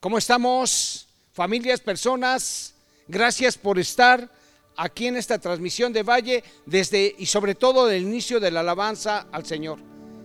¿Cómo 0.00 0.16
estamos? 0.16 1.06
Familias, 1.34 1.78
personas, 1.78 2.72
gracias 3.06 3.58
por 3.58 3.78
estar 3.78 4.30
aquí 4.74 5.08
en 5.08 5.16
esta 5.18 5.38
transmisión 5.38 5.92
de 5.92 6.02
Valle 6.02 6.42
desde 6.64 7.14
y 7.18 7.26
sobre 7.26 7.54
todo 7.54 7.84
del 7.84 8.04
inicio 8.04 8.40
de 8.40 8.50
la 8.50 8.60
alabanza 8.60 9.26
al 9.30 9.44
Señor. 9.44 9.78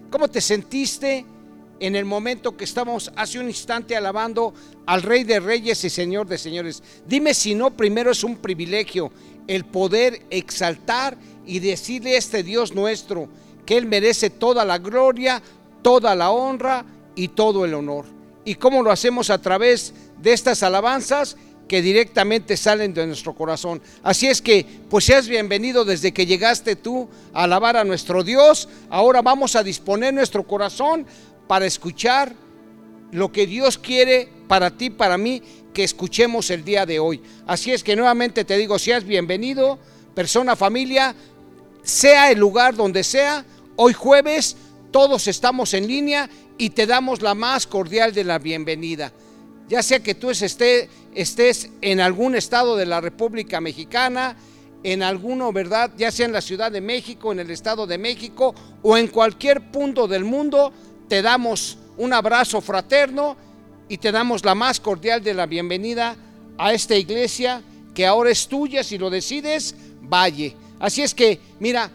¿Cómo 0.10 0.30
te 0.30 0.40
sentiste 0.40 1.26
en 1.82 1.98
el 1.98 2.06
momento 2.06 2.56
que 2.56 2.64
estamos 2.64 3.12
hace 3.18 3.38
un 3.38 3.48
instante 3.48 3.98
alabando 3.98 4.54
al 4.86 5.02
Rey 5.02 5.26
de 5.26 5.42
Reyes 5.42 5.84
y 5.84 5.90
Señor 5.90 6.26
de 6.26 6.38
Señores? 6.38 6.82
Dime 7.06 7.34
si 7.34 7.54
no, 7.54 7.76
primero 7.76 8.12
es 8.12 8.24
un 8.24 8.38
privilegio 8.38 9.12
el 9.46 9.66
poder 9.66 10.26
exaltar 10.30 11.18
y 11.46 11.60
decirle 11.60 12.16
a 12.16 12.20
este 12.20 12.44
Dios 12.44 12.74
nuestro 12.74 13.28
que 13.66 13.76
Él 13.76 13.88
merece 13.88 14.30
toda 14.30 14.64
la 14.64 14.78
gloria, 14.78 15.42
toda 15.82 16.16
la 16.16 16.32
honra 16.32 16.86
y 17.14 17.28
todo 17.28 17.66
el 17.66 17.74
honor. 17.74 18.15
¿Y 18.46 18.56
cómo 18.56 18.84
lo 18.84 18.92
hacemos 18.92 19.30
a 19.30 19.42
través 19.42 19.94
de 20.22 20.34
estas 20.34 20.64
alabanzas? 20.64 21.36
que 21.68 21.82
directamente 21.82 22.58
salen 22.58 22.94
de 22.94 23.08
nuestro 23.08 23.34
corazón. 23.34 23.82
Así 24.04 24.28
es 24.28 24.42
que, 24.42 24.66
pues 24.88 25.06
seas 25.06 25.28
bienvenido 25.28 25.84
desde 25.84 26.14
que 26.14 26.28
llegaste 26.28 26.76
tú 26.76 27.10
a 27.34 27.44
alabar 27.46 27.76
a 27.76 27.84
nuestro 27.84 28.24
Dios. 28.24 28.70
Ahora 28.90 29.24
vamos 29.24 29.56
a 29.56 29.64
disponer 29.64 30.14
nuestro 30.14 30.44
corazón 30.44 31.08
para 31.48 31.66
escuchar 31.66 32.34
lo 33.12 33.32
que 33.32 33.48
Dios 33.48 33.78
quiere 33.78 34.30
para 34.48 34.72
ti, 34.72 34.90
para 34.90 35.18
mí, 35.18 35.42
que 35.74 35.84
escuchemos 35.84 36.50
el 36.52 36.64
día 36.64 36.86
de 36.86 37.00
hoy. 37.00 37.22
Así 37.48 37.72
es 37.72 37.84
que 37.84 37.96
nuevamente 37.96 38.46
te 38.46 38.58
digo, 38.58 38.78
seas 38.78 39.04
bienvenido, 39.04 39.80
persona, 40.14 40.56
familia, 40.56 41.16
sea 41.82 42.32
el 42.32 42.40
lugar 42.40 42.76
donde 42.76 43.04
sea. 43.04 43.44
Hoy 43.76 43.94
jueves 43.94 44.56
todos 44.92 45.28
estamos 45.28 45.74
en 45.74 45.88
línea 45.88 46.30
y 46.58 46.70
te 46.70 46.86
damos 46.86 47.22
la 47.22 47.36
más 47.36 47.68
cordial 47.68 48.14
de 48.14 48.24
la 48.24 48.40
bienvenida. 48.40 49.12
Ya 49.68 49.82
sea 49.82 50.00
que 50.00 50.16
tú 50.16 50.30
estés, 50.30 50.90
estés 51.14 51.70
en 51.82 52.00
algún 52.00 52.36
estado 52.36 52.76
de 52.76 52.86
la 52.86 53.02
República 53.02 53.60
Mexicana, 53.60 54.36
en 54.84 55.02
alguno, 55.02 55.52
¿verdad? 55.52 55.92
Ya 55.98 56.12
sea 56.12 56.28
en 56.28 56.34
la 56.34 56.42
Ciudad 56.42 56.72
de 56.72 56.82
México, 56.82 57.32
en 57.32 57.40
el 57.40 57.50
Estado 57.50 57.88
de 57.88 57.98
México 57.98 58.54
o 58.84 58.96
en 58.98 59.08
cualquier 59.08 59.72
punto 59.72 60.08
del 60.08 60.24
mundo, 60.24 60.72
te 61.08 61.24
damos 61.24 61.80
un 61.98 62.14
abrazo 62.14 62.62
fraterno 62.62 63.36
y 63.90 63.98
te 63.98 64.12
damos 64.12 64.46
la 64.46 64.54
más 64.54 64.80
cordial 64.80 65.24
de 65.24 65.34
la 65.34 65.48
bienvenida 65.48 66.16
a 66.58 66.74
esta 66.74 66.96
iglesia 66.96 67.64
que 67.96 68.06
ahora 68.06 68.30
es 68.30 68.48
tuya, 68.48 68.84
si 68.84 68.98
lo 68.98 69.10
decides, 69.10 69.76
valle. 70.02 70.56
Así 70.80 71.02
es 71.02 71.16
que, 71.16 71.40
mira, 71.60 71.90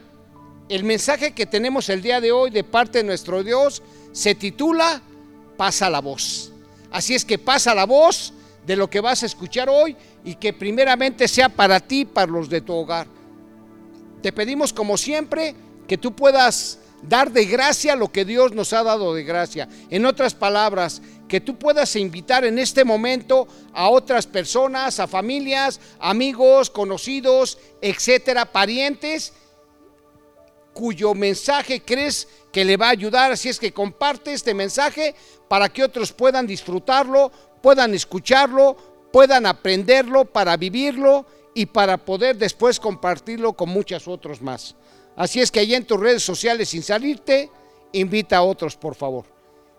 el 0.69 0.83
mensaje 0.83 1.33
que 1.33 1.47
tenemos 1.47 1.89
el 1.89 2.03
día 2.03 2.21
de 2.21 2.33
hoy 2.33 2.51
de 2.51 2.65
parte 2.65 2.99
de 2.99 3.05
nuestro 3.05 3.45
Dios 3.45 3.83
se 4.13 4.35
titula 4.35 5.03
Pasa 5.57 5.91
la 5.91 6.01
voz. 6.01 6.53
Así 6.91 7.15
es 7.15 7.25
que 7.25 7.39
pasa 7.39 7.75
la 7.75 7.85
voz 7.85 8.33
de 8.67 8.77
lo 8.77 8.89
que 8.89 9.01
vas 9.01 9.23
a 9.23 9.27
escuchar 9.27 9.69
hoy 9.69 9.97
y 10.25 10.35
que 10.37 10.53
primeramente 10.53 11.29
sea 11.29 11.49
para 11.49 11.81
ti, 11.81 12.05
para 12.05 12.33
los 12.33 12.49
de 12.49 12.63
tu 12.63 12.73
hogar. 12.73 13.07
Te 14.23 14.33
pedimos 14.33 14.73
como 14.73 14.97
siempre 14.97 15.55
que 15.87 15.99
tú 15.99 16.15
puedas 16.15 16.79
dar 17.03 17.31
de 17.31 17.45
gracia 17.47 17.97
lo 17.97 18.11
que 18.13 18.25
Dios 18.25 18.53
nos 18.53 18.73
ha 18.73 18.83
dado 18.83 19.15
de 19.15 19.25
gracia. 19.25 19.69
En 19.91 20.07
otras 20.07 20.35
palabras, 20.35 21.01
que 21.29 21.41
tú 21.41 21.59
puedas 21.59 21.95
invitar 21.97 22.45
en 22.45 22.59
este 22.59 22.85
momento 22.85 23.47
a 23.73 23.89
otras 23.89 24.27
personas, 24.27 25.01
a 25.01 25.07
familias, 25.07 25.81
amigos, 25.99 26.71
conocidos, 26.71 27.59
etcétera, 27.81 28.47
parientes, 28.47 29.33
cuyo 30.81 31.13
mensaje 31.13 31.83
crees 31.83 32.27
que 32.51 32.65
le 32.65 32.79
va 32.79 32.87
a 32.87 32.97
ayudar. 32.97 33.31
Así 33.33 33.51
es 33.51 33.59
que 33.59 33.71
comparte 33.71 34.33
este 34.33 34.55
mensaje 34.55 35.15
para 35.47 35.69
que 35.69 35.85
otros 35.85 36.11
puedan 36.11 36.47
disfrutarlo, 36.47 37.31
puedan 37.61 37.93
escucharlo, 37.93 38.79
puedan 39.13 39.45
aprenderlo 39.45 40.25
para 40.25 40.57
vivirlo 40.57 41.27
y 41.55 41.67
para 41.67 41.99
poder 41.99 42.39
después 42.39 42.81
compartirlo 42.81 43.53
con 43.53 43.69
muchos 43.69 44.09
otros 44.09 44.41
más. 44.41 44.75
Así 45.17 45.43
es 45.43 45.51
que 45.51 45.61
ahí 45.61 45.75
en 45.75 45.85
tus 45.85 46.01
redes 46.01 46.23
sociales 46.23 46.71
sin 46.71 46.83
salirte, 46.83 47.51
invita 47.93 48.39
a 48.39 48.43
otros, 48.43 48.75
por 48.75 48.95
favor. 48.95 49.27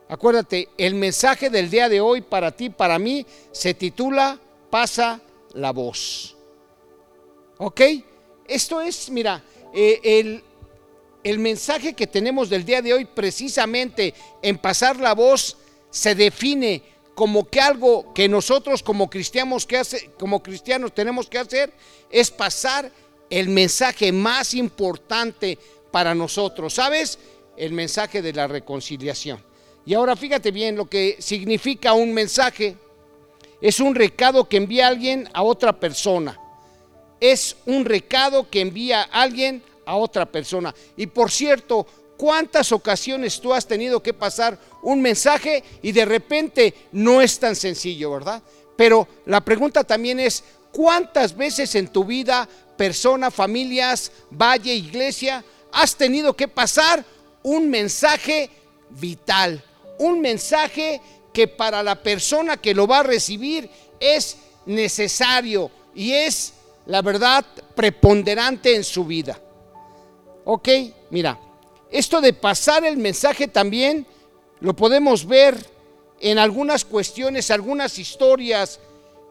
Acuérdate, 0.08 0.70
el 0.78 0.94
mensaje 0.94 1.50
del 1.50 1.72
día 1.72 1.90
de 1.90 2.00
hoy 2.00 2.22
para 2.22 2.52
ti, 2.52 2.70
para 2.70 3.00
mí, 3.00 3.26
se 3.52 3.74
titula 3.74 4.40
Pasa 4.70 5.20
la 5.54 5.72
voz. 5.72 6.38
¿Ok? 7.58 7.82
Esto 8.48 8.82
es, 8.82 9.10
mira, 9.10 9.44
eh, 9.74 10.00
el, 10.04 10.44
el 11.24 11.40
mensaje 11.40 11.94
que 11.94 12.08
tenemos 12.08 12.50
del 12.50 12.66
día 12.66 12.82
de 12.82 12.94
hoy 12.94 13.06
precisamente 13.06 14.14
en 14.42 14.58
pasar 14.58 14.98
la 14.98 15.14
voz 15.14 15.58
se 15.90 16.16
define 16.16 16.84
como 17.14 17.48
que 17.48 17.60
algo 17.60 18.14
que 18.14 18.28
nosotros 18.28 18.82
como 18.82 19.10
cristianos, 19.10 19.66
que 19.66 19.78
hace, 19.78 20.12
como 20.18 20.42
cristianos 20.42 20.94
tenemos 20.94 21.28
que 21.28 21.38
hacer 21.38 21.72
es 22.10 22.32
pasar 22.32 22.92
el 23.30 23.50
mensaje 23.50 24.12
más 24.12 24.54
importante 24.54 25.58
para 25.92 26.16
nosotros, 26.16 26.74
¿sabes? 26.74 27.20
El 27.58 27.74
mensaje 27.74 28.22
de 28.22 28.34
la 28.34 28.48
reconciliación. 28.48 29.44
Y 29.86 29.94
ahora 29.94 30.16
fíjate 30.16 30.52
bien 30.52 30.76
lo 30.76 30.86
que 30.86 31.18
significa 31.20 31.94
un 31.94 32.14
mensaje. 32.14 32.78
Es 33.62 33.80
un 33.80 33.94
recado 33.94 34.48
que 34.48 34.58
envía 34.58 34.88
alguien 34.88 35.30
a 35.34 35.44
otra 35.44 35.80
persona. 35.80 36.40
Es 37.20 37.56
un 37.66 37.86
recado 37.86 38.50
que 38.50 38.62
envía 38.62 39.04
alguien 39.04 39.64
a 39.86 39.96
otra 39.96 40.26
persona. 40.26 40.74
Y 40.98 41.08
por 41.08 41.32
cierto, 41.32 41.86
¿cuántas 42.18 42.72
ocasiones 42.72 43.40
tú 43.40 43.54
has 43.54 43.68
tenido 43.68 44.02
que 44.02 44.14
pasar 44.14 44.58
un 44.82 45.02
mensaje 45.02 45.64
y 45.82 45.92
de 45.92 46.06
repente 46.06 46.74
no 46.92 47.22
es 47.22 47.40
tan 47.40 47.56
sencillo, 47.56 48.12
verdad? 48.12 48.42
Pero 48.76 49.08
la 49.26 49.42
pregunta 49.42 49.84
también 49.84 50.20
es, 50.20 50.44
¿cuántas 50.72 51.36
veces 51.36 51.76
en 51.76 51.88
tu 51.88 52.06
vida, 52.06 52.48
persona, 52.78 53.32
familias, 53.32 54.12
valle, 54.32 54.74
iglesia, 54.74 55.44
has 55.72 55.96
tenido 55.96 56.36
que 56.36 56.48
pasar 56.48 57.04
un 57.44 57.70
mensaje 57.70 58.50
vital? 58.90 59.64
Un 60.00 60.22
mensaje 60.22 61.02
que 61.34 61.48
para 61.48 61.84
la 61.84 62.02
persona 62.02 62.58
que 62.58 62.74
lo 62.74 62.88
va 62.88 63.00
a 63.00 63.04
recibir 63.04 63.70
es 64.00 64.38
necesario 64.66 65.72
y 65.94 66.14
es, 66.14 66.54
la 66.86 67.02
verdad, 67.02 67.46
preponderante 67.76 68.76
en 68.76 68.84
su 68.84 69.06
vida. 69.06 69.40
Ok, 70.44 70.70
mira, 71.10 71.40
esto 71.92 72.22
de 72.22 72.34
pasar 72.34 72.86
el 72.86 72.98
mensaje 72.98 73.48
también 73.48 74.06
lo 74.60 74.76
podemos 74.76 75.26
ver 75.26 75.58
en 76.20 76.40
algunas 76.40 76.86
cuestiones, 76.86 77.52
algunas 77.52 78.00
historias 78.00 78.80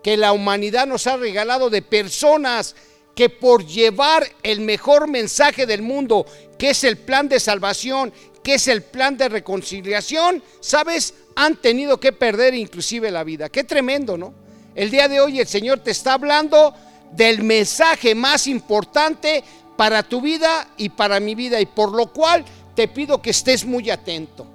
que 0.02 0.16
la 0.16 0.32
humanidad 0.32 0.86
nos 0.86 1.06
ha 1.06 1.16
regalado 1.16 1.70
de 1.70 1.82
personas 1.82 2.74
que 3.14 3.28
por 3.28 3.66
llevar 3.66 4.26
el 4.42 4.60
mejor 4.60 5.08
mensaje 5.08 5.66
del 5.66 5.82
mundo, 5.82 6.26
que 6.58 6.70
es 6.70 6.84
el 6.84 6.96
plan 6.96 7.28
de 7.28 7.40
salvación, 7.40 8.12
que 8.42 8.54
es 8.54 8.68
el 8.68 8.82
plan 8.82 9.16
de 9.16 9.28
reconciliación, 9.28 10.42
¿sabes? 10.60 11.14
Han 11.36 11.56
tenido 11.56 12.00
que 12.00 12.12
perder 12.12 12.54
inclusive 12.54 13.10
la 13.10 13.24
vida. 13.24 13.48
Qué 13.48 13.64
tremendo, 13.64 14.16
¿no? 14.16 14.32
El 14.74 14.90
día 14.90 15.08
de 15.08 15.20
hoy 15.20 15.40
el 15.40 15.46
Señor 15.46 15.80
te 15.80 15.90
está 15.90 16.14
hablando 16.14 16.74
del 17.12 17.42
mensaje 17.42 18.14
más 18.14 18.46
importante 18.46 19.42
para 19.80 20.02
tu 20.02 20.20
vida 20.20 20.68
y 20.76 20.90
para 20.90 21.20
mi 21.20 21.34
vida. 21.34 21.58
Y 21.58 21.64
por 21.64 21.92
lo 21.92 22.12
cual 22.12 22.44
te 22.74 22.86
pido 22.86 23.22
que 23.22 23.30
estés 23.30 23.64
muy 23.64 23.88
atento 23.88 24.46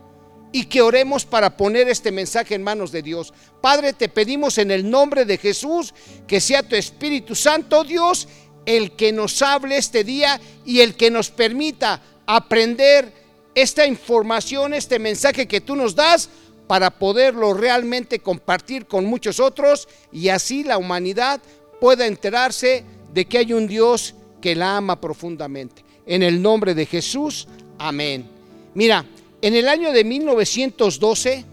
y 0.51 0.65
que 0.65 0.83
oremos 0.83 1.25
para 1.25 1.57
poner 1.57 1.89
este 1.89 2.11
mensaje 2.11 2.53
en 2.53 2.61
manos 2.61 2.91
de 2.91 3.01
Dios. 3.01 3.33
Padre, 3.59 3.93
te 3.93 4.07
pedimos 4.07 4.59
en 4.59 4.69
el 4.69 4.87
nombre 4.87 5.25
de 5.25 5.39
Jesús 5.39 5.95
que 6.27 6.39
sea 6.39 6.61
tu 6.61 6.75
Espíritu 6.75 7.33
Santo, 7.33 7.83
Dios, 7.83 8.27
el 8.67 8.91
que 8.91 9.11
nos 9.11 9.41
hable 9.41 9.77
este 9.77 10.03
día 10.03 10.39
y 10.63 10.81
el 10.81 10.93
que 10.93 11.09
nos 11.09 11.31
permita 11.31 12.03
aprender 12.27 13.11
esta 13.55 13.87
información, 13.87 14.75
este 14.75 14.99
mensaje 14.99 15.47
que 15.47 15.59
tú 15.59 15.75
nos 15.75 15.95
das 15.95 16.29
para 16.67 16.91
poderlo 16.91 17.55
realmente 17.55 18.19
compartir 18.19 18.85
con 18.85 19.05
muchos 19.05 19.39
otros 19.39 19.87
y 20.11 20.29
así 20.29 20.63
la 20.63 20.77
humanidad 20.77 21.41
pueda 21.81 22.05
enterarse 22.05 22.83
de 23.11 23.25
que 23.25 23.39
hay 23.39 23.53
un 23.53 23.65
Dios 23.65 24.13
que 24.41 24.55
la 24.55 24.77
ama 24.77 24.99
profundamente. 24.99 25.83
En 26.05 26.23
el 26.23 26.41
nombre 26.41 26.75
de 26.75 26.85
Jesús, 26.85 27.47
amén. 27.77 28.27
Mira, 28.73 29.05
en 29.41 29.55
el 29.55 29.67
año 29.67 29.91
de 29.91 30.03
1912, 30.03 31.45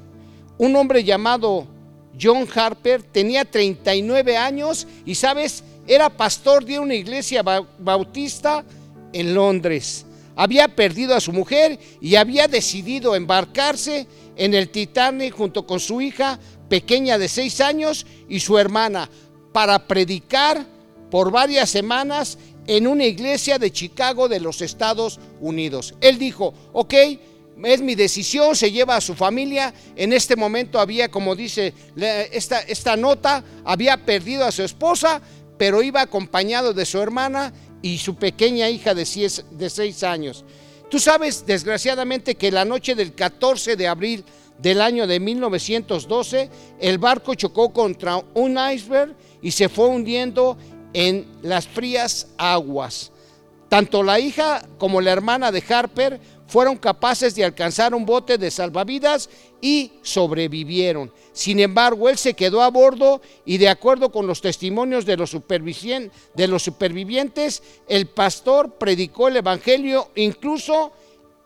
un 0.58 0.76
hombre 0.76 1.04
llamado 1.04 1.66
John 2.20 2.46
Harper 2.54 3.02
tenía 3.02 3.44
39 3.44 4.36
años 4.36 4.86
y, 5.04 5.14
sabes, 5.14 5.64
era 5.86 6.10
pastor 6.10 6.64
de 6.64 6.78
una 6.78 6.94
iglesia 6.94 7.42
bautista 7.78 8.64
en 9.12 9.34
Londres. 9.34 10.06
Había 10.36 10.68
perdido 10.68 11.14
a 11.14 11.20
su 11.20 11.32
mujer 11.32 11.78
y 12.00 12.16
había 12.16 12.48
decidido 12.48 13.14
embarcarse 13.14 14.06
en 14.36 14.54
el 14.54 14.70
Titanic 14.70 15.34
junto 15.34 15.66
con 15.66 15.80
su 15.80 16.00
hija 16.00 16.38
pequeña 16.68 17.18
de 17.18 17.28
seis 17.28 17.60
años 17.60 18.06
y 18.28 18.40
su 18.40 18.58
hermana 18.58 19.10
para 19.52 19.86
predicar 19.86 20.64
por 21.10 21.30
varias 21.30 21.68
semanas 21.68 22.38
en 22.66 22.86
una 22.86 23.04
iglesia 23.04 23.58
de 23.58 23.72
Chicago 23.72 24.28
de 24.28 24.40
los 24.40 24.62
Estados 24.62 25.18
Unidos. 25.40 25.94
Él 26.00 26.18
dijo, 26.18 26.54
ok, 26.72 26.94
es 27.64 27.80
mi 27.80 27.94
decisión, 27.94 28.56
se 28.56 28.72
lleva 28.72 28.96
a 28.96 29.00
su 29.00 29.14
familia. 29.14 29.72
En 29.96 30.12
este 30.12 30.36
momento 30.36 30.80
había, 30.80 31.10
como 31.10 31.36
dice 31.36 31.74
esta, 32.32 32.60
esta 32.60 32.96
nota, 32.96 33.44
había 33.64 34.04
perdido 34.04 34.44
a 34.44 34.52
su 34.52 34.62
esposa, 34.62 35.20
pero 35.58 35.82
iba 35.82 36.00
acompañado 36.00 36.72
de 36.72 36.86
su 36.86 37.00
hermana 37.00 37.52
y 37.82 37.98
su 37.98 38.14
pequeña 38.16 38.68
hija 38.68 38.94
de 38.94 39.04
seis, 39.04 39.44
de 39.50 39.70
seis 39.70 40.02
años. 40.02 40.44
Tú 40.90 40.98
sabes, 40.98 41.46
desgraciadamente, 41.46 42.34
que 42.34 42.52
la 42.52 42.64
noche 42.64 42.94
del 42.94 43.14
14 43.14 43.76
de 43.76 43.88
abril 43.88 44.24
del 44.58 44.80
año 44.80 45.06
de 45.06 45.18
1912, 45.20 46.50
el 46.80 46.98
barco 46.98 47.34
chocó 47.34 47.72
contra 47.72 48.22
un 48.34 48.58
iceberg 48.72 49.14
y 49.40 49.50
se 49.50 49.68
fue 49.68 49.86
hundiendo 49.86 50.56
en 50.92 51.26
las 51.42 51.66
frías 51.66 52.28
aguas. 52.36 53.10
Tanto 53.68 54.02
la 54.02 54.20
hija 54.20 54.66
como 54.78 55.00
la 55.00 55.12
hermana 55.12 55.50
de 55.50 55.64
Harper 55.66 56.20
fueron 56.46 56.76
capaces 56.76 57.34
de 57.34 57.44
alcanzar 57.44 57.94
un 57.94 58.04
bote 58.04 58.36
de 58.36 58.50
salvavidas 58.50 59.30
y 59.62 59.92
sobrevivieron. 60.02 61.10
Sin 61.32 61.58
embargo, 61.60 62.10
él 62.10 62.18
se 62.18 62.34
quedó 62.34 62.62
a 62.62 62.68
bordo 62.68 63.22
y 63.46 63.56
de 63.56 63.70
acuerdo 63.70 64.12
con 64.12 64.26
los 64.26 64.42
testimonios 64.42 65.06
de 65.06 65.16
los, 65.16 65.30
supervivientes, 65.30 67.62
el 67.88 68.08
pastor 68.08 68.74
predicó 68.74 69.28
el 69.28 69.38
Evangelio 69.38 70.10
incluso 70.16 70.92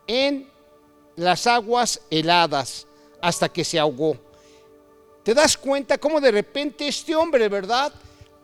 en 0.07 0.49
las 1.15 1.47
aguas 1.47 2.01
heladas 2.09 2.87
hasta 3.21 3.47
que 3.47 3.63
se 3.63 3.79
ahogó. 3.79 4.17
¿Te 5.23 5.33
das 5.33 5.55
cuenta 5.57 5.97
cómo 5.97 6.19
de 6.19 6.31
repente 6.31 6.85
este 6.87 7.15
hombre, 7.15 7.47
verdad? 7.47 7.93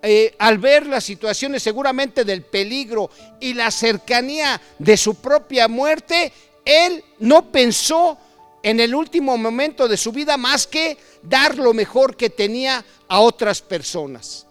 Eh, 0.05 0.35
al 0.37 0.57
ver 0.57 0.85
las 0.85 1.05
situaciones 1.05 1.63
seguramente 1.63 2.25
del 2.25 2.41
peligro 2.41 3.09
y 3.39 3.53
la 3.53 3.71
cercanía 3.71 4.59
de 4.77 4.97
su 4.97 5.15
propia 5.15 5.69
muerte, 5.69 6.33
él 6.65 7.01
no 7.19 7.49
pensó 7.49 8.17
en 8.61 8.81
el 8.81 8.93
último 8.93 9.37
momento 9.37 9.87
de 9.87 9.95
su 9.95 10.11
vida 10.11 10.35
más 10.35 10.67
que 10.67 10.97
dar 11.21 11.57
lo 11.57 11.73
mejor 11.73 12.17
que 12.17 12.29
tenía 12.29 12.83
a 13.07 13.21
otras 13.21 13.61
personas. 13.61 14.45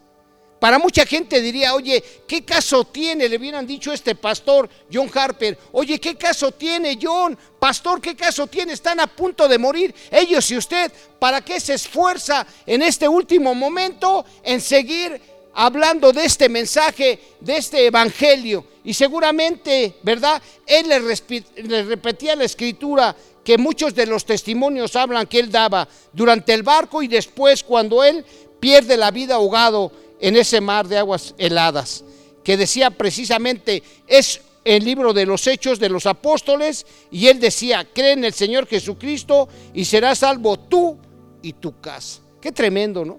Para 0.62 0.78
mucha 0.78 1.04
gente 1.04 1.40
diría, 1.40 1.74
oye, 1.74 2.00
¿qué 2.28 2.44
caso 2.44 2.84
tiene? 2.84 3.28
Le 3.28 3.36
hubieran 3.36 3.66
dicho 3.66 3.92
este 3.92 4.14
pastor, 4.14 4.70
John 4.92 5.10
Harper, 5.12 5.58
oye, 5.72 5.98
¿qué 5.98 6.14
caso 6.14 6.52
tiene 6.52 6.98
John? 7.02 7.36
Pastor, 7.58 8.00
¿qué 8.00 8.14
caso 8.14 8.46
tiene? 8.46 8.72
Están 8.72 9.00
a 9.00 9.08
punto 9.08 9.48
de 9.48 9.58
morir 9.58 9.92
ellos 10.08 10.48
y 10.52 10.56
usted. 10.56 10.92
¿Para 11.18 11.40
qué 11.40 11.58
se 11.58 11.74
esfuerza 11.74 12.46
en 12.64 12.82
este 12.82 13.08
último 13.08 13.56
momento 13.56 14.24
en 14.44 14.60
seguir 14.60 15.20
hablando 15.54 16.12
de 16.12 16.24
este 16.24 16.48
mensaje, 16.48 17.18
de 17.40 17.56
este 17.56 17.86
evangelio. 17.86 18.64
Y 18.84 18.94
seguramente, 18.94 19.94
¿verdad? 20.02 20.42
Él 20.66 20.88
le, 20.88 21.82
repetía 21.82 22.36
la 22.36 22.44
escritura 22.44 23.14
que 23.44 23.58
muchos 23.58 23.94
de 23.94 24.06
los 24.06 24.24
testimonios 24.24 24.96
hablan 24.96 25.26
que 25.26 25.40
él 25.40 25.50
daba 25.50 25.88
durante 26.12 26.54
el 26.54 26.62
barco 26.62 27.02
y 27.02 27.08
después 27.08 27.62
cuando 27.62 28.02
él 28.02 28.24
pierde 28.60 28.96
la 28.96 29.10
vida 29.10 29.34
ahogado 29.34 29.92
en 30.20 30.36
ese 30.36 30.60
mar 30.60 30.86
de 30.86 30.98
aguas 30.98 31.34
heladas, 31.38 32.04
que 32.44 32.56
decía 32.56 32.90
precisamente, 32.90 33.82
es 34.06 34.40
el 34.64 34.84
libro 34.84 35.12
de 35.12 35.26
los 35.26 35.46
hechos 35.48 35.80
de 35.80 35.88
los 35.88 36.06
apóstoles, 36.06 36.86
y 37.10 37.26
él 37.26 37.40
decía, 37.40 37.86
cree 37.92 38.12
en 38.12 38.24
el 38.24 38.32
Señor 38.32 38.66
Jesucristo 38.66 39.48
y 39.74 39.84
serás 39.84 40.20
salvo 40.20 40.58
tú 40.58 40.96
y 41.42 41.54
tu 41.54 41.80
casa. 41.80 42.20
Qué 42.40 42.52
tremendo, 42.52 43.04
¿no? 43.04 43.18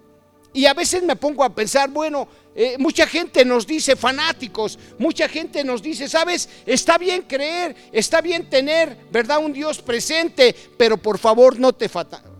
Y 0.53 0.65
a 0.65 0.73
veces 0.73 1.01
me 1.03 1.15
pongo 1.15 1.43
a 1.43 1.53
pensar, 1.53 1.89
bueno, 1.89 2.27
eh, 2.55 2.75
mucha 2.77 3.07
gente 3.07 3.43
nos 3.43 3.65
dice 3.65 3.95
fanáticos, 3.95 4.77
mucha 4.99 5.27
gente 5.27 5.63
nos 5.63 5.81
dice, 5.81 6.07
sabes, 6.07 6.47
está 6.65 6.99
bien 6.99 7.23
creer, 7.23 7.75
está 7.91 8.21
bien 8.21 8.47
tener, 8.49 8.95
¿verdad? 9.11 9.39
Un 9.39 9.53
Dios 9.53 9.81
presente, 9.81 10.55
pero 10.77 10.97
por 10.97 11.17
favor 11.17 11.59
no 11.59 11.73
te 11.73 11.89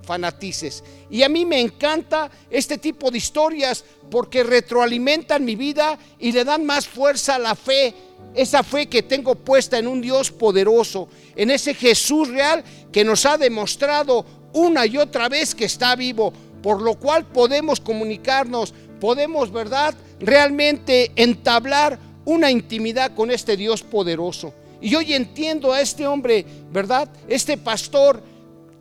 fanatices. 0.03 0.83
Y 1.09 1.23
a 1.23 1.29
mí 1.29 1.45
me 1.45 1.59
encanta 1.59 2.29
este 2.51 2.77
tipo 2.77 3.09
de 3.09 3.17
historias 3.17 3.83
porque 4.11 4.43
retroalimentan 4.43 5.43
mi 5.43 5.55
vida 5.55 5.97
y 6.19 6.31
le 6.31 6.43
dan 6.43 6.65
más 6.65 6.87
fuerza 6.87 7.35
a 7.35 7.39
la 7.39 7.55
fe, 7.55 7.95
esa 8.35 8.61
fe 8.61 8.87
que 8.87 9.03
tengo 9.03 9.35
puesta 9.35 9.79
en 9.79 9.87
un 9.87 10.01
Dios 10.01 10.29
poderoso, 10.31 11.07
en 11.35 11.49
ese 11.49 11.73
Jesús 11.73 12.27
real 12.27 12.63
que 12.91 13.03
nos 13.03 13.25
ha 13.25 13.37
demostrado 13.37 14.25
una 14.53 14.85
y 14.85 14.97
otra 14.97 15.29
vez 15.29 15.55
que 15.55 15.65
está 15.65 15.95
vivo 15.95 16.31
por 16.63 16.81
lo 16.81 16.95
cual 16.95 17.25
podemos 17.25 17.79
comunicarnos, 17.79 18.73
podemos, 18.99 19.51
¿verdad?, 19.51 19.93
realmente 20.19 21.11
entablar 21.15 21.99
una 22.25 22.49
intimidad 22.49 23.13
con 23.13 23.29
este 23.29 23.57
Dios 23.57 23.83
poderoso. 23.83 24.53
Y 24.81 24.95
hoy 24.95 25.13
entiendo 25.13 25.73
a 25.73 25.81
este 25.81 26.07
hombre, 26.07 26.45
¿verdad? 26.71 27.09
Este 27.27 27.57
pastor 27.57 28.23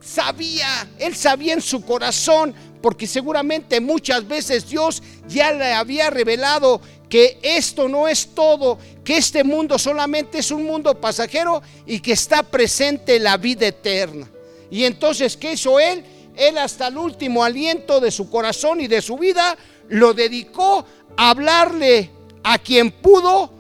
sabía, 0.01 0.89
él 0.99 1.15
sabía 1.15 1.55
en 1.55 1.61
su 1.61 1.85
corazón, 1.85 2.55
porque 2.81 3.07
seguramente 3.07 3.81
muchas 3.81 4.27
veces 4.27 4.69
Dios 4.69 5.03
ya 5.29 5.53
le 5.53 5.73
había 5.73 6.09
revelado 6.11 6.81
que 7.09 7.39
esto 7.43 7.89
no 7.89 8.09
es 8.09 8.29
todo, 8.35 8.79
que 9.05 9.17
este 9.17 9.45
mundo 9.45 9.79
solamente 9.79 10.39
es 10.39 10.51
un 10.51 10.65
mundo 10.65 11.01
pasajero 11.01 11.63
y 11.85 12.01
que 12.01 12.13
está 12.13 12.43
presente 12.43 13.19
la 13.19 13.37
vida 13.37 13.67
eterna. 13.67 14.29
Y 14.71 14.85
entonces, 14.85 15.37
¿qué 15.37 15.53
hizo 15.53 15.79
él? 15.79 16.05
Él 16.37 16.59
hasta 16.59 16.89
el 16.89 16.99
último 16.99 17.45
aliento 17.45 18.01
de 18.01 18.11
su 18.11 18.31
corazón 18.31 18.81
y 18.81 18.87
de 18.87 19.03
su 19.03 19.19
vida 19.19 19.57
lo 19.89 20.15
dedicó 20.15 20.85
a 21.17 21.31
hablarle 21.31 22.11
a 22.43 22.59
quien 22.59 22.91
pudo 22.91 23.53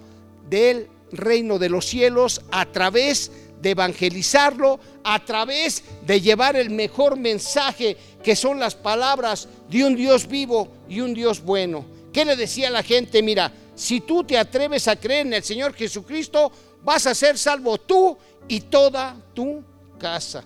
del 0.48 0.88
reino 1.12 1.58
de 1.58 1.69
los 1.69 1.86
cielos 1.86 2.42
a 2.50 2.66
través 2.66 3.30
de 3.60 3.70
evangelizarlo, 3.70 4.80
a 5.04 5.24
través 5.24 5.84
de 6.04 6.20
llevar 6.20 6.56
el 6.56 6.70
mejor 6.70 7.16
mensaje 7.16 7.96
que 8.22 8.34
son 8.34 8.58
las 8.58 8.75
palabras 8.75 9.48
de 9.68 9.84
un 9.84 9.94
Dios 9.94 10.26
vivo 10.26 10.68
y 10.88 11.00
un 11.00 11.14
Dios 11.14 11.42
bueno. 11.42 11.84
¿Qué 12.12 12.25
le 12.25 12.36
decía 12.36 12.68
a 12.68 12.72
la 12.72 12.82
gente? 12.82 13.22
Mira, 13.22 13.52
si 13.75 14.00
tú 14.00 14.25
te 14.25 14.36
atreves 14.36 14.88
a 14.88 14.96
creer 14.96 15.26
en 15.26 15.34
el 15.34 15.42
Señor 15.42 15.75
Jesucristo, 15.75 16.50
vas 16.82 17.06
a 17.06 17.14
ser 17.14 17.38
salvo 17.38 17.78
tú 17.78 18.16
y 18.48 18.60
toda 18.60 19.16
tu 19.32 19.62
casa. 19.98 20.44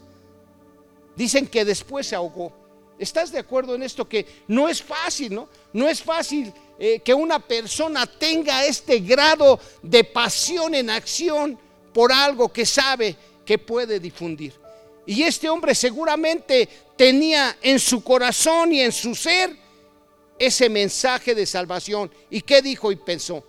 Dicen 1.17 1.47
que 1.47 1.65
después 1.65 2.07
se 2.07 2.15
ahogó. 2.15 2.53
¿Estás 2.99 3.33
de 3.33 3.39
acuerdo 3.39 3.75
en 3.75 3.83
esto? 3.83 4.09
Que 4.09 4.27
no 4.49 4.69
es 4.69 4.83
fácil, 4.83 5.35
¿no? 5.35 5.49
No 5.73 5.89
es 5.89 6.03
fácil 6.03 6.53
eh, 6.79 7.01
que 7.01 7.13
una 7.13 7.39
persona 7.39 8.07
tenga 8.07 8.65
este 8.65 9.01
grado 9.01 9.59
de 9.83 10.05
pasión 10.05 10.75
en 10.75 10.91
acción 10.91 11.59
por 11.93 12.13
algo 12.13 12.51
que 12.53 12.65
sabe 12.65 13.17
que 13.45 13.59
puede 13.59 13.99
difundir. 13.99 14.55
Y 15.07 15.23
este 15.23 15.49
hombre 15.49 15.75
seguramente 15.75 16.69
tenía 16.97 17.57
en 17.63 17.79
su 17.79 18.03
corazón 18.03 18.73
y 18.73 18.81
en 18.81 18.93
su 18.93 19.15
ser 19.15 19.57
ese 20.39 20.69
mensaje 20.69 21.35
de 21.35 21.47
salvación. 21.47 22.11
¿Y 22.29 22.43
qué 22.43 22.61
dijo 22.61 22.91
y 22.91 22.97
pensó? 22.97 23.45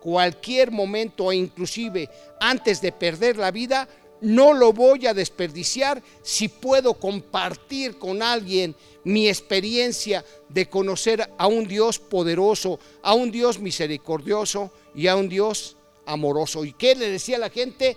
Cualquier 0.00 0.70
momento, 0.70 1.32
e 1.32 1.36
inclusive 1.36 2.08
antes 2.40 2.80
de 2.80 2.92
perder 2.92 3.36
la 3.36 3.50
vida, 3.50 3.88
no 4.20 4.52
lo 4.52 4.72
voy 4.72 5.06
a 5.06 5.14
desperdiciar 5.14 6.02
si 6.22 6.48
puedo 6.48 6.94
compartir 6.94 7.98
con 7.98 8.22
alguien 8.22 8.74
mi 9.04 9.28
experiencia 9.28 10.24
de 10.48 10.68
conocer 10.68 11.30
a 11.38 11.46
un 11.46 11.66
Dios 11.66 11.98
poderoso, 11.98 12.78
a 13.02 13.14
un 13.14 13.30
Dios 13.30 13.58
misericordioso 13.58 14.72
y 14.94 15.06
a 15.06 15.16
un 15.16 15.28
Dios 15.28 15.76
amoroso. 16.06 16.64
¿Y 16.64 16.72
qué 16.72 16.94
le 16.94 17.10
decía 17.10 17.36
a 17.36 17.40
la 17.40 17.50
gente? 17.50 17.96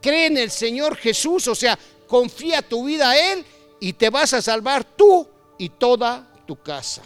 Cree 0.00 0.26
en 0.26 0.36
el 0.36 0.50
Señor 0.50 0.96
Jesús, 0.96 1.48
o 1.48 1.54
sea, 1.54 1.78
confía 2.06 2.62
tu 2.62 2.84
vida 2.84 3.10
a 3.10 3.32
Él 3.32 3.44
y 3.80 3.94
te 3.94 4.10
vas 4.10 4.32
a 4.34 4.42
salvar 4.42 4.84
tú 4.84 5.26
y 5.58 5.70
toda 5.70 6.32
tu 6.46 6.60
casa. 6.60 7.02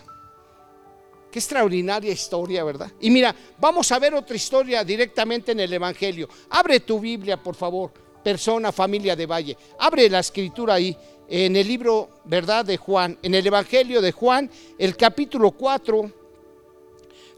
Qué 1.30 1.38
extraordinaria 1.38 2.12
historia, 2.12 2.64
¿verdad? 2.64 2.90
Y 3.00 3.10
mira, 3.10 3.34
vamos 3.58 3.92
a 3.92 3.98
ver 3.98 4.14
otra 4.14 4.34
historia 4.34 4.82
directamente 4.82 5.52
en 5.52 5.60
el 5.60 5.72
Evangelio. 5.72 6.28
Abre 6.50 6.80
tu 6.80 6.98
Biblia, 6.98 7.36
por 7.36 7.54
favor 7.54 8.05
persona, 8.26 8.72
familia 8.72 9.14
de 9.14 9.24
Valle. 9.24 9.56
Abre 9.78 10.10
la 10.10 10.18
escritura 10.18 10.74
ahí, 10.74 10.96
en 11.28 11.54
el 11.54 11.68
libro, 11.68 12.08
¿verdad?, 12.24 12.64
de 12.64 12.76
Juan, 12.76 13.16
en 13.22 13.36
el 13.36 13.46
Evangelio 13.46 14.02
de 14.02 14.10
Juan, 14.10 14.50
el 14.76 14.96
capítulo 14.96 15.52
4, 15.52 16.10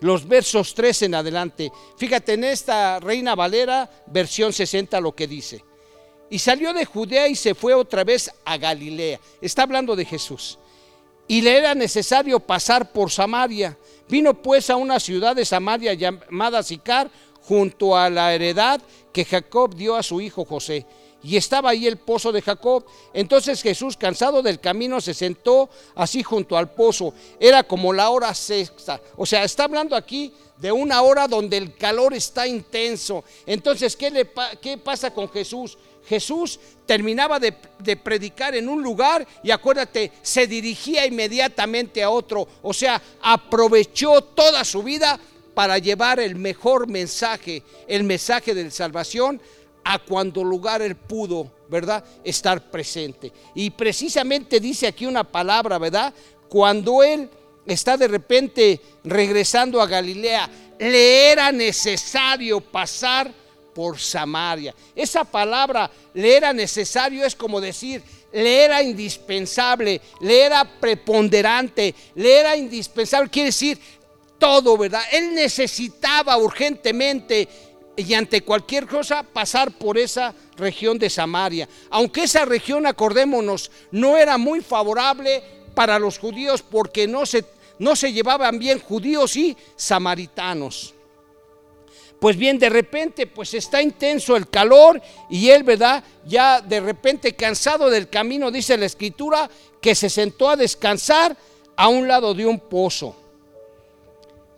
los 0.00 0.26
versos 0.26 0.72
3 0.72 1.02
en 1.02 1.14
adelante. 1.16 1.70
Fíjate 1.98 2.32
en 2.32 2.44
esta 2.44 3.00
Reina 3.00 3.34
Valera, 3.34 3.90
versión 4.06 4.50
60, 4.50 4.98
lo 5.02 5.14
que 5.14 5.26
dice. 5.26 5.62
Y 6.30 6.38
salió 6.38 6.72
de 6.72 6.86
Judea 6.86 7.28
y 7.28 7.34
se 7.34 7.54
fue 7.54 7.74
otra 7.74 8.02
vez 8.02 8.30
a 8.46 8.56
Galilea. 8.56 9.20
Está 9.42 9.64
hablando 9.64 9.94
de 9.94 10.06
Jesús. 10.06 10.58
Y 11.26 11.42
le 11.42 11.58
era 11.58 11.74
necesario 11.74 12.40
pasar 12.40 12.92
por 12.92 13.10
Samaria. 13.10 13.76
Vino 14.08 14.32
pues 14.32 14.70
a 14.70 14.76
una 14.76 14.98
ciudad 14.98 15.36
de 15.36 15.44
Samaria 15.44 15.92
llamada 15.92 16.62
Sicar, 16.62 17.10
junto 17.48 17.96
a 17.96 18.10
la 18.10 18.34
heredad 18.34 18.78
que 19.10 19.24
Jacob 19.24 19.74
dio 19.74 19.96
a 19.96 20.02
su 20.02 20.20
hijo 20.20 20.44
José. 20.44 20.84
Y 21.22 21.36
estaba 21.36 21.70
ahí 21.70 21.86
el 21.86 21.96
pozo 21.96 22.30
de 22.30 22.42
Jacob. 22.42 22.84
Entonces 23.14 23.62
Jesús, 23.62 23.96
cansado 23.96 24.42
del 24.42 24.60
camino, 24.60 25.00
se 25.00 25.14
sentó 25.14 25.70
así 25.94 26.22
junto 26.22 26.58
al 26.58 26.70
pozo. 26.70 27.14
Era 27.40 27.64
como 27.64 27.92
la 27.92 28.10
hora 28.10 28.34
sexta. 28.34 29.00
O 29.16 29.24
sea, 29.24 29.44
está 29.44 29.64
hablando 29.64 29.96
aquí 29.96 30.32
de 30.58 30.70
una 30.70 31.00
hora 31.00 31.26
donde 31.26 31.56
el 31.56 31.74
calor 31.74 32.12
está 32.12 32.46
intenso. 32.46 33.24
Entonces, 33.46 33.96
¿qué, 33.96 34.10
le 34.10 34.30
qué 34.60 34.76
pasa 34.76 35.12
con 35.12 35.28
Jesús? 35.30 35.78
Jesús 36.06 36.58
terminaba 36.86 37.38
de, 37.38 37.54
de, 37.80 37.96
predicar 37.96 38.54
en 38.54 38.68
un 38.68 38.82
lugar 38.82 39.26
y 39.42 39.50
acuérdate, 39.50 40.10
se 40.22 40.46
dirigía 40.46 41.04
inmediatamente 41.04 42.02
a 42.02 42.10
otro. 42.10 42.48
O 42.62 42.72
sea, 42.72 43.00
aprovechó 43.20 44.22
toda 44.22 44.64
su 44.64 44.82
vida 44.82 45.20
para 45.58 45.78
llevar 45.78 46.20
el 46.20 46.36
mejor 46.36 46.86
mensaje, 46.86 47.64
el 47.88 48.04
mensaje 48.04 48.54
de 48.54 48.70
salvación, 48.70 49.42
a 49.82 49.98
cuando 49.98 50.44
lugar 50.44 50.82
él 50.82 50.94
pudo, 50.94 51.50
¿verdad? 51.68 52.04
Estar 52.22 52.70
presente. 52.70 53.32
Y 53.56 53.70
precisamente 53.70 54.60
dice 54.60 54.86
aquí 54.86 55.04
una 55.04 55.24
palabra, 55.24 55.76
¿verdad? 55.78 56.14
Cuando 56.48 57.02
él 57.02 57.28
está 57.66 57.96
de 57.96 58.06
repente 58.06 58.80
regresando 59.02 59.82
a 59.82 59.88
Galilea, 59.88 60.48
le 60.78 61.32
era 61.32 61.50
necesario 61.50 62.60
pasar 62.60 63.28
por 63.74 63.98
Samaria. 63.98 64.72
Esa 64.94 65.24
palabra 65.24 65.90
le 66.14 66.36
era 66.36 66.52
necesario 66.52 67.24
es 67.24 67.34
como 67.34 67.60
decir, 67.60 68.00
le 68.32 68.64
era 68.64 68.80
indispensable, 68.82 70.00
le 70.20 70.40
era 70.40 70.64
preponderante, 70.64 71.94
le 72.14 72.38
era 72.40 72.56
indispensable, 72.56 73.30
quiere 73.30 73.46
decir 73.46 73.78
todo, 74.38 74.76
¿verdad? 74.76 75.02
Él 75.12 75.34
necesitaba 75.34 76.36
urgentemente 76.36 77.48
y 77.96 78.14
ante 78.14 78.42
cualquier 78.42 78.86
cosa 78.86 79.22
pasar 79.22 79.72
por 79.72 79.98
esa 79.98 80.34
región 80.56 80.98
de 80.98 81.10
Samaria. 81.10 81.68
Aunque 81.90 82.24
esa 82.24 82.44
región, 82.44 82.86
acordémonos, 82.86 83.70
no 83.90 84.16
era 84.16 84.38
muy 84.38 84.60
favorable 84.60 85.42
para 85.74 85.98
los 85.98 86.18
judíos 86.18 86.62
porque 86.62 87.08
no 87.08 87.26
se, 87.26 87.44
no 87.78 87.96
se 87.96 88.12
llevaban 88.12 88.58
bien 88.58 88.78
judíos 88.78 89.36
y 89.36 89.56
samaritanos. 89.76 90.94
Pues 92.20 92.36
bien, 92.36 92.58
de 92.58 92.68
repente, 92.68 93.26
pues 93.26 93.54
está 93.54 93.80
intenso 93.80 94.36
el 94.36 94.48
calor 94.48 95.00
y 95.30 95.50
él, 95.50 95.62
¿verdad? 95.62 96.02
Ya 96.26 96.60
de 96.60 96.80
repente 96.80 97.34
cansado 97.34 97.90
del 97.90 98.08
camino, 98.08 98.50
dice 98.50 98.76
la 98.76 98.86
escritura, 98.86 99.48
que 99.80 99.94
se 99.94 100.10
sentó 100.10 100.50
a 100.50 100.56
descansar 100.56 101.36
a 101.76 101.88
un 101.88 102.08
lado 102.08 102.34
de 102.34 102.44
un 102.44 102.58
pozo. 102.58 103.14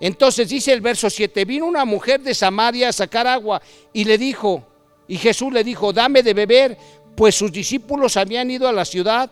Entonces 0.00 0.49
dice 0.49 0.73
el 0.73 0.80
verso 0.80 1.11
7, 1.11 1.45
vino 1.45 1.66
una 1.66 1.85
mujer 1.85 2.21
de 2.21 2.35
Samaria 2.35 2.88
a 2.88 2.92
sacar 2.92 3.26
agua 3.26 3.61
y 3.92 4.04
le 4.04 4.16
dijo, 4.16 4.66
y 5.07 5.19
Jesús 5.19 5.52
le 5.52 5.62
dijo, 5.62 5.92
dame 5.92 6.23
de 6.23 6.33
beber, 6.33 6.78
pues 7.14 7.35
sus 7.35 7.52
discípulos 7.52 8.16
habían 8.16 8.50
ido 8.50 8.66
a 8.66 8.73
la 8.73 8.85
ciudad 8.85 9.30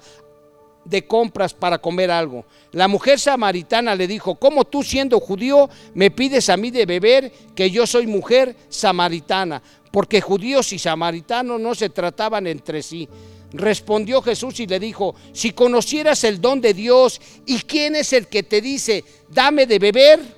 de 0.85 1.07
compras 1.07 1.55
para 1.55 1.79
comer 1.79 2.11
algo. 2.11 2.45
La 2.73 2.89
mujer 2.89 3.19
samaritana 3.19 3.95
le 3.95 4.07
dijo, 4.07 4.35
¿cómo 4.35 4.65
tú 4.65 4.83
siendo 4.83 5.21
judío 5.21 5.69
me 5.95 6.11
pides 6.11 6.49
a 6.49 6.57
mí 6.57 6.71
de 6.71 6.87
beber 6.87 7.33
que 7.55 7.71
yo 7.71 7.87
soy 7.87 8.07
mujer 8.07 8.57
samaritana? 8.69 9.63
Porque 9.91 10.21
judíos 10.21 10.73
y 10.73 10.79
samaritanos 10.79 11.61
no 11.61 11.75
se 11.75 11.91
trataban 11.91 12.47
entre 12.47 12.83
sí. 12.83 13.09
Respondió 13.53 14.21
Jesús 14.21 14.61
y 14.61 14.67
le 14.67 14.79
dijo, 14.79 15.15
si 15.33 15.53
conocieras 15.53 16.25
el 16.25 16.41
don 16.41 16.61
de 16.61 16.75
Dios 16.75 17.21
y 17.47 17.61
quién 17.61 17.97
es 17.97 18.13
el 18.13 18.27
que 18.27 18.43
te 18.43 18.61
dice, 18.61 19.05
dame 19.31 19.67
de 19.67 19.79
beber, 19.79 20.38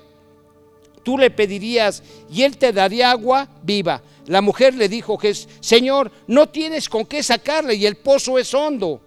tú 1.03 1.19
le 1.19 1.31
pedirías 1.31 2.03
y 2.31 2.43
él 2.43 2.57
te 2.57 2.73
daría 2.73 3.11
agua 3.11 3.49
viva. 3.63 4.03
La 4.27 4.41
mujer 4.41 4.75
le 4.75 4.89
dijo, 4.89 5.19
Señor, 5.61 6.11
no 6.27 6.49
tienes 6.49 6.89
con 6.89 7.05
qué 7.05 7.23
sacarle 7.23 7.75
y 7.75 7.87
el 7.87 7.97
pozo 7.97 8.39
es 8.39 8.55
hondo. 8.55 9.01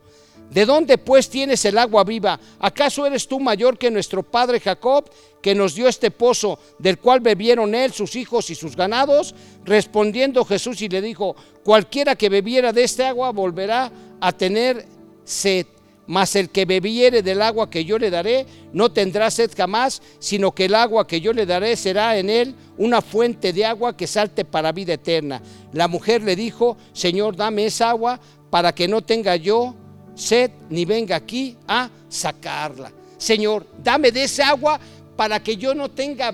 ¿De 0.49 0.65
dónde 0.65 0.97
pues 0.99 1.29
tienes 1.29 1.65
el 1.65 1.77
agua 1.77 2.03
viva? 2.03 2.39
¿Acaso 2.59 3.05
eres 3.05 3.27
tú 3.27 3.39
mayor 3.39 3.77
que 3.77 3.89
nuestro 3.89 4.21
padre 4.21 4.59
Jacob, 4.59 5.09
que 5.41 5.55
nos 5.55 5.73
dio 5.73 5.87
este 5.87 6.11
pozo, 6.11 6.59
del 6.77 6.99
cual 6.99 7.21
bebieron 7.21 7.73
él, 7.73 7.91
sus 7.91 8.15
hijos 8.15 8.49
y 8.51 8.55
sus 8.55 8.75
ganados? 8.75 9.33
Respondiendo 9.65 10.45
Jesús 10.45 10.81
y 10.81 10.89
le 10.89 11.01
dijo, 11.01 11.35
cualquiera 11.63 12.15
que 12.15 12.29
bebiera 12.29 12.71
de 12.71 12.83
este 12.83 13.03
agua 13.03 13.31
volverá 13.31 13.91
a 14.19 14.31
tener 14.31 14.85
sed. 15.23 15.65
Mas 16.05 16.35
el 16.35 16.49
que 16.49 16.65
bebiere 16.65 17.21
del 17.21 17.41
agua 17.41 17.69
que 17.69 17.85
yo 17.85 17.97
le 17.97 18.09
daré 18.09 18.45
no 18.73 18.91
tendrá 18.91 19.31
sed 19.31 19.51
jamás, 19.55 20.01
sino 20.19 20.51
que 20.51 20.65
el 20.65 20.75
agua 20.75 21.07
que 21.07 21.21
yo 21.21 21.31
le 21.31 21.45
daré 21.45 21.75
será 21.77 22.17
en 22.17 22.29
él 22.29 22.55
una 22.77 23.01
fuente 23.01 23.53
de 23.53 23.65
agua 23.65 23.95
que 23.95 24.07
salte 24.07 24.43
para 24.43 24.71
vida 24.73 24.93
eterna. 24.93 25.41
La 25.71 25.87
mujer 25.87 26.21
le 26.21 26.35
dijo, 26.35 26.77
Señor, 26.91 27.35
dame 27.35 27.65
esa 27.65 27.89
agua 27.89 28.19
para 28.49 28.73
que 28.75 28.87
no 28.87 29.01
tenga 29.01 29.35
yo 29.35 29.75
sed 30.15 30.51
ni 30.69 30.85
venga 30.85 31.15
aquí 31.15 31.57
a 31.67 31.89
sacarla. 32.09 32.91
Señor, 33.17 33.65
dame 33.81 34.11
de 34.11 34.23
esa 34.23 34.49
agua 34.49 34.79
para 35.15 35.41
que 35.41 35.55
yo 35.55 35.73
no 35.73 35.89
tenga, 35.89 36.33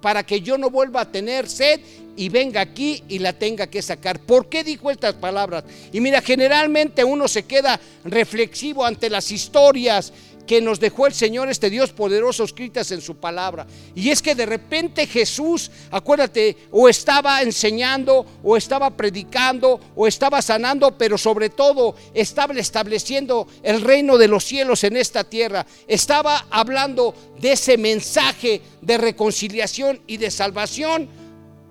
para 0.00 0.22
que 0.22 0.40
yo 0.40 0.56
no 0.56 0.70
vuelva 0.70 1.02
a 1.02 1.10
tener 1.10 1.48
sed 1.48 1.80
y 2.16 2.28
venga 2.28 2.60
aquí 2.60 3.02
y 3.08 3.18
la 3.18 3.32
tenga 3.32 3.66
que 3.66 3.82
sacar. 3.82 4.20
¿Por 4.20 4.48
qué 4.48 4.64
dijo 4.64 4.90
estas 4.90 5.14
palabras? 5.14 5.64
Y 5.92 6.00
mira, 6.00 6.20
generalmente 6.20 7.04
uno 7.04 7.28
se 7.28 7.44
queda 7.44 7.80
reflexivo 8.04 8.84
ante 8.84 9.10
las 9.10 9.30
historias 9.30 10.12
que 10.46 10.60
nos 10.60 10.80
dejó 10.80 11.06
el 11.06 11.14
Señor, 11.14 11.48
este 11.48 11.70
Dios 11.70 11.92
poderoso, 11.92 12.44
escritas 12.44 12.90
en 12.90 13.00
su 13.00 13.16
palabra. 13.16 13.66
Y 13.94 14.10
es 14.10 14.20
que 14.20 14.34
de 14.34 14.46
repente 14.46 15.06
Jesús, 15.06 15.70
acuérdate, 15.90 16.56
o 16.70 16.88
estaba 16.88 17.42
enseñando, 17.42 18.26
o 18.42 18.56
estaba 18.56 18.90
predicando, 18.90 19.80
o 19.96 20.06
estaba 20.06 20.42
sanando, 20.42 20.96
pero 20.96 21.16
sobre 21.16 21.50
todo 21.50 21.96
estaba 22.12 22.54
estableciendo 22.54 23.46
el 23.62 23.80
reino 23.80 24.18
de 24.18 24.28
los 24.28 24.44
cielos 24.44 24.84
en 24.84 24.96
esta 24.96 25.24
tierra. 25.24 25.66
Estaba 25.88 26.46
hablando 26.50 27.14
de 27.40 27.52
ese 27.52 27.78
mensaje 27.78 28.60
de 28.80 28.98
reconciliación 28.98 30.00
y 30.06 30.18
de 30.18 30.30
salvación 30.30 31.23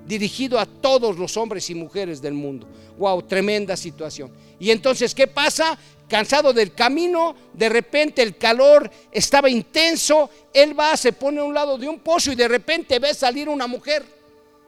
dirigido 0.05 0.59
a 0.59 0.65
todos 0.65 1.17
los 1.17 1.37
hombres 1.37 1.69
y 1.69 1.75
mujeres 1.75 2.21
del 2.21 2.33
mundo. 2.33 2.67
Wow, 2.97 3.23
tremenda 3.23 3.75
situación. 3.75 4.31
Y 4.59 4.71
entonces, 4.71 5.13
¿qué 5.15 5.27
pasa? 5.27 5.77
cansado 6.13 6.53
del 6.53 6.73
camino, 6.73 7.35
de 7.53 7.69
repente 7.69 8.21
el 8.21 8.37
calor 8.37 8.91
estaba 9.11 9.49
intenso, 9.49 10.29
él 10.53 10.77
va, 10.79 10.95
se 10.95 11.13
pone 11.13 11.39
a 11.39 11.43
un 11.43 11.55
lado 11.55 11.75
de 11.75 11.87
un 11.87 11.99
pozo 11.99 12.31
y 12.31 12.35
de 12.35 12.47
repente 12.47 12.99
ve 12.99 13.15
salir 13.15 13.49
una 13.49 13.65
mujer 13.65 14.05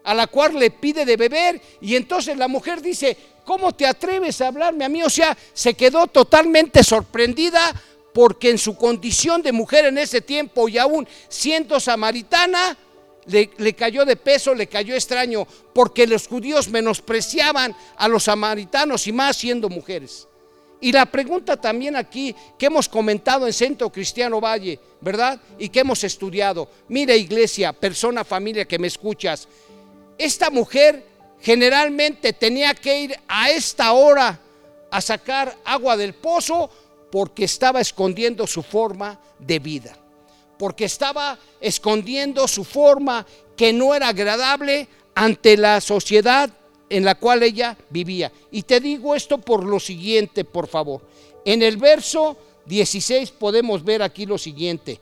a 0.04 0.16
la 0.16 0.26
cual 0.26 0.58
le 0.58 0.72
pide 0.72 1.06
de 1.06 1.16
beber 1.18 1.62
y 1.82 1.96
entonces 1.96 2.36
la 2.38 2.48
mujer 2.48 2.82
dice, 2.82 3.16
¿cómo 3.44 3.74
te 3.74 3.86
atreves 3.86 4.42
a 4.42 4.48
hablarme 4.48 4.86
a 4.86 4.90
mí? 4.90 5.04
O 5.04 5.10
sea, 5.10 5.38
se 5.54 5.76
quedó 5.76 6.08
totalmente 6.08 6.84
sorprendida 6.84 7.80
porque 8.12 8.50
en 8.50 8.58
su 8.58 8.76
condición 8.76 9.42
de 9.42 9.52
mujer 9.52 9.86
en 9.86 9.98
ese 9.98 10.22
tiempo 10.22 10.70
y 10.70 10.78
aún 10.78 11.08
siendo 11.28 11.80
samaritana, 11.80 12.78
le, 13.28 13.74
cayó 13.74 14.06
de 14.06 14.16
peso, 14.16 14.54
le 14.54 14.68
cayó 14.68 14.94
extraño, 14.94 15.48
porque 15.74 16.08
los 16.08 16.28
judíos 16.28 16.70
menospreciaban 16.70 17.76
a 17.98 18.08
los 18.08 18.24
samaritanos 18.24 19.08
y 19.08 19.12
más 19.12 19.38
siendo 19.38 19.70
mujeres. 19.70 20.28
Y 20.82 20.92
la 20.92 21.06
pregunta 21.06 21.58
también 21.58 21.96
aquí 21.96 22.36
que 22.58 22.68
hemos 22.68 22.88
comentado 22.88 23.48
en 23.48 23.54
Centro 23.54 23.92
Cristiano 23.92 24.40
Valle, 24.40 24.80
¿verdad? 25.02 25.40
Y 25.58 25.70
que 25.70 25.80
hemos 25.80 26.04
estudiado. 26.04 26.70
Mira 26.90 27.16
iglesia, 27.16 27.74
persona, 27.74 28.24
familia 28.24 28.66
que 28.66 28.78
me 28.78 28.88
escuchas. 28.88 29.48
Esta 30.18 30.50
mujer 30.50 31.04
generalmente 31.42 32.34
tenía 32.34 32.74
que 32.76 33.00
ir 33.00 33.20
a 33.28 33.50
esta 33.50 33.94
hora 33.94 34.40
a 34.92 35.02
sacar 35.02 35.58
agua 35.66 35.98
del 35.98 36.14
pozo 36.14 36.70
porque 37.12 37.46
estaba 37.46 37.82
escondiendo 37.82 38.46
su 38.46 38.62
forma 38.62 39.20
de 39.40 39.60
vida. 39.60 39.98
Porque 40.58 40.86
estaba 40.86 41.38
escondiendo 41.60 42.48
su 42.48 42.64
forma 42.64 43.26
que 43.56 43.74
no 43.74 43.96
era 43.96 44.10
agradable 44.10 44.88
ante 45.14 45.58
la 45.58 45.82
sociedad 45.82 46.50
en 46.90 47.06
la 47.06 47.16
cual 47.16 47.44
ella 47.44 47.78
vivía. 47.90 48.32
Y 48.52 48.64
te 48.64 48.80
digo 48.80 49.16
esto 49.16 49.38
por 49.38 49.64
lo 49.64 49.80
siguiente, 49.80 50.44
por 50.44 50.68
favor. 50.68 51.02
En 51.44 51.62
el 51.62 51.78
verso 51.78 52.38
16 52.66 53.32
podemos 53.32 53.84
ver 53.84 54.02
aquí 54.02 54.26
lo 54.26 54.38
siguiente. 54.38 55.00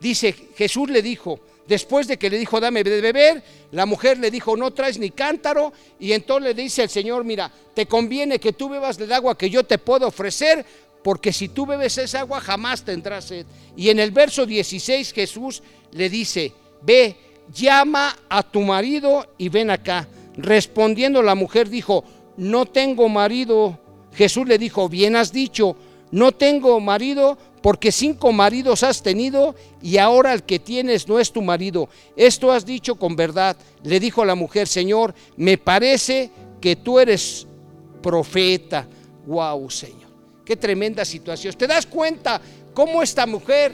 Dice, 0.00 0.34
Jesús 0.56 0.90
le 0.90 1.00
dijo, 1.00 1.40
después 1.66 2.06
de 2.06 2.18
que 2.18 2.30
le 2.30 2.38
dijo, 2.38 2.60
dame 2.60 2.84
de 2.84 3.00
beber, 3.00 3.42
la 3.72 3.86
mujer 3.86 4.18
le 4.18 4.30
dijo, 4.30 4.56
no 4.56 4.72
traes 4.72 4.98
ni 4.98 5.10
cántaro, 5.10 5.72
y 5.98 6.12
entonces 6.12 6.54
le 6.54 6.62
dice 6.62 6.82
el 6.82 6.90
Señor, 6.90 7.24
mira, 7.24 7.50
te 7.74 7.86
conviene 7.86 8.38
que 8.38 8.52
tú 8.52 8.68
bebas 8.68 8.98
del 8.98 9.12
agua 9.12 9.36
que 9.36 9.50
yo 9.50 9.64
te 9.64 9.78
puedo 9.78 10.06
ofrecer, 10.06 10.64
porque 11.06 11.32
si 11.32 11.46
tú 11.46 11.66
bebes 11.66 11.98
esa 11.98 12.18
agua 12.18 12.40
jamás 12.40 12.82
tendrás 12.82 13.26
sed. 13.26 13.46
Y 13.76 13.90
en 13.90 14.00
el 14.00 14.10
verso 14.10 14.44
16 14.44 15.12
Jesús 15.12 15.62
le 15.92 16.10
dice, 16.10 16.52
ve, 16.82 17.14
llama 17.54 18.16
a 18.28 18.42
tu 18.42 18.62
marido 18.62 19.24
y 19.38 19.48
ven 19.48 19.70
acá. 19.70 20.08
Respondiendo 20.36 21.22
la 21.22 21.36
mujer 21.36 21.68
dijo, 21.68 22.02
no 22.36 22.66
tengo 22.66 23.08
marido. 23.08 23.78
Jesús 24.14 24.48
le 24.48 24.58
dijo, 24.58 24.88
bien 24.88 25.14
has 25.14 25.32
dicho, 25.32 25.76
no 26.10 26.32
tengo 26.32 26.80
marido 26.80 27.38
porque 27.62 27.92
cinco 27.92 28.32
maridos 28.32 28.82
has 28.82 29.00
tenido 29.00 29.54
y 29.80 29.98
ahora 29.98 30.32
el 30.32 30.42
que 30.42 30.58
tienes 30.58 31.06
no 31.06 31.20
es 31.20 31.30
tu 31.30 31.40
marido. 31.40 31.88
Esto 32.16 32.50
has 32.50 32.66
dicho 32.66 32.96
con 32.96 33.14
verdad. 33.14 33.56
Le 33.84 34.00
dijo 34.00 34.24
la 34.24 34.34
mujer, 34.34 34.66
Señor, 34.66 35.14
me 35.36 35.56
parece 35.56 36.32
que 36.60 36.74
tú 36.74 36.98
eres 36.98 37.46
profeta. 38.02 38.88
Wow, 39.24 39.70
Señor. 39.70 40.05
Qué 40.46 40.56
tremenda 40.56 41.04
situación. 41.04 41.52
¿Te 41.54 41.66
das 41.66 41.84
cuenta 41.84 42.40
cómo 42.72 43.02
esta 43.02 43.26
mujer, 43.26 43.72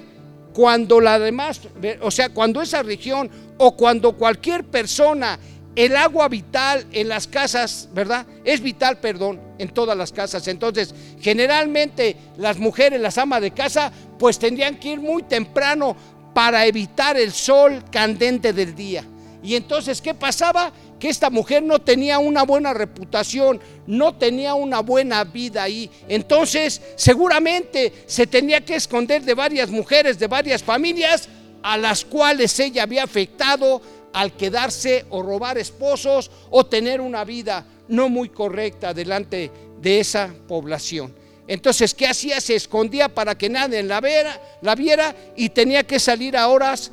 cuando 0.55 1.00
la 1.00 1.19
demás, 1.19 1.61
o 2.00 2.11
sea, 2.11 2.31
cuando 2.31 2.62
esa 2.62 2.83
región 2.83 3.31
o 3.59 3.76
cuando 3.76 4.17
cualquier 4.17 4.64
persona 4.64 5.38
el 5.76 5.97
agua 5.97 6.29
vital 6.29 6.87
en 6.93 7.09
las 7.09 7.26
casas, 7.26 7.88
¿verdad? 7.93 8.26
Es 8.45 8.61
vital, 8.61 8.99
perdón, 9.00 9.41
en 9.59 9.69
todas 9.69 9.97
las 9.97 10.12
casas. 10.12 10.49
Entonces, 10.49 10.95
generalmente 11.21 12.17
las 12.37 12.59
mujeres, 12.59 13.00
las 13.00 13.19
amas 13.19 13.43
de 13.43 13.50
casa, 13.50 13.93
pues 14.19 14.38
tendrían 14.38 14.76
que 14.76 14.93
ir 14.93 15.00
muy 15.00 15.23
temprano 15.23 15.97
para 16.35 16.67
evitar 16.67 17.19
el 17.19 17.33
sol 17.33 17.85
candente 17.91 18.52
del 18.52 18.75
día. 18.75 19.05
Y 19.43 19.57
entonces, 19.57 20.00
¿qué 20.00 20.14
pasaba? 20.14 20.73
Que 21.02 21.09
esta 21.09 21.30
mujer 21.30 21.64
no 21.64 21.80
tenía 21.80 22.21
una 22.21 22.44
buena 22.44 22.73
reputación, 22.73 23.61
no 23.88 24.14
tenía 24.14 24.54
una 24.54 24.78
buena 24.78 25.25
vida 25.25 25.64
ahí. 25.64 25.90
Entonces, 26.06 26.80
seguramente 26.94 27.92
se 28.06 28.28
tenía 28.28 28.64
que 28.64 28.76
esconder 28.76 29.25
de 29.25 29.35
varias 29.35 29.68
mujeres, 29.68 30.16
de 30.21 30.28
varias 30.28 30.62
familias, 30.62 31.28
a 31.61 31.76
las 31.76 32.04
cuales 32.04 32.56
ella 32.61 32.85
había 32.85 33.02
afectado 33.02 33.82
al 34.12 34.37
quedarse 34.37 35.04
o 35.11 35.25
robar 35.25 35.59
esposos 35.59 36.30
o 36.50 36.64
tener 36.66 37.00
una 37.00 37.25
vida 37.25 37.66
no 37.88 38.09
muy 38.09 38.28
correcta 38.28 38.94
delante 38.94 39.50
de 39.80 39.99
esa 39.99 40.32
población. 40.47 41.12
Entonces, 41.49 41.94
¿qué 41.94 42.06
hacía? 42.06 42.40
Se 42.40 42.54
escondía 42.54 43.09
para 43.09 43.37
que 43.37 43.49
nadie 43.49 43.82
la 43.82 44.00
viera, 44.00 44.40
la 44.61 44.76
viera 44.76 45.16
y 45.35 45.49
tenía 45.49 45.85
que 45.85 45.99
salir 45.99 46.37
a 46.37 46.47
horas 46.47 46.92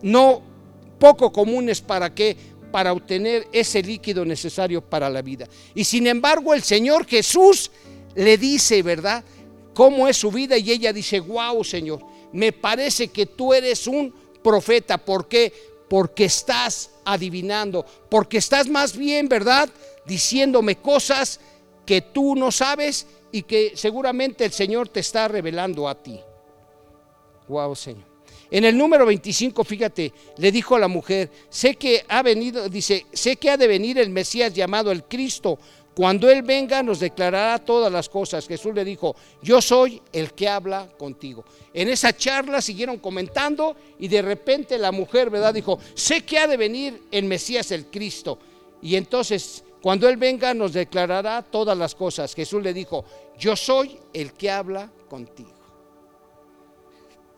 no 0.00 0.48
poco 1.00 1.32
comunes 1.32 1.80
para 1.80 2.14
que 2.14 2.36
para 2.70 2.92
obtener 2.92 3.48
ese 3.52 3.82
líquido 3.82 4.24
necesario 4.24 4.80
para 4.80 5.10
la 5.10 5.22
vida. 5.22 5.48
Y 5.74 5.84
sin 5.84 6.06
embargo, 6.06 6.54
el 6.54 6.62
Señor 6.62 7.06
Jesús 7.06 7.70
le 8.14 8.36
dice, 8.38 8.82
¿verdad? 8.82 9.24
¿Cómo 9.74 10.08
es 10.08 10.16
su 10.16 10.30
vida? 10.30 10.56
Y 10.58 10.70
ella 10.70 10.92
dice, 10.92 11.20
wow, 11.20 11.62
Señor, 11.64 12.00
me 12.32 12.52
parece 12.52 13.08
que 13.08 13.26
tú 13.26 13.52
eres 13.52 13.86
un 13.86 14.14
profeta. 14.42 14.98
¿Por 14.98 15.28
qué? 15.28 15.52
Porque 15.88 16.26
estás 16.26 16.90
adivinando, 17.04 17.84
porque 18.08 18.38
estás 18.38 18.68
más 18.68 18.96
bien, 18.96 19.28
¿verdad? 19.28 19.68
Diciéndome 20.06 20.76
cosas 20.76 21.40
que 21.84 22.00
tú 22.00 22.36
no 22.36 22.52
sabes 22.52 23.06
y 23.32 23.42
que 23.42 23.72
seguramente 23.74 24.44
el 24.44 24.52
Señor 24.52 24.88
te 24.88 25.00
está 25.00 25.28
revelando 25.28 25.88
a 25.88 26.00
ti. 26.00 26.20
Wow, 27.48 27.74
Señor. 27.74 28.09
En 28.50 28.64
el 28.64 28.76
número 28.76 29.06
25, 29.06 29.62
fíjate, 29.62 30.12
le 30.38 30.50
dijo 30.50 30.74
a 30.74 30.80
la 30.80 30.88
mujer, 30.88 31.30
sé 31.48 31.76
que 31.76 32.04
ha 32.08 32.22
venido, 32.22 32.68
dice, 32.68 33.06
sé 33.12 33.36
que 33.36 33.50
ha 33.50 33.56
de 33.56 33.68
venir 33.68 33.98
el 33.98 34.10
Mesías 34.10 34.52
llamado 34.52 34.90
el 34.90 35.04
Cristo. 35.04 35.58
Cuando 35.94 36.28
Él 36.30 36.42
venga 36.42 36.82
nos 36.82 36.98
declarará 36.98 37.58
todas 37.58 37.92
las 37.92 38.08
cosas. 38.08 38.48
Jesús 38.48 38.74
le 38.74 38.84
dijo, 38.84 39.14
yo 39.42 39.60
soy 39.60 40.02
el 40.12 40.32
que 40.32 40.48
habla 40.48 40.88
contigo. 40.98 41.44
En 41.74 41.88
esa 41.88 42.16
charla 42.16 42.60
siguieron 42.60 42.98
comentando 42.98 43.76
y 43.98 44.08
de 44.08 44.22
repente 44.22 44.78
la 44.78 44.92
mujer, 44.92 45.30
¿verdad? 45.30 45.54
Dijo, 45.54 45.78
sé 45.94 46.22
que 46.22 46.38
ha 46.38 46.46
de 46.46 46.56
venir 46.56 47.02
el 47.10 47.24
Mesías 47.26 47.70
el 47.70 47.86
Cristo. 47.86 48.38
Y 48.82 48.96
entonces, 48.96 49.62
cuando 49.80 50.08
Él 50.08 50.16
venga 50.16 50.54
nos 50.54 50.72
declarará 50.72 51.42
todas 51.42 51.76
las 51.76 51.94
cosas. 51.94 52.34
Jesús 52.34 52.62
le 52.62 52.72
dijo, 52.72 53.04
yo 53.38 53.54
soy 53.54 53.98
el 54.12 54.32
que 54.32 54.50
habla 54.50 54.90
contigo. 55.08 55.59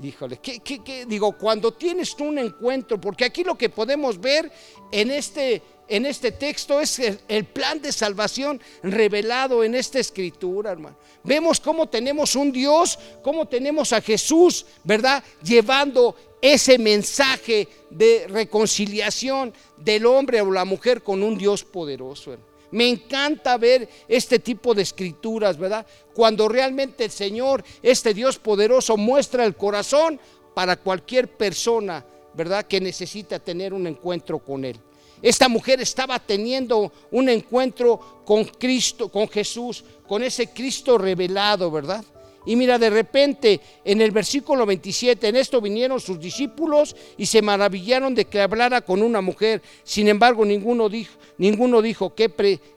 Híjole, 0.02 0.38
¿qué, 0.38 0.58
qué, 0.60 1.06
digo, 1.06 1.32
cuando 1.38 1.72
tienes 1.72 2.14
un 2.18 2.38
encuentro, 2.38 3.00
porque 3.00 3.24
aquí 3.24 3.44
lo 3.44 3.56
que 3.56 3.68
podemos 3.68 4.20
ver 4.20 4.50
en 4.90 5.12
este, 5.12 5.62
en 5.86 6.06
este 6.06 6.32
texto 6.32 6.80
es 6.80 6.98
el, 6.98 7.20
el, 7.28 7.44
plan 7.44 7.80
de 7.80 7.92
salvación 7.92 8.60
revelado 8.82 9.62
en 9.62 9.76
esta 9.76 10.00
escritura, 10.00 10.72
hermano. 10.72 10.96
Vemos 11.22 11.60
cómo 11.60 11.88
tenemos 11.88 12.34
un 12.34 12.50
Dios, 12.50 12.98
cómo 13.22 13.46
tenemos 13.46 13.92
a 13.92 14.00
Jesús, 14.00 14.66
¿verdad? 14.82 15.22
Llevando 15.40 16.16
ese 16.40 16.78
mensaje 16.78 17.68
de 17.88 18.26
reconciliación 18.28 19.54
del 19.76 20.04
hombre 20.06 20.40
o 20.40 20.50
la 20.50 20.64
mujer 20.64 21.04
con 21.04 21.22
un 21.22 21.38
Dios 21.38 21.62
poderoso, 21.62 22.32
hermano. 22.32 22.51
Me 22.72 22.88
encanta 22.88 23.56
ver 23.58 23.88
este 24.08 24.38
tipo 24.38 24.74
de 24.74 24.82
escrituras, 24.82 25.56
¿verdad? 25.56 25.86
Cuando 26.14 26.48
realmente 26.48 27.04
el 27.04 27.10
Señor, 27.10 27.64
este 27.82 28.12
Dios 28.14 28.38
poderoso, 28.38 28.96
muestra 28.96 29.44
el 29.44 29.56
corazón 29.56 30.18
para 30.54 30.76
cualquier 30.76 31.28
persona, 31.28 32.04
¿verdad? 32.34 32.66
Que 32.66 32.80
necesita 32.80 33.38
tener 33.38 33.72
un 33.72 33.86
encuentro 33.86 34.38
con 34.38 34.64
Él. 34.64 34.78
Esta 35.22 35.48
mujer 35.48 35.80
estaba 35.80 36.18
teniendo 36.18 36.92
un 37.12 37.28
encuentro 37.28 38.22
con 38.24 38.44
Cristo, 38.44 39.08
con 39.08 39.28
Jesús, 39.28 39.84
con 40.08 40.24
ese 40.24 40.48
Cristo 40.48 40.98
revelado, 40.98 41.70
¿verdad? 41.70 42.04
Y 42.44 42.56
mira, 42.56 42.78
de 42.78 42.90
repente 42.90 43.60
en 43.84 44.00
el 44.00 44.10
versículo 44.10 44.66
27, 44.66 45.28
en 45.28 45.36
esto 45.36 45.60
vinieron 45.60 46.00
sus 46.00 46.18
discípulos 46.18 46.96
y 47.16 47.26
se 47.26 47.42
maravillaron 47.42 48.14
de 48.14 48.24
que 48.24 48.40
hablara 48.40 48.80
con 48.80 49.02
una 49.02 49.20
mujer. 49.20 49.62
Sin 49.84 50.08
embargo, 50.08 50.44
ninguno 50.44 50.88
dijo, 50.88 51.14
ninguno 51.38 51.82
dijo 51.82 52.14
¿qué, 52.14 52.30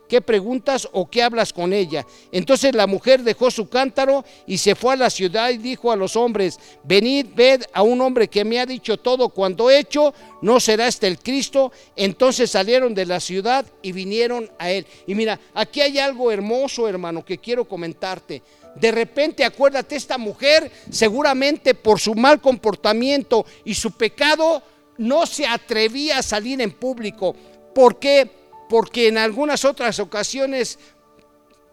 ¿qué 0.08 0.22
preguntas 0.22 0.88
o 0.92 1.10
qué 1.10 1.24
hablas 1.24 1.52
con 1.52 1.74
ella? 1.74 2.06
Entonces 2.32 2.76
la 2.76 2.88
mujer 2.88 3.24
dejó 3.24 3.50
su 3.50 3.68
cántaro 3.68 4.24
y 4.46 4.58
se 4.58 4.76
fue 4.76 4.94
a 4.94 4.98
la 4.98 5.10
ciudad 5.10 5.50
y 5.50 5.58
dijo 5.58 5.92
a 5.92 5.96
los 5.96 6.16
hombres, 6.16 6.60
venid, 6.84 7.28
ved 7.36 7.64
a 7.74 7.82
un 7.82 8.02
hombre 8.02 8.28
que 8.28 8.46
me 8.46 8.60
ha 8.60 8.66
dicho 8.66 8.98
todo 8.98 9.30
cuando 9.30 9.70
he 9.70 9.80
hecho, 9.80 10.14
no 10.42 10.60
será 10.60 10.88
este 10.88 11.08
el 11.08 11.20
Cristo. 11.20 11.72
Entonces 11.96 12.52
salieron 12.52 12.94
de 12.94 13.06
la 13.06 13.20
ciudad 13.20 13.66
y 13.82 13.92
vinieron 13.92 14.50
a 14.60 14.70
él. 14.72 14.86
Y 15.08 15.16
mira, 15.16 15.40
aquí 15.54 15.82
hay 15.82 15.98
algo 15.98 16.32
hermoso, 16.32 16.88
hermano, 16.88 17.26
que 17.26 17.38
quiero 17.40 17.66
comentarte. 17.66 18.42
De 18.76 18.92
repente, 18.92 19.46
acuérdate, 19.46 19.96
esta 19.96 20.18
mujer 20.18 20.72
seguramente 20.90 21.74
por 21.74 22.00
su 22.00 22.14
mal 22.14 22.42
comportamiento 22.42 23.46
y 23.64 23.74
su 23.74 23.92
pecado 23.92 24.62
no 24.98 25.26
se 25.26 25.48
atrevía 25.48 26.20
a 26.20 26.24
salir 26.24 26.62
en 26.62 26.72
público. 26.72 27.36
¿Por 27.74 28.00
qué? 28.00 28.30
Porque 28.70 29.08
en 29.08 29.18
algunas 29.18 29.64
otras 29.66 30.00
ocasiones 30.00 30.78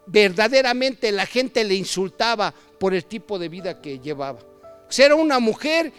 verdaderamente 0.05 1.11
la 1.11 1.25
gente 1.25 1.63
le 1.63 1.75
insultaba 1.75 2.53
por 2.79 2.93
el 2.93 3.05
tipo 3.05 3.39
de 3.39 3.49
vida 3.49 3.81
que 3.81 3.99
llevaba. 3.99 4.39
Era 4.97 5.15
una 5.15 5.39
mujer 5.39 5.91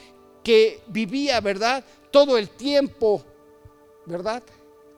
que 0.42 0.80
vivía, 0.86 1.40
¿verdad? 1.40 1.84
Todo 2.10 2.38
el 2.38 2.50
tiempo, 2.50 3.24
¿verdad? 4.06 4.42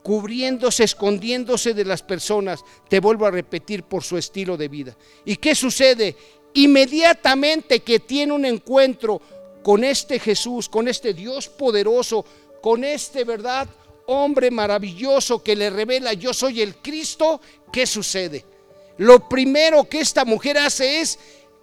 Cubriéndose, 0.06 0.84
escondiéndose 0.84 1.74
de 1.74 1.84
las 1.84 2.00
personas, 2.00 2.64
te 2.88 3.00
vuelvo 3.00 3.26
a 3.26 3.32
repetir, 3.32 3.82
por 3.82 4.04
su 4.04 4.16
estilo 4.16 4.56
de 4.56 4.68
vida. 4.68 4.96
¿Y 5.24 5.34
qué 5.34 5.52
sucede? 5.52 6.14
Inmediatamente 6.54 7.80
que 7.80 7.98
tiene 7.98 8.32
un 8.32 8.44
encuentro 8.44 9.20
con 9.64 9.82
este 9.82 10.20
Jesús, 10.20 10.68
con 10.68 10.86
este 10.86 11.12
Dios 11.12 11.48
poderoso, 11.48 12.24
con 12.62 12.84
este, 12.84 13.24
¿verdad? 13.24 13.66
Hombre 14.06 14.52
maravilloso 14.52 15.42
que 15.42 15.56
le 15.56 15.70
revela, 15.70 16.12
yo 16.12 16.32
soy 16.32 16.62
el 16.62 16.76
Cristo, 16.76 17.40
¿qué 17.72 17.84
sucede? 17.84 18.44
Lo 18.98 19.28
primero 19.28 19.88
que 19.88 19.98
esta 19.98 20.24
mujer 20.24 20.56
hace 20.56 21.00
es 21.00 21.18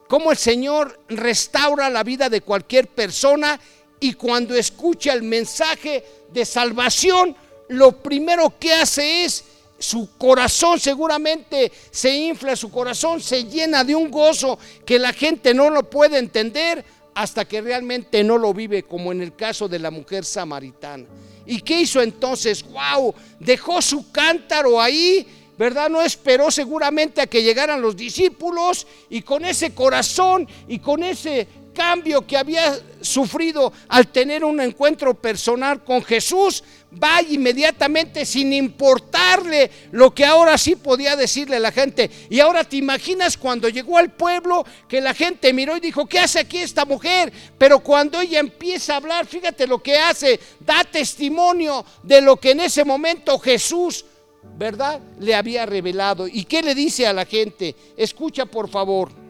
cómo 0.10 0.32
el 0.32 0.38
Señor 0.38 1.00
restaura 1.08 1.90
la 1.90 2.04
vida 2.04 2.28
de 2.28 2.42
cualquier 2.42 2.90
persona 2.90 3.58
y 4.02 4.16
cuando 4.16 4.54
escucha 4.54 5.14
el 5.14 5.24
mensaje 5.24 6.04
de 6.34 6.44
salvación, 6.44 7.38
lo 7.70 7.92
primero 7.92 8.54
que 8.60 8.74
hace 8.74 9.26
es 9.26 9.44
su 9.84 10.18
corazón 10.18 10.80
seguramente 10.80 11.72
se 11.92 12.16
infla, 12.16 12.56
su 12.56 12.72
corazón 12.72 13.20
se 13.20 13.44
llena 13.44 13.84
de 13.84 13.94
un 13.94 14.10
gozo 14.10 14.58
que 14.86 14.98
la 14.98 15.12
gente 15.12 15.54
no 15.54 15.70
lo 15.70 15.90
puede 15.90 16.18
entender 16.18 16.86
hasta 17.14 17.46
que 17.46 17.62
realmente 17.62 18.24
no 18.24 18.38
lo 18.38 18.54
vive, 18.54 18.84
como 18.84 19.12
en 19.12 19.22
el 19.22 19.36
caso 19.36 19.68
de 19.68 19.80
la 19.80 19.92
mujer 19.92 20.26
samaritana. 20.26 21.06
¿Y 21.46 21.62
qué 21.62 21.82
hizo 21.82 22.02
entonces? 22.02 22.64
¡Wow! 22.64 23.14
Dejó 23.40 23.82
su 23.82 24.12
cántaro 24.12 24.82
ahí, 24.82 25.28
¿verdad? 25.58 25.90
No 25.90 26.02
esperó 26.02 26.50
seguramente 26.50 27.22
a 27.22 27.28
que 27.28 27.44
llegaran 27.44 27.82
los 27.82 27.96
discípulos 27.96 28.88
y 29.10 29.22
con 29.22 29.46
ese 29.46 29.74
corazón 29.74 30.48
y 30.68 30.80
con 30.80 31.04
ese 31.04 31.48
cambio 31.74 32.26
que 32.26 32.38
había 32.38 32.80
sufrido 33.02 33.74
al 33.90 34.08
tener 34.08 34.46
un 34.46 34.62
encuentro 34.62 35.14
personal 35.14 35.84
con 35.84 36.04
Jesús, 36.04 36.64
va 37.02 37.22
inmediatamente 37.22 38.26
sin 38.26 38.54
importarle 38.54 39.70
lo 39.92 40.14
que 40.14 40.26
ahora 40.26 40.58
sí 40.58 40.76
podía 40.76 41.16
decirle 41.16 41.60
la 41.60 41.72
gente. 41.72 42.10
Y 42.30 42.40
ahora 42.40 42.64
te 42.64 42.78
imaginas 42.78 43.38
cuando 43.38 43.70
llegó 43.70 43.98
al 43.98 44.12
pueblo 44.12 44.66
que 44.88 45.02
la 45.02 45.14
gente 45.14 45.54
miró 45.54 45.78
y 45.78 45.80
dijo, 45.80 46.06
¿qué 46.06 46.20
hace 46.20 46.40
aquí 46.40 46.58
esta 46.58 46.86
mujer? 46.86 47.32
Pero 47.58 47.80
cuando 47.80 48.22
ella 48.22 48.40
empieza 48.40 48.94
a 48.94 48.98
hablar, 48.98 49.26
fíjate 49.26 49.68
lo 49.68 49.82
que 49.82 49.98
hace, 49.98 50.40
da 50.60 50.84
testimonio 50.84 51.86
de 52.04 52.22
lo 52.22 52.38
que 52.38 52.52
en 52.52 52.62
ese 52.62 52.84
momento 52.84 53.40
Jesús, 53.40 54.06
¿verdad? 54.58 55.00
Le 55.20 55.36
había 55.36 55.66
revelado. 55.66 56.28
¿Y 56.28 56.46
qué 56.46 56.62
le 56.62 56.76
dice 56.76 57.08
a 57.08 57.14
la 57.14 57.26
gente? 57.26 57.76
Escucha 57.98 58.46
por 58.46 58.70
favor. 58.70 59.24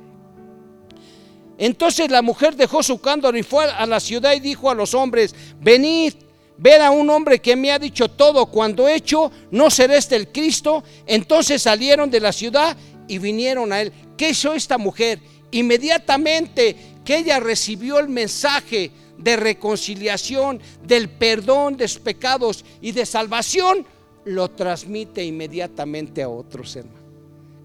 Entonces 1.58 2.10
la 2.10 2.22
mujer 2.22 2.56
dejó 2.56 2.82
su 2.82 3.00
cántaro 3.00 3.38
y 3.38 3.44
fue 3.44 3.66
a 3.66 3.86
la 3.86 4.00
ciudad 4.00 4.34
y 4.34 4.40
dijo 4.40 4.70
a 4.70 4.76
los 4.76 4.94
hombres, 4.94 5.36
venid, 5.60 6.14
ver 6.58 6.82
a 6.82 6.92
un 6.92 7.10
hombre 7.10 7.40
que 7.40 7.56
me 7.56 7.72
ha 7.72 7.80
dicho 7.80 8.10
todo, 8.10 8.46
cuando 8.48 8.88
hecho, 8.88 9.32
no 9.52 9.70
será 9.70 9.98
este 9.98 10.16
el 10.16 10.32
Cristo. 10.32 10.84
Entonces 11.06 11.62
salieron 11.62 12.10
de 12.10 12.20
la 12.20 12.32
ciudad 12.32 12.76
y 13.08 13.18
vinieron 13.18 13.72
a 13.74 13.82
él. 13.82 13.92
¿Qué 14.18 14.30
hizo 14.30 14.54
esta 14.54 14.78
mujer? 14.78 15.20
Inmediatamente 15.52 16.76
que 17.04 17.18
ella 17.18 17.40
recibió 17.40 18.00
el 18.00 18.10
mensaje 18.10 18.92
de 19.18 19.36
reconciliación, 19.36 20.60
del 20.84 21.10
perdón 21.10 21.78
de 21.78 21.88
pecados 22.04 22.66
y 22.82 22.92
de 22.92 23.06
salvación, 23.06 23.86
lo 24.26 24.50
transmite 24.50 25.24
inmediatamente 25.24 26.24
a 26.24 26.30
otros, 26.30 26.76
hermano. 26.76 27.04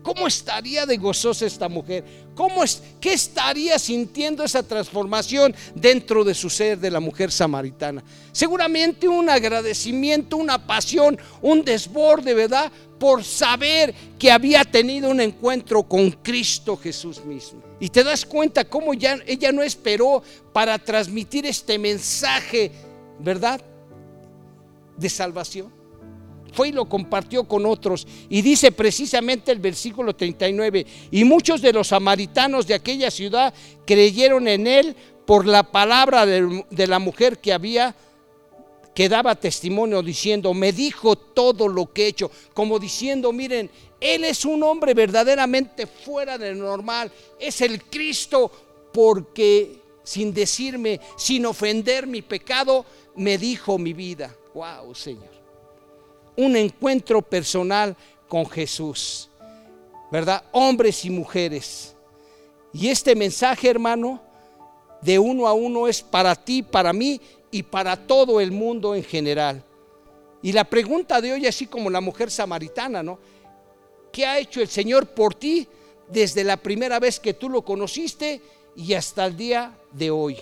¿Cómo 0.03 0.27
estaría 0.27 0.87
de 0.87 0.97
gozosa 0.97 1.47
esta 1.47 1.69
mujer? 1.69 2.05
¿Cómo 2.39 2.63
es, 2.63 2.81
¿Qué 3.01 3.15
estaría 3.15 3.81
sintiendo 3.81 4.45
esa 4.45 4.63
transformación 4.63 5.53
dentro 5.75 6.23
de 6.23 6.35
su 6.35 6.49
ser 6.49 6.79
de 6.79 6.89
la 6.89 7.01
mujer 7.01 7.33
samaritana? 7.33 8.05
Seguramente 8.31 9.09
un 9.09 9.29
agradecimiento, 9.29 10.37
una 10.37 10.65
pasión, 10.65 11.19
un 11.43 11.65
desborde, 11.65 12.35
¿verdad? 12.35 12.71
Por 12.97 13.25
saber 13.25 13.93
que 14.17 14.31
había 14.31 14.65
tenido 14.65 15.11
un 15.11 15.21
encuentro 15.21 15.83
con 15.83 16.13
Cristo 16.13 16.77
Jesús 16.77 17.25
mismo. 17.25 17.61
Y 17.81 17.89
te 17.89 18.05
das 18.05 18.25
cuenta 18.25 18.65
cómo 18.65 18.95
ya, 18.95 19.19
ella 19.27 19.51
no 19.51 19.65
esperó 19.65 20.23
para 20.53 20.79
transmitir 20.79 21.45
este 21.45 21.77
mensaje, 21.77 22.71
¿verdad? 23.19 23.61
De 24.97 25.09
salvación 25.09 25.78
fue 26.53 26.69
y 26.69 26.73
lo 26.73 26.89
compartió 26.89 27.45
con 27.45 27.67
otros. 27.67 28.07
Y 28.29 28.43
dice 28.43 28.73
precisamente 28.73 29.53
el 29.53 29.59
versículo 29.59 30.15
39, 30.15 30.87
y 31.11 31.25
muchos 31.25 31.61
de 31.61 31.73
los 31.73 31.89
samaritanos 31.89 32.67
de 32.67 32.75
aquella 32.75 33.11
ciudad 33.11 33.53
creyeron 33.85 34.49
en 34.49 34.67
él 34.67 34.97
por 35.27 35.47
la 35.47 35.63
palabra 35.63 36.25
de, 36.25 36.87
la 36.87 36.99
mujer 36.99 37.39
que 37.39 37.53
había 37.53 37.95
que 38.95 39.09
daba 39.09 39.37
testimonio 39.37 40.03
diciendo, 40.03 40.53
me 40.55 40.73
dijo 40.73 41.15
todo 41.15 41.69
lo 41.69 41.93
que 41.93 42.05
he 42.05 42.09
hecho, 42.09 42.33
como 42.53 42.81
diciendo, 42.81 43.33
miren, 43.33 43.71
él 44.01 44.25
es 44.25 44.45
un 44.45 44.61
hombre 44.65 44.93
verdaderamente 44.93 45.87
fuera 45.87 46.37
de 46.37 46.53
normal, 46.53 47.13
es 47.39 47.61
el 47.61 47.85
Cristo 47.85 48.51
porque 48.93 49.79
sin 50.03 50.35
decirme, 50.35 50.99
sin 51.17 51.47
ofender 51.47 52.09
mi 52.09 52.23
pecado, 52.23 52.85
me 53.15 53.39
dijo 53.39 53.79
mi 53.79 53.93
vida. 53.93 54.35
Wow, 54.55 54.95
Señor 54.95 55.38
un 56.39 56.55
encuentro 56.55 57.21
personal 57.21 57.97
con 58.29 58.49
Jesús, 58.49 59.29
¿verdad? 60.11 60.45
Hombres 60.53 61.05
y 61.05 61.11
mujeres. 61.11 61.97
Y 62.73 62.89
este 62.89 63.17
mensaje, 63.17 63.69
hermano, 63.69 64.23
de 65.03 65.19
uno 65.19 65.49
a 65.49 65.53
uno 65.53 65.89
es 65.89 66.01
para 66.01 66.37
ti, 66.37 66.63
para 66.63 66.93
mí 66.93 67.21
y 67.51 67.65
para 67.65 67.97
todo 67.97 68.41
el 68.41 68.53
mundo 68.53 68.95
en 68.95 69.03
general. 69.03 69.65
Y 70.41 70.53
la 70.53 70.63
pregunta 70.63 71.21
de 71.21 71.33
hoy, 71.33 71.45
así 71.45 71.67
como 71.67 71.91
la 71.91 72.01
mujer 72.01 72.31
samaritana, 72.31 73.03
¿no? 73.03 73.19
¿Qué 74.13 74.25
ha 74.25 74.39
hecho 74.39 74.61
el 74.61 74.69
Señor 74.69 75.09
por 75.09 75.35
ti 75.35 75.67
desde 76.07 76.45
la 76.45 76.57
primera 76.57 77.01
vez 77.01 77.19
que 77.19 77.35
tú 77.35 77.49
lo 77.51 77.63
conociste 77.63 78.41
y 78.77 78.95
hasta 78.95 79.27
el 79.27 79.37
día 79.37 79.77
de 79.91 80.13
hoy? 80.13 80.39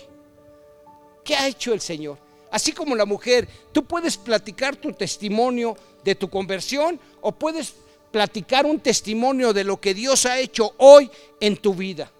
¿Qué 1.23 1.35
ha 1.35 1.47
hecho 1.47 1.73
el 1.73 1.81
Señor? 1.81 2.26
Así 2.51 2.71
como 2.71 2.95
la 2.95 3.05
mujer, 3.05 3.47
tú 3.71 3.83
puedes 3.83 4.17
platicar 4.17 4.75
tu 4.75 4.93
testimonio 4.93 5.75
de 6.03 6.15
tu 6.15 6.29
conversión 6.29 6.99
o 7.21 7.31
puedes 7.31 7.73
platicar 8.11 8.65
un 8.65 8.79
testimonio 8.79 9.53
de 9.53 9.63
lo 9.63 9.79
que 9.79 9.93
Dios 9.93 10.25
ha 10.25 10.39
hecho 10.39 10.73
hoy 10.77 11.09
en 11.39 11.57
tu 11.57 11.75
vida. 11.75 12.11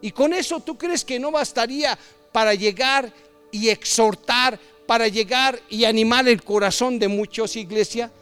Y 0.00 0.12
con 0.12 0.32
eso 0.32 0.60
tú 0.60 0.78
crees 0.78 1.04
que 1.04 1.18
no 1.18 1.30
bastaría 1.30 1.98
para 2.32 2.54
llegar 2.54 3.12
y 3.50 3.68
exhortar, 3.68 4.58
para 4.86 5.08
llegar 5.08 5.60
y 5.68 5.84
animar 5.84 6.28
el 6.28 6.42
corazón 6.44 6.98
de 6.98 7.08
muchos, 7.08 7.56
iglesia, 7.56 8.12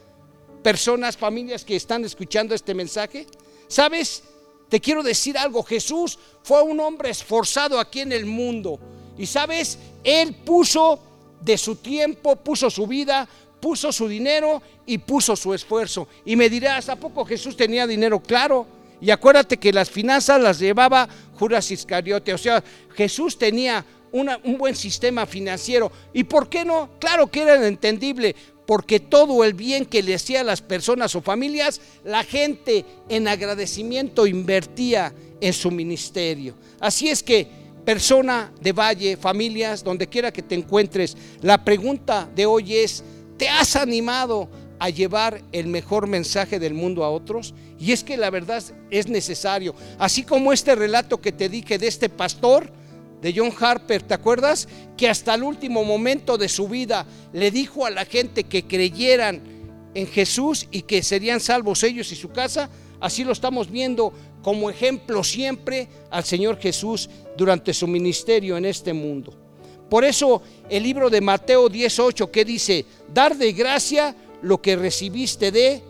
personas, 0.63 1.17
familias 1.17 1.65
que 1.65 1.77
están 1.77 2.05
escuchando 2.05 2.55
este 2.55 2.73
mensaje. 2.73 3.27
¿Sabes? 3.69 4.23
Te 4.69 4.81
quiero 4.81 5.03
decir 5.03 5.37
algo, 5.37 5.63
Jesús 5.63 6.19
fue 6.43 6.63
un 6.63 6.81
hombre 6.81 7.11
esforzado 7.11 7.79
aquí 7.79 8.01
en 8.01 8.13
el 8.13 8.25
mundo. 8.25 8.79
Y 9.19 9.27
sabes, 9.27 9.79
Él 10.03 10.35
puso 10.35 10.99
de 11.45 11.59
su 11.59 11.77
tiempo, 11.77 12.37
puso 12.37 12.71
su 12.71 12.87
vida, 12.87 13.29
puso 13.61 13.93
su 13.93 14.09
dinero 14.09 14.63
y 14.87 14.99
puso 14.99 15.37
su 15.37 15.55
esfuerzo. 15.55 16.09
Y 16.25 16.37
me 16.37 16.49
dirás, 16.49 16.89
¿a 16.89 16.97
poco 16.97 17.25
Jesús 17.25 17.57
tenía 17.57 17.87
dinero? 17.87 18.21
Claro. 18.21 18.67
Y 19.01 19.11
acuérdate 19.11 19.57
que 19.57 19.73
las 19.73 19.91
finanzas 19.91 20.41
las 20.41 20.59
llevaba 20.59 21.09
Judas 21.35 21.71
Iscariote. 21.71 22.33
O 22.33 22.39
sea, 22.39 22.63
Jesús 22.95 23.39
tenía 23.39 23.85
un 24.13 24.59
buen 24.59 24.77
sistema 24.77 25.27
financiero. 25.27 25.91
¿Y 26.13 26.25
por 26.25 26.49
qué 26.49 26.65
no? 26.65 26.91
Claro 26.99 27.27
que 27.27 27.43
era 27.43 27.67
entendible. 27.67 28.35
Porque 28.67 29.01
todo 29.01 29.45
el 29.45 29.53
bien 29.53 29.85
que 29.85 30.03
le 30.03 30.15
hacía 30.15 30.41
a 30.41 30.45
las 30.45 30.63
personas 30.63 31.15
o 31.15 31.21
familias, 31.21 31.81
la 32.03 32.25
gente 32.25 32.87
en 33.11 33.29
agradecimiento 33.29 34.27
invertía 34.27 35.13
en 35.41 35.53
su 35.53 35.71
ministerio. 35.71 36.55
Así 36.81 37.11
es 37.11 37.23
que 37.23 37.64
persona 37.85 38.53
de 38.61 38.73
Valle, 38.73 39.17
familias, 39.17 39.85
donde 39.85 40.09
quiera 40.09 40.33
que 40.33 40.43
te 40.43 40.55
encuentres, 40.55 41.17
la 41.43 41.65
pregunta 41.65 42.29
de 42.35 42.47
hoy 42.47 42.77
es, 42.77 43.05
¿te 43.37 43.49
has 43.49 43.77
animado 43.77 44.49
a 44.79 44.91
llevar 44.91 45.43
el 45.53 45.67
mejor 45.67 46.07
mensaje 46.07 46.59
del 46.59 46.75
mundo 46.75 47.05
a 47.05 47.11
otros? 47.11 47.55
Y 47.79 47.93
es 47.93 48.03
que 48.03 48.17
la 48.17 48.31
verdad 48.31 48.63
es 48.91 49.09
necesario. 49.09 49.75
Así 49.99 50.23
como 50.23 50.53
este 50.53 50.75
relato 50.75 51.21
que 51.21 51.33
te 51.33 51.49
dije 51.49 51.79
de 51.79 51.87
este 51.87 52.09
pastor, 52.09 52.71
de 53.21 53.33
John 53.35 53.53
Harper, 53.59 54.03
¿te 54.03 54.13
acuerdas? 54.13 54.69
Que 54.99 55.09
hasta 55.09 55.35
el 55.35 55.45
último 55.45 55.83
momento 55.83 56.37
de 56.37 56.49
su 56.49 56.69
vida 56.69 57.07
le 57.33 57.51
dijo 57.51 57.87
a 57.87 57.91
la 57.91 58.05
gente 58.05 58.45
que 58.45 58.67
creyeran 58.67 59.41
en 59.95 60.07
Jesús 60.07 60.69
y 60.71 60.83
que 60.83 61.03
serían 61.03 61.41
salvos 61.41 61.83
ellos 61.85 62.13
y 62.13 62.17
su 62.17 62.29
casa. 62.29 62.69
Así 63.01 63.25
lo 63.25 63.33
estamos 63.33 63.71
viendo 63.71 64.13
como 64.45 64.69
ejemplo 64.69 65.25
siempre 65.25 65.89
al 66.11 66.23
Señor 66.23 66.59
Jesús 66.59 67.09
durante 67.35 67.73
su 67.73 67.87
ministerio 67.87 68.59
en 68.59 68.67
este 68.67 68.93
mundo. 68.93 69.33
Por 69.89 70.05
eso 70.05 70.43
el 70.69 70.83
libro 70.83 71.09
de 71.09 71.23
Mateo 71.23 71.71
18 71.71 72.31
que 72.31 72.45
dice, 72.45 72.85
dar 73.13 73.35
de 73.37 73.53
gracia 73.53 74.15
lo 74.43 74.61
que 74.61 74.77
recibiste 74.77 75.51
de 75.51 75.83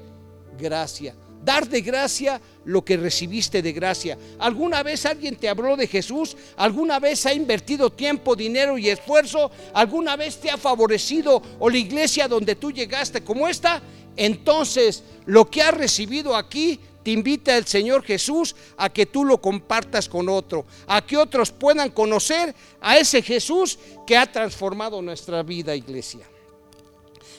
gracia. 0.57 1.17
Dar 1.45 1.69
de 1.69 1.81
gracia 1.81 2.41
lo 2.65 2.85
que 2.85 2.97
recibiste 2.97 3.61
de 3.61 3.73
gracia. 3.73 4.17
¿Alguna 4.39 4.85
vez 4.85 5.05
alguien 5.05 5.35
te 5.35 5.49
habló 5.49 5.77
de 5.77 5.89
Jesús? 5.89 6.37
¿Alguna 6.57 7.01
vez 7.01 7.27
ha 7.27 7.35
invertido 7.35 7.91
tiempo, 7.91 8.37
dinero 8.37 8.79
y 8.79 8.89
esfuerzo? 8.89 9.51
¿Alguna 9.73 10.15
vez 10.15 10.37
te 10.37 10.49
ha 10.49 10.57
favorecido 10.57 11.43
o 11.59 11.69
la 11.69 11.77
iglesia 11.77 12.29
donde 12.29 12.55
tú 12.55 12.71
llegaste 12.71 13.25
como 13.25 13.49
esta? 13.49 13.83
Entonces, 14.17 15.03
lo 15.27 15.51
que 15.51 15.61
has 15.61 15.75
recibido 15.75 16.37
aquí 16.37 16.79
te 17.05 17.11
invita 17.11 17.57
el 17.57 17.67
Señor 17.67 18.03
Jesús 18.03 18.57
a 18.79 18.89
que 18.89 19.05
tú 19.05 19.27
lo 19.27 19.39
compartas 19.39 20.09
con 20.09 20.29
otro, 20.31 20.65
a 20.87 21.05
que 21.05 21.19
otros 21.19 21.53
puedan 21.53 21.91
conocer 21.91 22.55
a 22.81 22.97
ese 22.97 23.21
Jesús 23.21 23.79
que 24.07 24.17
ha 24.17 24.31
transformado 24.31 25.03
nuestra 25.03 25.43
vida, 25.43 25.77
iglesia. 25.77 26.27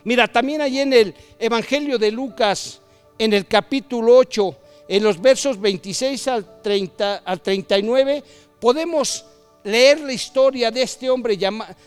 Mira, 0.04 0.28
también 0.28 0.62
ahí 0.62 0.80
en 0.80 0.94
el 0.94 1.16
Evangelio 1.40 1.98
de 1.98 2.12
Lucas, 2.12 2.80
en 3.18 3.34
el 3.34 3.48
capítulo 3.48 4.16
8, 4.18 4.56
en 4.88 5.04
los 5.04 5.20
versos 5.20 5.60
26 5.60 6.28
al, 6.28 6.62
30, 6.62 7.24
al 7.26 7.42
39, 7.42 8.24
podemos 8.60 9.26
leer 9.64 10.00
la 10.02 10.14
historia 10.14 10.70
de 10.70 10.84
este 10.84 11.10
hombre, 11.10 11.36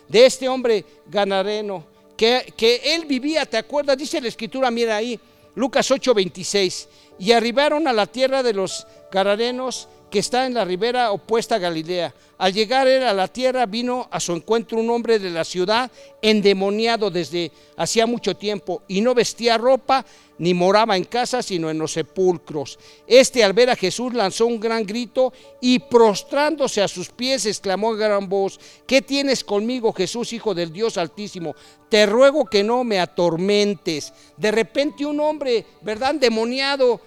de 0.09 0.27
este 0.27 0.49
hombre 0.49 0.85
ganareno, 1.07 1.85
que, 2.17 2.53
que 2.57 2.97
él 2.97 3.05
vivía, 3.05 3.47
¿te 3.47 3.57
acuerdas? 3.57 3.97
Dice 3.97 4.21
la 4.21 4.27
escritura, 4.27 4.69
mira 4.69 4.97
ahí, 4.97 5.21
Lucas 5.55 5.91
8, 5.91 6.15
26 6.15 6.89
y 7.19 7.33
arribaron 7.33 7.89
a 7.89 7.93
la 7.93 8.07
tierra 8.07 8.43
de 8.43 8.53
los 8.53 8.87
Gararenos 9.11 9.89
que 10.11 10.19
está 10.19 10.47
en 10.47 10.55
la 10.55 10.65
ribera 10.65 11.13
opuesta 11.13 11.57
a 11.57 11.59
Galilea. 11.59 12.15
Al 12.39 12.53
llegar 12.53 12.87
él 12.87 13.03
a 13.03 13.13
la 13.13 13.29
tierra 13.29 13.67
vino 13.67 14.09
a 14.11 14.21
su 14.21 14.33
encuentro 14.33 14.79
un 14.79 14.91
hombre 14.91 15.19
de 15.19 15.31
la 15.31 15.45
ciudad 15.45 15.91
endemoniado 16.23 17.11
desde 17.11 17.51
hacía 17.77 18.07
mucho 18.07 18.37
tiempo 18.37 18.83
y 18.87 19.01
no 19.01 19.15
vestía 19.15 19.59
ropa 19.59 20.05
ni 20.39 20.55
moraba 20.55 20.97
en 20.97 21.05
casa 21.05 21.43
sino 21.43 21.69
en 21.69 21.79
los 21.79 21.93
sepulcros. 21.93 22.79
Este 23.07 23.43
al 23.43 23.53
ver 23.53 23.71
a 23.71 23.77
Jesús 23.77 24.15
lanzó 24.15 24.47
un 24.47 24.61
gran 24.61 24.87
grito 24.87 25.33
y 25.61 25.81
prostrándose 25.81 26.81
a 26.81 26.89
sus 26.89 27.09
pies 27.09 27.45
exclamó 27.45 27.93
a 27.93 27.97
gran 27.97 28.29
voz, 28.29 28.59
¿qué 28.87 29.03
tienes 29.03 29.43
conmigo 29.43 29.93
Jesús, 29.93 30.33
Hijo 30.33 30.55
del 30.55 30.73
Dios 30.73 30.97
Altísimo? 30.97 31.57
Te 31.89 32.07
ruego 32.07 32.45
que 32.45 32.63
no 32.63 32.85
me 32.85 33.01
atormentes. 33.01 34.13
De 34.37 34.53
repente 34.53 35.05
un 35.05 35.19
hombre, 35.21 35.67
¿verdad? 35.83 36.13
Endemoniado 36.13 37.01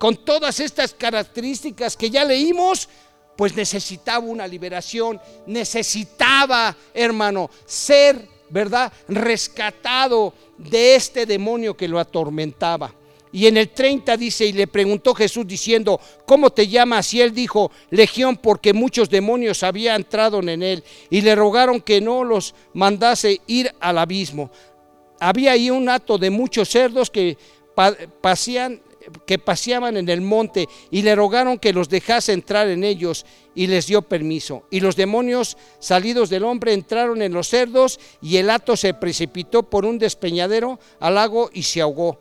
con 0.00 0.16
todas 0.16 0.60
estas 0.60 0.94
características 0.94 1.94
que 1.94 2.08
ya 2.08 2.24
leímos, 2.24 2.88
pues 3.36 3.54
necesitaba 3.54 4.24
una 4.24 4.48
liberación, 4.48 5.20
necesitaba, 5.46 6.74
hermano, 6.94 7.50
ser, 7.66 8.26
¿verdad?, 8.48 8.90
rescatado 9.08 10.32
de 10.56 10.94
este 10.94 11.26
demonio 11.26 11.76
que 11.76 11.86
lo 11.86 11.98
atormentaba. 11.98 12.94
Y 13.30 13.46
en 13.46 13.58
el 13.58 13.68
30 13.68 14.16
dice, 14.16 14.46
y 14.46 14.54
le 14.54 14.66
preguntó 14.66 15.14
Jesús 15.14 15.46
diciendo, 15.46 16.00
¿cómo 16.24 16.48
te 16.48 16.66
llamas? 16.66 17.12
Y 17.12 17.20
él 17.20 17.34
dijo, 17.34 17.70
Legión, 17.90 18.38
porque 18.38 18.72
muchos 18.72 19.10
demonios 19.10 19.62
habían 19.62 19.96
entrado 19.96 20.40
en 20.40 20.62
él. 20.62 20.82
Y 21.10 21.20
le 21.20 21.34
rogaron 21.34 21.78
que 21.78 22.00
no 22.00 22.24
los 22.24 22.54
mandase 22.72 23.42
ir 23.46 23.70
al 23.80 23.98
abismo. 23.98 24.50
Había 25.20 25.52
ahí 25.52 25.68
un 25.68 25.90
hato 25.90 26.16
de 26.16 26.30
muchos 26.30 26.70
cerdos 26.70 27.10
que 27.10 27.36
pasían 28.22 28.80
que 29.26 29.38
paseaban 29.38 29.96
en 29.96 30.08
el 30.08 30.20
monte 30.20 30.68
y 30.90 31.02
le 31.02 31.14
rogaron 31.14 31.58
que 31.58 31.72
los 31.72 31.88
dejase 31.88 32.32
entrar 32.32 32.68
en 32.68 32.84
ellos 32.84 33.24
y 33.54 33.66
les 33.66 33.86
dio 33.86 34.02
permiso. 34.02 34.64
Y 34.70 34.80
los 34.80 34.96
demonios 34.96 35.56
salidos 35.78 36.30
del 36.30 36.44
hombre 36.44 36.72
entraron 36.72 37.22
en 37.22 37.32
los 37.32 37.48
cerdos 37.48 38.00
y 38.22 38.36
el 38.36 38.50
hato 38.50 38.76
se 38.76 38.94
precipitó 38.94 39.62
por 39.62 39.84
un 39.84 39.98
despeñadero 39.98 40.78
al 40.98 41.14
lago 41.14 41.50
y 41.52 41.62
se 41.62 41.80
ahogó. 41.80 42.18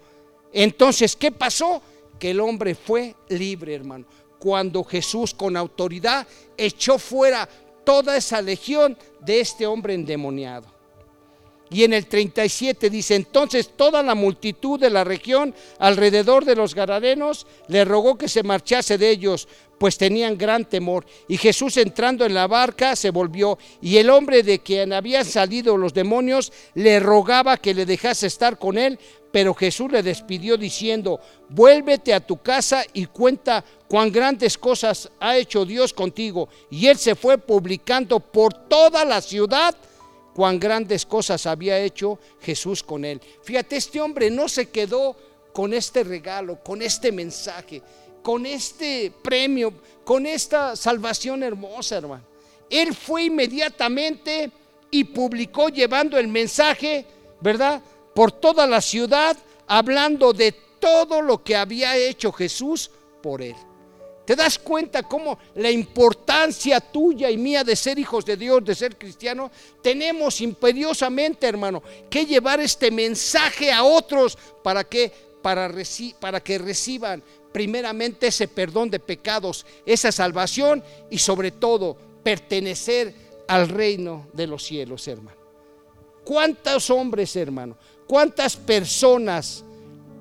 Entonces, 0.51 1.15
¿qué 1.15 1.31
pasó? 1.31 1.81
Que 2.17 2.31
el 2.31 2.39
hombre 2.39 2.75
fue 2.75 3.15
libre, 3.29 3.75
hermano. 3.75 4.05
Cuando 4.39 4.83
Jesús 4.83 5.33
con 5.33 5.57
autoridad 5.57 6.27
echó 6.57 6.97
fuera 6.97 7.47
toda 7.83 8.17
esa 8.17 8.41
legión 8.41 8.97
de 9.19 9.41
este 9.41 9.65
hombre 9.65 9.93
endemoniado. 9.93 10.78
Y 11.71 11.83
en 11.83 11.93
el 11.93 12.07
37 12.07 12.89
dice, 12.89 13.15
entonces 13.15 13.71
toda 13.75 14.01
la 14.01 14.15
multitud 14.15 14.79
de 14.79 14.89
la 14.89 15.03
región 15.03 15.53
alrededor 15.77 16.43
de 16.45 16.55
los 16.55 16.73
Garadenos 16.73 17.45
le 17.67 17.85
rogó 17.85 18.17
que 18.17 18.27
se 18.27 18.43
marchase 18.43 18.97
de 18.97 19.09
ellos, 19.09 19.47
pues 19.77 19.97
tenían 19.97 20.37
gran 20.37 20.65
temor. 20.65 21.05
Y 21.27 21.37
Jesús 21.37 21.77
entrando 21.77 22.25
en 22.25 22.33
la 22.33 22.47
barca 22.47 22.95
se 22.95 23.11
volvió, 23.11 23.57
y 23.81 23.97
el 23.97 24.09
hombre 24.09 24.43
de 24.43 24.59
quien 24.59 24.93
habían 24.93 25.25
salido 25.25 25.77
los 25.77 25.93
demonios 25.93 26.51
le 26.73 26.99
rogaba 26.99 27.57
que 27.57 27.73
le 27.73 27.85
dejase 27.85 28.27
estar 28.27 28.57
con 28.57 28.77
él, 28.77 28.99
pero 29.31 29.53
Jesús 29.53 29.91
le 29.91 30.01
despidió 30.01 30.57
diciendo, 30.57 31.19
vuélvete 31.49 32.13
a 32.13 32.19
tu 32.19 32.37
casa 32.37 32.83
y 32.93 33.05
cuenta 33.05 33.63
cuán 33.87 34.11
grandes 34.11 34.57
cosas 34.57 35.09
ha 35.19 35.37
hecho 35.37 35.65
Dios 35.65 35.93
contigo. 35.93 36.49
Y 36.71 36.87
él 36.87 36.97
se 36.97 37.15
fue 37.15 37.37
publicando 37.37 38.19
por 38.19 38.53
toda 38.53 39.05
la 39.05 39.21
ciudad 39.21 39.75
cuán 40.39 40.57
grandes 40.57 41.05
cosas 41.05 41.45
había 41.45 41.77
hecho 41.77 42.17
Jesús 42.39 42.81
con 42.81 43.03
él. 43.03 43.19
Fíjate, 43.43 43.75
este 43.75 43.99
hombre 43.99 44.31
no 44.31 44.47
se 44.47 44.69
quedó 44.69 45.13
con 45.51 45.73
este 45.73 46.01
regalo, 46.01 46.63
con 46.63 46.81
este 46.81 47.11
mensaje, 47.11 47.81
con 48.23 48.45
este 48.45 49.11
premio, 49.21 49.73
con 50.05 50.25
esta 50.25 50.77
salvación 50.77 51.43
hermosa, 51.43 51.97
hermano. 51.97 52.23
Él 52.69 52.95
fue 52.95 53.23
inmediatamente 53.23 54.49
y 54.89 55.03
publicó 55.03 55.67
llevando 55.67 56.17
el 56.17 56.29
mensaje, 56.29 57.05
¿verdad? 57.41 57.81
Por 58.15 58.31
toda 58.31 58.65
la 58.65 58.79
ciudad, 58.79 59.35
hablando 59.67 60.31
de 60.31 60.53
todo 60.79 61.21
lo 61.21 61.43
que 61.43 61.57
había 61.57 61.97
hecho 61.97 62.31
Jesús 62.31 62.89
por 63.21 63.41
él. 63.41 63.57
¿Te 64.29 64.35
das 64.35 64.59
cuenta 64.59 65.01
cómo 65.01 65.39
la 65.55 65.71
importancia 65.71 66.79
tuya 66.79 67.31
y 67.31 67.37
mía 67.39 67.63
de 67.63 67.75
ser 67.75 67.97
hijos 67.97 68.23
de 68.23 68.37
Dios, 68.37 68.63
de 68.63 68.75
ser 68.75 68.95
cristiano? 68.95 69.49
Tenemos 69.81 70.39
imperiosamente, 70.39 71.47
hermano, 71.47 71.81
que 72.11 72.27
llevar 72.27 72.59
este 72.59 72.91
mensaje 72.91 73.71
a 73.71 73.83
otros 73.83 74.37
para 74.63 74.83
que 74.83 75.11
para, 75.41 75.73
para 76.19 76.41
que 76.41 76.59
reciban 76.59 77.23
primeramente 77.51 78.27
ese 78.27 78.47
perdón 78.47 78.91
de 78.91 78.99
pecados, 78.99 79.65
esa 79.83 80.11
salvación 80.11 80.83
y 81.09 81.17
sobre 81.17 81.49
todo 81.49 81.97
pertenecer 82.21 83.15
al 83.47 83.67
reino 83.67 84.27
de 84.33 84.45
los 84.45 84.63
cielos, 84.63 85.07
hermano. 85.07 85.39
¿Cuántos 86.23 86.91
hombres, 86.91 87.35
hermano? 87.35 87.75
¿Cuántas 88.05 88.55
personas 88.55 89.63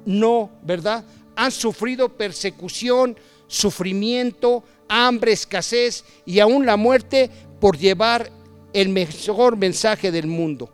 no, 0.06 0.50
verdad? 0.62 1.04
Han 1.36 1.52
sufrido 1.52 2.08
persecución, 2.08 3.14
sufrimiento, 3.48 4.62
hambre, 4.88 5.32
escasez 5.32 6.04
y 6.24 6.38
aún 6.38 6.64
la 6.64 6.76
muerte 6.76 7.30
por 7.60 7.76
llevar 7.76 8.30
el 8.72 8.90
mejor 8.90 9.56
mensaje 9.56 10.12
del 10.12 10.28
mundo. 10.28 10.70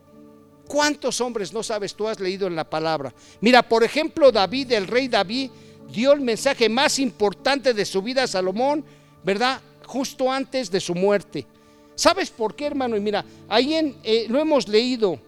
¿Cuántos 0.66 1.20
hombres 1.20 1.52
no 1.52 1.62
sabes 1.62 1.94
tú 1.94 2.08
has 2.08 2.20
leído 2.20 2.46
en 2.46 2.56
la 2.56 2.68
palabra? 2.68 3.14
Mira, 3.40 3.62
por 3.62 3.84
ejemplo, 3.84 4.32
David, 4.32 4.72
el 4.72 4.86
rey 4.86 5.08
David, 5.08 5.50
dio 5.90 6.12
el 6.12 6.20
mensaje 6.20 6.68
más 6.68 6.98
importante 6.98 7.72
de 7.72 7.84
su 7.84 8.02
vida 8.02 8.24
a 8.24 8.26
Salomón, 8.26 8.84
¿verdad? 9.22 9.60
Justo 9.86 10.30
antes 10.30 10.70
de 10.70 10.80
su 10.80 10.94
muerte. 10.94 11.46
¿Sabes 11.94 12.30
por 12.30 12.56
qué, 12.56 12.66
hermano? 12.66 12.96
Y 12.96 13.00
mira, 13.00 13.24
ahí 13.48 13.74
en, 13.74 13.96
eh, 14.02 14.26
lo 14.28 14.40
hemos 14.40 14.66
leído, 14.66 15.18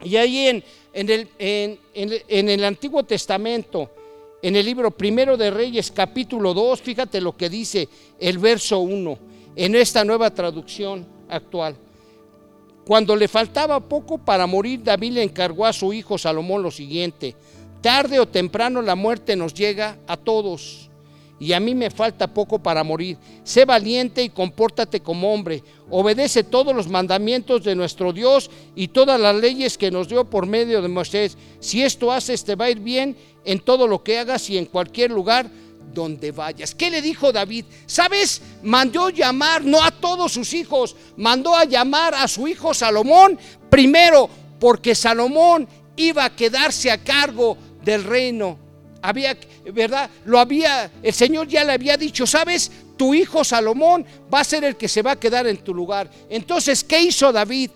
y 0.00 0.16
ahí 0.16 0.46
en, 0.46 0.64
en, 0.92 1.10
el, 1.10 1.28
en 2.28 2.48
el 2.48 2.64
Antiguo 2.64 3.02
Testamento, 3.02 3.90
en 4.42 4.56
el 4.56 4.64
libro 4.64 4.90
Primero 4.90 5.36
de 5.36 5.50
Reyes, 5.50 5.90
capítulo 5.90 6.54
2, 6.54 6.80
fíjate 6.80 7.20
lo 7.20 7.36
que 7.36 7.48
dice 7.48 7.88
el 8.20 8.38
verso 8.38 8.78
1 8.80 9.18
en 9.56 9.74
esta 9.74 10.04
nueva 10.04 10.30
traducción 10.30 11.06
actual. 11.28 11.76
Cuando 12.84 13.16
le 13.16 13.28
faltaba 13.28 13.80
poco 13.80 14.18
para 14.18 14.46
morir, 14.46 14.82
David 14.82 15.12
le 15.12 15.22
encargó 15.22 15.66
a 15.66 15.72
su 15.72 15.92
hijo 15.92 16.16
Salomón 16.16 16.62
lo 16.62 16.70
siguiente, 16.70 17.34
tarde 17.80 18.20
o 18.20 18.26
temprano 18.26 18.80
la 18.80 18.94
muerte 18.94 19.36
nos 19.36 19.52
llega 19.52 19.98
a 20.06 20.16
todos 20.16 20.87
y 21.40 21.52
a 21.52 21.60
mí 21.60 21.74
me 21.74 21.90
falta 21.90 22.26
poco 22.26 22.58
para 22.58 22.82
morir. 22.82 23.16
Sé 23.44 23.64
valiente 23.64 24.22
y 24.22 24.30
compórtate 24.30 25.00
como 25.00 25.32
hombre. 25.32 25.62
Obedece 25.90 26.42
todos 26.42 26.74
los 26.74 26.88
mandamientos 26.88 27.62
de 27.62 27.76
nuestro 27.76 28.12
Dios 28.12 28.50
y 28.74 28.88
todas 28.88 29.20
las 29.20 29.36
leyes 29.36 29.78
que 29.78 29.90
nos 29.90 30.08
dio 30.08 30.24
por 30.24 30.46
medio 30.46 30.82
de 30.82 30.88
Moisés. 30.88 31.38
Si 31.60 31.82
esto 31.82 32.10
haces, 32.10 32.44
te 32.44 32.56
va 32.56 32.66
a 32.66 32.70
ir 32.70 32.80
bien 32.80 33.16
en 33.44 33.60
todo 33.60 33.86
lo 33.86 34.02
que 34.02 34.18
hagas 34.18 34.50
y 34.50 34.58
en 34.58 34.66
cualquier 34.66 35.10
lugar 35.10 35.48
donde 35.94 36.32
vayas. 36.32 36.74
¿Qué 36.74 36.90
le 36.90 37.00
dijo 37.00 37.32
David? 37.32 37.64
¿Sabes? 37.86 38.42
Mandó 38.62 39.10
llamar 39.10 39.64
no 39.64 39.82
a 39.82 39.90
todos 39.90 40.32
sus 40.32 40.52
hijos, 40.54 40.96
mandó 41.16 41.54
a 41.54 41.64
llamar 41.64 42.14
a 42.14 42.28
su 42.28 42.48
hijo 42.48 42.74
Salomón 42.74 43.38
primero 43.70 44.28
porque 44.58 44.94
Salomón 44.94 45.68
iba 45.96 46.24
a 46.24 46.34
quedarse 46.34 46.90
a 46.90 47.02
cargo 47.02 47.56
del 47.84 48.04
reino 48.04 48.67
había, 49.02 49.36
¿verdad? 49.72 50.10
Lo 50.24 50.38
había, 50.38 50.90
el 51.02 51.12
Señor 51.12 51.48
ya 51.48 51.64
le 51.64 51.72
había 51.72 51.96
dicho, 51.96 52.26
¿sabes? 52.26 52.70
Tu 52.96 53.14
hijo 53.14 53.44
Salomón 53.44 54.04
va 54.32 54.40
a 54.40 54.44
ser 54.44 54.64
el 54.64 54.76
que 54.76 54.88
se 54.88 55.02
va 55.02 55.12
a 55.12 55.20
quedar 55.20 55.46
en 55.46 55.58
tu 55.58 55.72
lugar. 55.72 56.10
Entonces, 56.28 56.82
¿qué 56.82 57.00
hizo 57.02 57.32
David? 57.32 57.70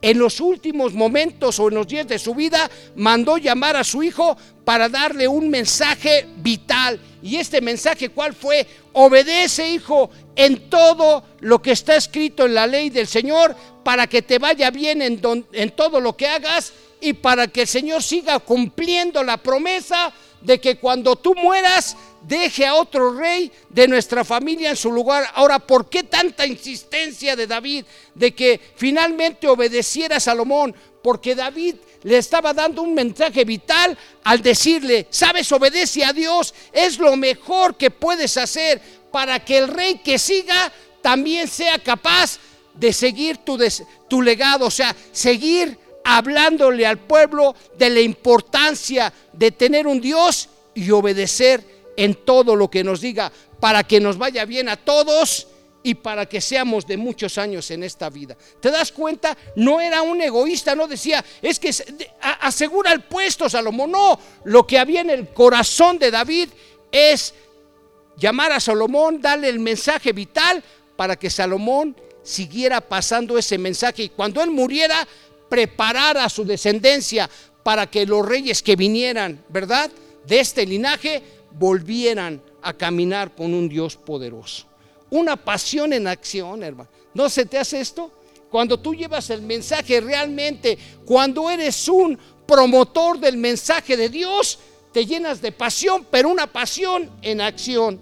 En 0.00 0.18
los 0.18 0.40
últimos 0.40 0.94
momentos 0.94 1.60
o 1.60 1.68
en 1.68 1.76
los 1.76 1.86
días 1.86 2.08
de 2.08 2.18
su 2.18 2.34
vida, 2.34 2.68
mandó 2.96 3.38
llamar 3.38 3.76
a 3.76 3.84
su 3.84 4.02
hijo 4.02 4.36
para 4.64 4.88
darle 4.88 5.28
un 5.28 5.48
mensaje 5.48 6.26
vital. 6.38 6.98
Y 7.22 7.36
este 7.36 7.60
mensaje, 7.60 8.08
¿cuál 8.08 8.34
fue? 8.34 8.66
Obedece, 8.94 9.68
hijo, 9.68 10.10
en 10.34 10.68
todo 10.68 11.22
lo 11.38 11.62
que 11.62 11.70
está 11.70 11.94
escrito 11.94 12.46
en 12.46 12.54
la 12.54 12.66
ley 12.66 12.90
del 12.90 13.06
Señor, 13.06 13.54
para 13.84 14.08
que 14.08 14.22
te 14.22 14.38
vaya 14.38 14.70
bien 14.70 15.02
en, 15.02 15.20
en 15.52 15.70
todo 15.70 16.00
lo 16.00 16.16
que 16.16 16.26
hagas 16.26 16.72
y 17.00 17.12
para 17.12 17.48
que 17.48 17.62
el 17.62 17.68
Señor 17.68 18.02
siga 18.02 18.38
cumpliendo 18.38 19.22
la 19.22 19.36
promesa 19.36 20.12
de 20.42 20.60
que 20.60 20.76
cuando 20.76 21.16
tú 21.16 21.34
mueras 21.34 21.96
deje 22.22 22.66
a 22.66 22.74
otro 22.74 23.14
rey 23.14 23.50
de 23.68 23.88
nuestra 23.88 24.24
familia 24.24 24.70
en 24.70 24.76
su 24.76 24.92
lugar. 24.92 25.24
Ahora, 25.34 25.58
¿por 25.58 25.88
qué 25.88 26.02
tanta 26.04 26.46
insistencia 26.46 27.36
de 27.36 27.46
David 27.46 27.84
de 28.14 28.34
que 28.34 28.60
finalmente 28.76 29.48
obedeciera 29.48 30.16
a 30.16 30.20
Salomón? 30.20 30.74
Porque 31.02 31.34
David 31.34 31.76
le 32.04 32.18
estaba 32.18 32.52
dando 32.52 32.82
un 32.82 32.94
mensaje 32.94 33.44
vital 33.44 33.96
al 34.24 34.40
decirle, 34.40 35.06
sabes, 35.10 35.50
obedece 35.52 36.04
a 36.04 36.12
Dios, 36.12 36.54
es 36.72 36.98
lo 36.98 37.16
mejor 37.16 37.76
que 37.76 37.90
puedes 37.90 38.36
hacer 38.36 38.80
para 39.10 39.44
que 39.44 39.58
el 39.58 39.68
rey 39.68 39.96
que 39.98 40.18
siga 40.18 40.72
también 41.00 41.48
sea 41.48 41.78
capaz 41.78 42.38
de 42.74 42.92
seguir 42.92 43.38
tu, 43.38 43.58
tu 44.08 44.22
legado, 44.22 44.66
o 44.66 44.70
sea, 44.70 44.94
seguir 45.12 45.76
hablándole 46.04 46.86
al 46.86 46.98
pueblo 46.98 47.54
de 47.76 47.90
la 47.90 48.00
importancia 48.00 49.12
de 49.32 49.50
tener 49.52 49.86
un 49.86 50.00
Dios 50.00 50.48
y 50.74 50.90
obedecer 50.90 51.64
en 51.96 52.14
todo 52.14 52.56
lo 52.56 52.70
que 52.70 52.84
nos 52.84 53.00
diga 53.00 53.30
para 53.60 53.84
que 53.84 54.00
nos 54.00 54.18
vaya 54.18 54.44
bien 54.44 54.68
a 54.68 54.76
todos 54.76 55.46
y 55.82 55.94
para 55.94 56.26
que 56.26 56.40
seamos 56.40 56.86
de 56.86 56.96
muchos 56.96 57.38
años 57.38 57.70
en 57.70 57.82
esta 57.82 58.08
vida. 58.08 58.36
¿Te 58.60 58.70
das 58.70 58.92
cuenta? 58.92 59.36
No 59.56 59.80
era 59.80 60.02
un 60.02 60.20
egoísta, 60.20 60.74
no 60.74 60.86
decía, 60.86 61.24
es 61.40 61.58
que 61.58 61.70
asegura 62.40 62.92
el 62.92 63.02
puesto 63.02 63.48
Salomón. 63.48 63.90
No, 63.90 64.18
lo 64.44 64.66
que 64.66 64.78
había 64.78 65.00
en 65.00 65.10
el 65.10 65.28
corazón 65.28 65.98
de 65.98 66.10
David 66.10 66.48
es 66.90 67.34
llamar 68.16 68.52
a 68.52 68.60
Salomón, 68.60 69.20
darle 69.20 69.48
el 69.48 69.58
mensaje 69.58 70.12
vital 70.12 70.62
para 70.96 71.16
que 71.16 71.30
Salomón 71.30 71.96
siguiera 72.22 72.80
pasando 72.80 73.36
ese 73.36 73.58
mensaje 73.58 74.04
y 74.04 74.08
cuando 74.08 74.40
él 74.42 74.50
muriera 74.50 75.06
preparar 75.52 76.16
a 76.16 76.30
su 76.30 76.46
descendencia 76.46 77.28
para 77.62 77.86
que 77.86 78.06
los 78.06 78.24
reyes 78.24 78.62
que 78.62 78.74
vinieran, 78.74 79.38
¿verdad? 79.50 79.90
De 80.26 80.40
este 80.40 80.64
linaje, 80.64 81.22
volvieran 81.58 82.40
a 82.62 82.72
caminar 82.72 83.34
con 83.34 83.52
un 83.52 83.68
Dios 83.68 83.94
poderoso. 83.94 84.64
Una 85.10 85.36
pasión 85.36 85.92
en 85.92 86.06
acción, 86.06 86.62
hermano. 86.62 86.88
¿No 87.12 87.28
se 87.28 87.44
te 87.44 87.58
hace 87.58 87.82
esto? 87.82 88.10
Cuando 88.50 88.80
tú 88.80 88.94
llevas 88.94 89.28
el 89.28 89.42
mensaje 89.42 90.00
realmente, 90.00 90.78
cuando 91.04 91.50
eres 91.50 91.86
un 91.86 92.18
promotor 92.46 93.18
del 93.20 93.36
mensaje 93.36 93.94
de 93.94 94.08
Dios, 94.08 94.58
te 94.90 95.04
llenas 95.04 95.42
de 95.42 95.52
pasión, 95.52 96.06
pero 96.10 96.30
una 96.30 96.46
pasión 96.46 97.10
en 97.20 97.42
acción, 97.42 98.00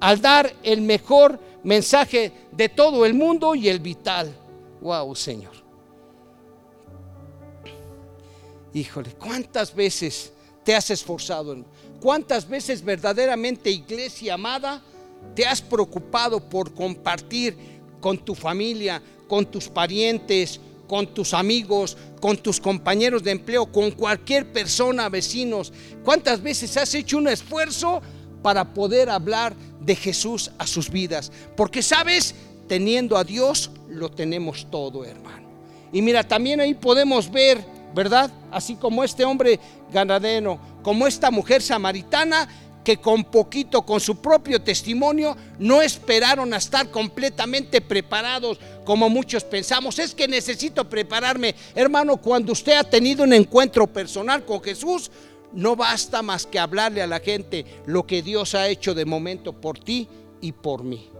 al 0.00 0.20
dar 0.20 0.54
el 0.62 0.82
mejor 0.82 1.40
mensaje 1.64 2.30
de 2.52 2.68
todo 2.68 3.06
el 3.06 3.14
mundo 3.14 3.54
y 3.54 3.70
el 3.70 3.80
vital. 3.80 4.36
Wow, 4.82 5.16
Señor. 5.16 5.59
Híjole, 8.72 9.10
¿cuántas 9.12 9.74
veces 9.74 10.32
te 10.64 10.74
has 10.74 10.90
esforzado? 10.90 11.64
¿Cuántas 12.00 12.48
veces 12.48 12.84
verdaderamente, 12.84 13.70
iglesia 13.70 14.34
amada, 14.34 14.82
te 15.34 15.44
has 15.44 15.60
preocupado 15.60 16.40
por 16.48 16.72
compartir 16.72 17.56
con 18.00 18.18
tu 18.18 18.34
familia, 18.34 19.02
con 19.28 19.44
tus 19.46 19.68
parientes, 19.68 20.60
con 20.86 21.06
tus 21.12 21.34
amigos, 21.34 21.96
con 22.20 22.36
tus 22.36 22.60
compañeros 22.60 23.22
de 23.22 23.32
empleo, 23.32 23.70
con 23.70 23.90
cualquier 23.90 24.52
persona, 24.52 25.08
vecinos? 25.08 25.72
¿Cuántas 26.04 26.42
veces 26.42 26.76
has 26.76 26.94
hecho 26.94 27.18
un 27.18 27.28
esfuerzo 27.28 28.00
para 28.42 28.72
poder 28.72 29.10
hablar 29.10 29.54
de 29.80 29.96
Jesús 29.96 30.50
a 30.58 30.66
sus 30.66 30.90
vidas? 30.90 31.32
Porque 31.56 31.82
sabes, 31.82 32.34
teniendo 32.68 33.16
a 33.16 33.24
Dios, 33.24 33.70
lo 33.88 34.10
tenemos 34.10 34.70
todo, 34.70 35.04
hermano. 35.04 35.48
Y 35.92 36.02
mira, 36.02 36.22
también 36.22 36.60
ahí 36.60 36.74
podemos 36.74 37.30
ver, 37.30 37.64
¿verdad? 37.94 38.30
Así 38.50 38.76
como 38.76 39.04
este 39.04 39.24
hombre 39.24 39.58
ganadero, 39.92 40.58
como 40.82 41.06
esta 41.06 41.30
mujer 41.30 41.62
samaritana 41.62 42.48
que 42.84 42.96
con 42.96 43.24
poquito, 43.24 43.82
con 43.82 44.00
su 44.00 44.16
propio 44.16 44.62
testimonio, 44.62 45.36
no 45.58 45.82
esperaron 45.82 46.54
a 46.54 46.56
estar 46.56 46.90
completamente 46.90 47.80
preparados 47.80 48.58
como 48.84 49.08
muchos 49.08 49.44
pensamos. 49.44 49.98
Es 49.98 50.14
que 50.14 50.26
necesito 50.26 50.88
prepararme. 50.88 51.54
Hermano, 51.74 52.16
cuando 52.16 52.52
usted 52.52 52.72
ha 52.72 52.84
tenido 52.84 53.24
un 53.24 53.32
encuentro 53.32 53.86
personal 53.86 54.44
con 54.44 54.62
Jesús, 54.62 55.10
no 55.52 55.76
basta 55.76 56.22
más 56.22 56.46
que 56.46 56.58
hablarle 56.58 57.02
a 57.02 57.06
la 57.06 57.20
gente 57.20 57.64
lo 57.86 58.06
que 58.06 58.22
Dios 58.22 58.54
ha 58.54 58.68
hecho 58.68 58.94
de 58.94 59.04
momento 59.04 59.52
por 59.52 59.78
ti 59.78 60.08
y 60.40 60.52
por 60.52 60.82
mí. 60.82 61.10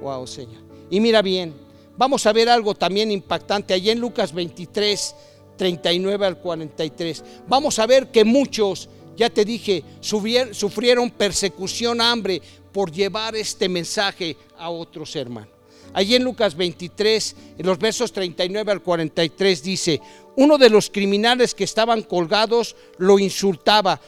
Wow, 0.00 0.26
Señor. 0.26 0.62
Y 0.90 1.00
mira 1.00 1.22
bien, 1.22 1.54
vamos 1.96 2.24
a 2.26 2.32
ver 2.32 2.48
algo 2.48 2.74
también 2.74 3.10
impactante 3.10 3.74
allí 3.74 3.90
en 3.90 4.00
Lucas 4.00 4.32
23, 4.32 5.14
39 5.58 6.24
al 6.24 6.38
43. 6.38 7.22
Vamos 7.46 7.78
a 7.78 7.86
ver 7.86 8.10
que 8.10 8.24
muchos, 8.24 8.88
ya 9.14 9.28
te 9.28 9.44
dije, 9.44 9.84
sufrieron 10.00 11.10
persecución, 11.10 12.00
hambre 12.00 12.40
por 12.72 12.90
llevar 12.90 13.36
este 13.36 13.68
mensaje 13.68 14.38
a 14.56 14.70
otros 14.70 15.14
hermanos. 15.16 15.50
Allí 15.92 16.14
en 16.14 16.24
Lucas 16.24 16.54
23, 16.54 17.36
en 17.58 17.66
los 17.66 17.78
versos 17.78 18.12
39 18.12 18.72
al 18.72 18.82
43 18.82 19.62
dice, 19.62 20.00
uno 20.36 20.56
de 20.56 20.70
los 20.70 20.88
criminales 20.88 21.54
que 21.54 21.64
estaban 21.64 22.02
colgados 22.02 22.76
lo 22.98 23.18
insultaba, 23.18 24.00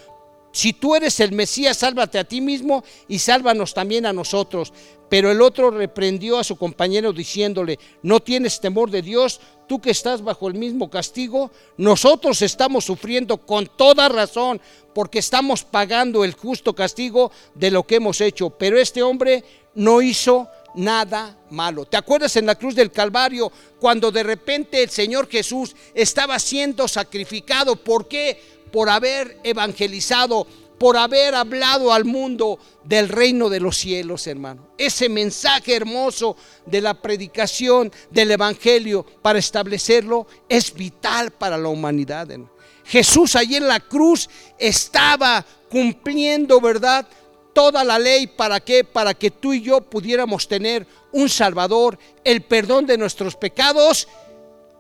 si 0.53 0.73
tú 0.73 0.97
eres 0.97 1.21
el 1.21 1.33
Mesías, 1.33 1.77
sálvate 1.77 2.19
a 2.19 2.25
ti 2.25 2.41
mismo 2.41 2.83
y 3.09 3.19
sálvanos 3.21 3.73
también 3.73 4.05
a 4.07 4.13
nosotros. 4.13 4.73
Pero 5.09 5.31
el 5.31 5.43
otro 5.43 5.71
reprendió 5.71 6.39
a 6.39 6.45
su 6.45 6.57
compañero 6.57 7.13
diciéndole, 7.13 7.79
no 8.03 8.21
tienes 8.21 8.61
temor 8.61 8.91
de 8.91 9.03
Dios, 9.03 9.41
tú 9.71 9.81
que 9.81 9.93
estás 9.93 10.21
bajo 10.21 10.49
el 10.49 10.55
mismo 10.55 10.91
castigo, 10.91 11.53
nosotros 11.77 12.43
estamos 12.43 12.85
sufriendo 12.85 13.37
con 13.37 13.69
toda 13.77 14.09
razón 14.09 14.61
porque 14.93 15.21
estamos 15.21 15.63
pagando 15.63 16.25
el 16.25 16.33
justo 16.33 16.75
castigo 16.75 17.31
de 17.55 17.71
lo 17.71 17.85
que 17.85 17.95
hemos 17.95 18.21
hecho. 18.21 18.51
Pero 18.51 18.81
este 18.81 19.01
hombre 19.01 19.45
no 19.77 20.03
hizo 20.03 20.49
nada 20.75 21.39
malo. 21.51 21.85
¿Te 21.85 21.97
acuerdas 21.97 22.35
en 22.35 22.47
la 22.47 22.57
cruz 22.57 22.75
del 22.75 22.91
Calvario 22.91 23.53
cuando 23.79 24.11
de 24.11 24.25
repente 24.25 24.83
el 24.83 24.91
Señor 24.91 25.29
Jesús 25.29 25.77
estaba 25.95 26.41
siendo 26.41 26.89
sacrificado? 26.89 27.77
¿Por 27.77 28.09
qué? 28.09 28.59
por 28.71 28.89
haber 28.89 29.37
evangelizado, 29.43 30.47
por 30.81 30.97
haber 30.97 31.35
hablado 31.35 31.93
al 31.93 32.07
mundo 32.07 32.59
del 32.85 33.11
reino 33.11 33.51
de 33.51 33.61
los 33.61 33.77
cielos, 33.77 34.27
hermano. 34.27 34.69
Ese 34.79 35.11
mensaje 35.11 35.77
hermoso 35.77 36.39
de 36.65 36.81
la 36.81 36.95
predicación 36.95 37.93
del 38.11 38.31
Evangelio 38.31 39.05
para 39.21 39.39
establecerlo 39.39 40.27
es 40.49 40.73
vital 40.73 41.33
para 41.33 41.59
la 41.59 41.69
humanidad. 41.69 42.29
Jesús 42.87 43.37
allí 43.37 43.57
en 43.57 43.69
la 43.69 43.81
cruz 43.81 44.31
estaba 44.59 45.45
cumpliendo, 45.71 46.63
¿verdad? 46.63 47.07
Toda 47.53 47.85
la 47.85 47.99
ley, 47.99 48.27
¿para 48.27 48.59
qué? 48.59 48.83
Para 48.83 49.13
que 49.13 49.31
tú 49.31 49.53
y 49.53 49.61
yo 49.61 49.83
pudiéramos 49.83 50.49
tener 50.49 50.87
un 51.13 51.29
Salvador, 51.29 51.99
el 52.25 52.41
perdón 52.41 52.87
de 52.87 52.97
nuestros 52.97 53.37
pecados 53.37 54.09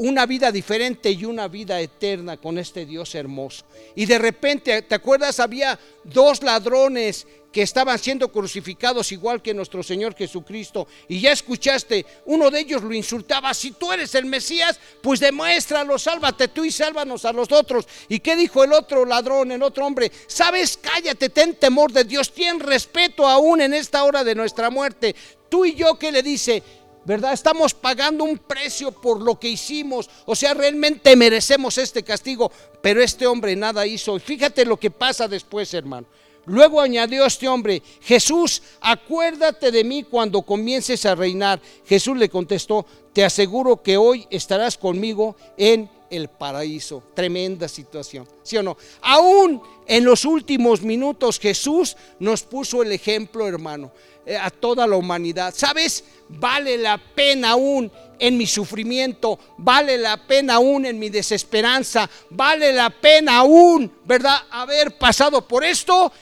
una 0.01 0.25
vida 0.25 0.51
diferente 0.51 1.11
y 1.11 1.27
una 1.27 1.47
vida 1.47 1.79
eterna 1.79 2.39
con 2.39 2.57
este 2.57 2.87
Dios 2.87 3.15
hermoso. 3.15 3.67
Y 3.95 4.07
de 4.07 4.19
repente, 4.19 4.81
¿te 4.81 4.95
acuerdas? 4.95 5.39
Había 5.41 5.79
dos 6.05 6.43
ladrones 6.43 7.27
que 7.53 7.61
estaban 7.61 7.99
siendo 7.99 8.33
crucificados 8.33 9.13
igual 9.13 9.43
que 9.43 9.53
nuestro 9.53 9.83
Señor 9.83 10.15
Jesucristo. 10.15 10.89
Y 11.07 11.21
ya 11.21 11.33
escuchaste, 11.33 12.07
uno 12.25 12.51
de 12.51 12.61
ellos 12.61 12.83
lo 12.83 12.95
insultaba, 12.95 13.53
si 13.53 13.73
tú 13.73 13.93
eres 13.93 14.15
el 14.15 14.25
Mesías, 14.25 14.81
pues 15.03 15.21
demuéstralo, 15.21 15.99
sálvate 15.99 16.49
tú 16.49 16.65
y 16.65 16.71
sálvanos 16.71 17.27
a 17.27 17.35
los 17.35 17.53
otros. 17.53 17.87
¿Y 18.09 18.21
qué 18.21 18.37
dijo 18.37 18.65
el 18.65 18.73
otro 18.73 19.05
ladrón, 19.05 19.53
el 19.53 19.63
otro 19.63 19.85
hombre? 19.85 20.11
Sabes, 20.27 20.79
cállate, 20.81 21.29
ten 21.29 21.57
temor 21.57 21.93
de 21.93 22.05
Dios, 22.05 22.33
ten 22.33 22.59
respeto 22.59 23.29
aún 23.29 23.61
en 23.61 23.75
esta 23.75 24.03
hora 24.05 24.25
de 24.25 24.35
nuestra 24.35 24.71
muerte. 24.71 25.15
Tú 25.51 25.67
y 25.67 25.75
yo, 25.75 25.99
¿qué 25.99 26.11
le 26.11 26.23
dice? 26.23 26.63
¿Verdad? 27.05 27.33
Estamos 27.33 27.75
pagando 27.75 28.25
un 28.25 28.39
precio 28.39 28.93
por 28.93 29.21
lo 29.21 29.39
que 29.39 29.49
hicimos. 29.49 30.09
O 30.27 30.35
sea, 30.37 30.55
realmente 30.55 31.17
merecemos 31.17 31.79
este 31.79 32.03
castigo. 32.03 32.51
Pero 32.81 33.03
este 33.03 33.27
hombre 33.27 33.57
nada 33.57 33.87
hizo. 33.87 34.17
Y 34.17 34.21
fíjate 34.21 34.65
lo 34.65 34.79
que 34.79 34.91
pasa 34.91 35.29
después, 35.29 35.73
hermano. 35.75 36.07
Luego 36.47 36.81
añadió 36.81 37.27
este 37.27 37.47
hombre, 37.49 37.83
Jesús, 38.01 38.63
acuérdate 38.81 39.71
de 39.71 39.85
mí 39.85 40.03
cuando 40.03 40.43
comiences 40.43 41.05
a 41.07 41.15
reinar. 41.15 41.61
Jesús 41.87 42.17
le 42.17 42.29
contestó, 42.29 42.87
te 43.13 43.25
aseguro 43.25 43.83
que 43.83 43.97
hoy 43.97 44.27
estarás 44.31 44.77
conmigo 44.79 45.37
en 45.57 45.89
el 46.09 46.29
paraíso. 46.29 47.03
Tremenda 47.15 47.69
situación, 47.69 48.27
¿sí 48.43 48.57
o 48.57 48.63
no? 48.63 48.77
Aún 49.03 49.63
en 49.87 50.05
los 50.05 50.25
últimos 50.25 50.83
minutos 50.83 51.39
Jesús 51.39 51.97
nos 52.19 52.43
puso 52.43 52.83
el 52.83 52.93
ejemplo, 52.93 53.47
hermano. 53.47 53.93
Eh, 54.27 54.37
a 54.37 54.51
toda 54.51 54.87
la 54.87 54.97
humanidad. 54.97 55.55
¿Sabes? 55.57 56.05
Vale 56.29 56.77
la 56.77 56.99
pena 56.99 57.51
aún 57.51 57.91
en 58.19 58.37
mi 58.37 58.47
sufrimiento, 58.47 59.39
vale 59.57 59.97
la 59.97 60.17
pena 60.27 60.57
aún 60.57 60.85
en 60.85 60.99
mi 60.99 61.09
desesperanza, 61.09 62.09
vale 62.29 62.73
la 62.73 62.91
pena 62.91 63.39
aún, 63.39 63.91
¿verdad? 64.05 64.37
Haber 64.51 64.99
pasado 64.99 65.49
por 65.49 65.65
esto 65.65 66.13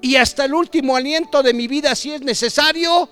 y 0.00 0.14
hasta 0.14 0.44
el 0.44 0.54
último 0.54 0.94
aliento 0.96 1.42
de 1.42 1.52
mi 1.52 1.66
vida 1.66 1.96
si 1.96 2.12
es 2.12 2.22
necesario. 2.22 3.08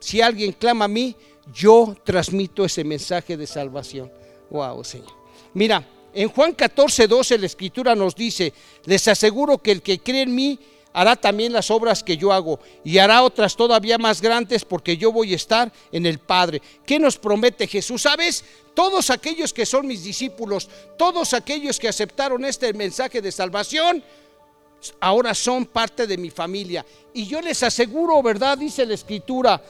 Si 0.00 0.20
alguien 0.20 0.52
clama 0.52 0.84
a 0.84 0.88
mí, 0.88 1.16
yo 1.52 1.96
transmito 2.04 2.64
ese 2.64 2.84
mensaje 2.84 3.36
de 3.36 3.46
salvación. 3.46 4.12
Wow, 4.50 4.84
Señor. 4.84 5.12
Mira, 5.54 5.84
en 6.12 6.28
Juan 6.28 6.52
14, 6.52 7.08
12 7.08 7.38
la 7.38 7.46
escritura 7.46 7.94
nos 7.94 8.14
dice, 8.14 8.52
les 8.84 9.08
aseguro 9.08 9.58
que 9.58 9.72
el 9.72 9.82
que 9.82 9.98
cree 9.98 10.22
en 10.22 10.34
mí, 10.34 10.58
hará 10.92 11.16
también 11.16 11.52
las 11.52 11.70
obras 11.70 12.02
que 12.02 12.16
yo 12.16 12.32
hago 12.32 12.58
y 12.84 12.98
hará 12.98 13.22
otras 13.22 13.56
todavía 13.56 13.98
más 13.98 14.20
grandes 14.20 14.64
porque 14.64 14.96
yo 14.96 15.12
voy 15.12 15.32
a 15.32 15.36
estar 15.36 15.72
en 15.92 16.06
el 16.06 16.18
Padre. 16.18 16.62
¿Qué 16.84 16.98
nos 16.98 17.16
promete 17.16 17.66
Jesús? 17.66 18.02
¿Sabes? 18.02 18.44
Todos 18.74 19.10
aquellos 19.10 19.52
que 19.52 19.66
son 19.66 19.86
mis 19.86 20.04
discípulos, 20.04 20.68
todos 20.96 21.34
aquellos 21.34 21.78
que 21.78 21.88
aceptaron 21.88 22.44
este 22.44 22.72
mensaje 22.72 23.20
de 23.20 23.32
salvación, 23.32 24.02
ahora 25.00 25.34
son 25.34 25.66
parte 25.66 26.06
de 26.06 26.16
mi 26.16 26.30
familia. 26.30 26.84
Y 27.12 27.26
yo 27.26 27.40
les 27.40 27.62
aseguro, 27.62 28.22
¿verdad? 28.22 28.56
Dice 28.56 28.86
la 28.86 28.94
Escritura, 28.94 29.60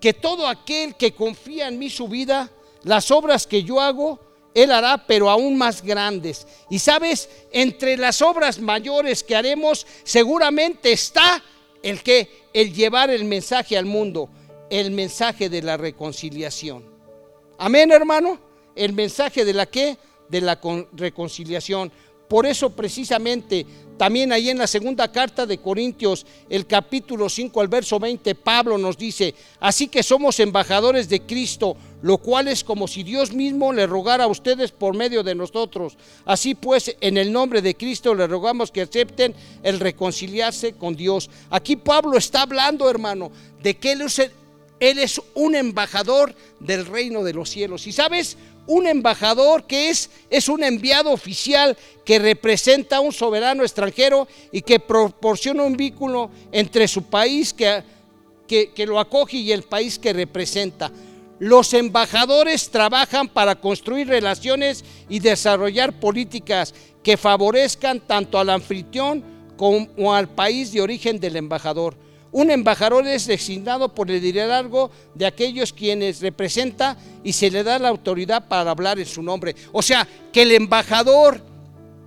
que 0.00 0.14
todo 0.14 0.46
aquel 0.46 0.94
que 0.94 1.12
confía 1.14 1.68
en 1.68 1.78
mí 1.78 1.90
su 1.90 2.08
vida, 2.08 2.50
las 2.84 3.10
obras 3.10 3.46
que 3.46 3.62
yo 3.62 3.80
hago, 3.80 4.20
él 4.54 4.72
hará, 4.72 5.06
pero 5.06 5.30
aún 5.30 5.56
más 5.56 5.82
grandes. 5.82 6.46
Y 6.70 6.78
sabes, 6.78 7.28
entre 7.52 7.96
las 7.96 8.22
obras 8.22 8.58
mayores 8.58 9.22
que 9.22 9.36
haremos, 9.36 9.86
seguramente 10.04 10.92
está 10.92 11.42
el 11.82 12.02
que, 12.02 12.48
el 12.52 12.72
llevar 12.74 13.10
el 13.10 13.24
mensaje 13.24 13.76
al 13.76 13.86
mundo, 13.86 14.28
el 14.70 14.90
mensaje 14.90 15.48
de 15.48 15.62
la 15.62 15.76
reconciliación. 15.76 16.84
Amén, 17.58 17.90
hermano. 17.90 18.38
El 18.74 18.92
mensaje 18.92 19.44
de 19.44 19.54
la 19.54 19.66
que, 19.66 19.98
de 20.28 20.40
la 20.40 20.58
reconciliación. 20.92 21.90
Por 22.28 22.46
eso 22.46 22.70
precisamente 22.70 23.66
también 23.96 24.32
ahí 24.32 24.48
en 24.48 24.58
la 24.58 24.66
segunda 24.66 25.10
carta 25.10 25.44
de 25.44 25.58
Corintios, 25.58 26.24
el 26.48 26.66
capítulo 26.66 27.28
5 27.28 27.60
al 27.60 27.68
verso 27.68 27.98
20, 27.98 28.34
Pablo 28.36 28.78
nos 28.78 28.96
dice, 28.96 29.34
así 29.58 29.88
que 29.88 30.04
somos 30.04 30.38
embajadores 30.38 31.08
de 31.08 31.22
Cristo, 31.22 31.76
lo 32.02 32.18
cual 32.18 32.48
es 32.48 32.62
como 32.62 32.86
si 32.86 33.02
Dios 33.02 33.32
mismo 33.32 33.72
le 33.72 33.86
rogara 33.86 34.24
a 34.24 34.28
ustedes 34.28 34.70
por 34.70 34.96
medio 34.96 35.22
de 35.22 35.34
nosotros. 35.34 35.96
Así 36.24 36.54
pues, 36.54 36.94
en 37.00 37.16
el 37.18 37.32
nombre 37.32 37.60
de 37.62 37.76
Cristo 37.76 38.14
le 38.14 38.26
rogamos 38.26 38.70
que 38.70 38.82
acepten 38.82 39.34
el 39.62 39.80
reconciliarse 39.80 40.74
con 40.74 40.94
Dios. 40.94 41.28
Aquí 41.50 41.76
Pablo 41.76 42.16
está 42.16 42.42
hablando, 42.42 42.88
hermano, 42.88 43.32
de 43.62 43.76
que 43.76 43.92
Él 43.92 44.98
es, 44.98 45.20
un 45.34 45.56
embajador 45.56 46.34
del 46.60 46.86
reino 46.86 47.24
de 47.24 47.32
los 47.32 47.50
cielos. 47.50 47.86
Y 47.86 47.92
sabes, 47.92 48.36
un 48.68 48.86
embajador 48.86 49.64
que 49.64 49.88
es, 49.88 50.10
es 50.30 50.48
un 50.48 50.62
enviado 50.62 51.10
oficial 51.10 51.76
que 52.04 52.18
representa 52.18 52.98
a 52.98 53.00
un 53.00 53.12
soberano 53.12 53.64
extranjero 53.64 54.28
y 54.52 54.62
que 54.62 54.78
proporciona 54.78 55.64
un 55.64 55.76
vínculo 55.76 56.30
entre 56.52 56.86
su 56.86 57.02
país 57.02 57.52
que, 57.52 57.82
que 58.46 58.86
lo 58.86 59.00
acoge 59.00 59.38
y 59.38 59.50
el 59.50 59.64
país 59.64 59.98
que 59.98 60.12
representa. 60.12 60.92
Los 61.38 61.72
embajadores 61.72 62.70
trabajan 62.70 63.28
para 63.28 63.54
construir 63.54 64.08
relaciones 64.08 64.84
y 65.08 65.20
desarrollar 65.20 66.00
políticas 66.00 66.74
que 67.02 67.16
favorezcan 67.16 68.00
tanto 68.00 68.38
al 68.38 68.50
anfitrión 68.50 69.24
como 69.56 70.14
al 70.14 70.28
país 70.28 70.72
de 70.72 70.80
origen 70.80 71.20
del 71.20 71.36
embajador. 71.36 71.96
Un 72.30 72.50
embajador 72.50 73.06
es 73.06 73.26
designado 73.26 73.94
por 73.94 74.10
el 74.10 74.20
liderazgo 74.20 74.90
de 75.14 75.26
aquellos 75.26 75.72
quienes 75.72 76.20
representa 76.20 76.96
y 77.24 77.32
se 77.32 77.50
le 77.50 77.62
da 77.62 77.78
la 77.78 77.88
autoridad 77.88 78.48
para 78.48 78.70
hablar 78.70 78.98
en 78.98 79.06
su 79.06 79.22
nombre. 79.22 79.54
O 79.72 79.80
sea, 79.80 80.06
que 80.32 80.42
el 80.42 80.52
embajador, 80.52 81.40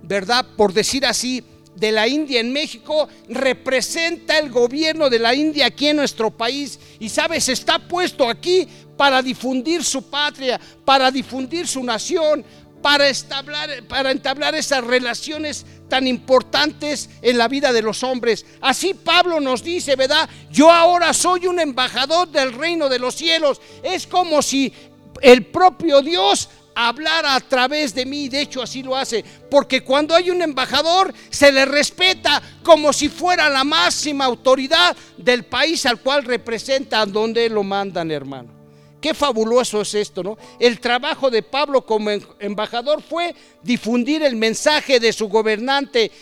¿verdad? 0.02 0.46
Por 0.56 0.72
decir 0.72 1.04
así, 1.04 1.42
de 1.74 1.92
la 1.92 2.06
India 2.06 2.40
en 2.40 2.52
México 2.52 3.08
representa 3.28 4.38
el 4.38 4.50
gobierno 4.50 5.08
de 5.08 5.18
la 5.18 5.34
India 5.34 5.66
aquí 5.66 5.88
en 5.88 5.96
nuestro 5.96 6.30
país 6.30 6.78
y 6.98 7.08
sabes, 7.08 7.48
está 7.48 7.78
puesto 7.78 8.28
aquí 8.28 8.68
para 8.96 9.22
difundir 9.22 9.84
su 9.84 10.02
patria, 10.10 10.60
para 10.84 11.10
difundir 11.10 11.66
su 11.66 11.82
nación, 11.82 12.44
para, 12.82 13.08
establar, 13.08 13.70
para 13.88 14.10
entablar 14.10 14.54
esas 14.54 14.84
relaciones 14.84 15.64
tan 15.88 16.06
importantes 16.06 17.08
en 17.22 17.38
la 17.38 17.48
vida 17.48 17.72
de 17.72 17.82
los 17.82 18.02
hombres. 18.02 18.44
Así 18.60 18.92
Pablo 18.92 19.40
nos 19.40 19.62
dice, 19.62 19.96
¿verdad? 19.96 20.28
Yo 20.50 20.70
ahora 20.70 21.14
soy 21.14 21.46
un 21.46 21.60
embajador 21.60 22.28
del 22.28 22.52
reino 22.52 22.88
de 22.88 22.98
los 22.98 23.14
cielos. 23.14 23.60
Es 23.82 24.06
como 24.06 24.42
si 24.42 24.72
el 25.20 25.46
propio 25.46 26.02
Dios 26.02 26.48
hablara 26.74 27.34
a 27.34 27.40
través 27.40 27.94
de 27.94 28.06
mí, 28.06 28.28
de 28.28 28.42
hecho 28.42 28.62
así 28.62 28.82
lo 28.82 28.96
hace, 28.96 29.24
porque 29.50 29.82
cuando 29.82 30.14
hay 30.14 30.30
un 30.30 30.42
embajador 30.42 31.12
se 31.30 31.52
le 31.52 31.64
respeta 31.64 32.42
como 32.62 32.92
si 32.92 33.08
fuera 33.08 33.48
la 33.50 33.64
máxima 33.64 34.24
autoridad 34.24 34.96
del 35.16 35.44
país 35.44 35.84
al 35.86 36.00
cual 36.00 36.24
representa, 36.24 37.04
donde 37.06 37.48
lo 37.48 37.62
mandan, 37.62 38.10
hermano. 38.10 38.62
Qué 39.00 39.14
fabuloso 39.14 39.80
es 39.80 39.94
esto, 39.94 40.22
¿no? 40.22 40.38
El 40.60 40.78
trabajo 40.78 41.28
de 41.28 41.42
Pablo 41.42 41.84
como 41.84 42.10
em-, 42.10 42.22
embajador 42.38 43.02
fue 43.02 43.34
difundir 43.60 44.22
el 44.22 44.36
mensaje 44.36 45.00
de 45.00 45.12
su 45.12 45.28
gobernante 45.28 46.12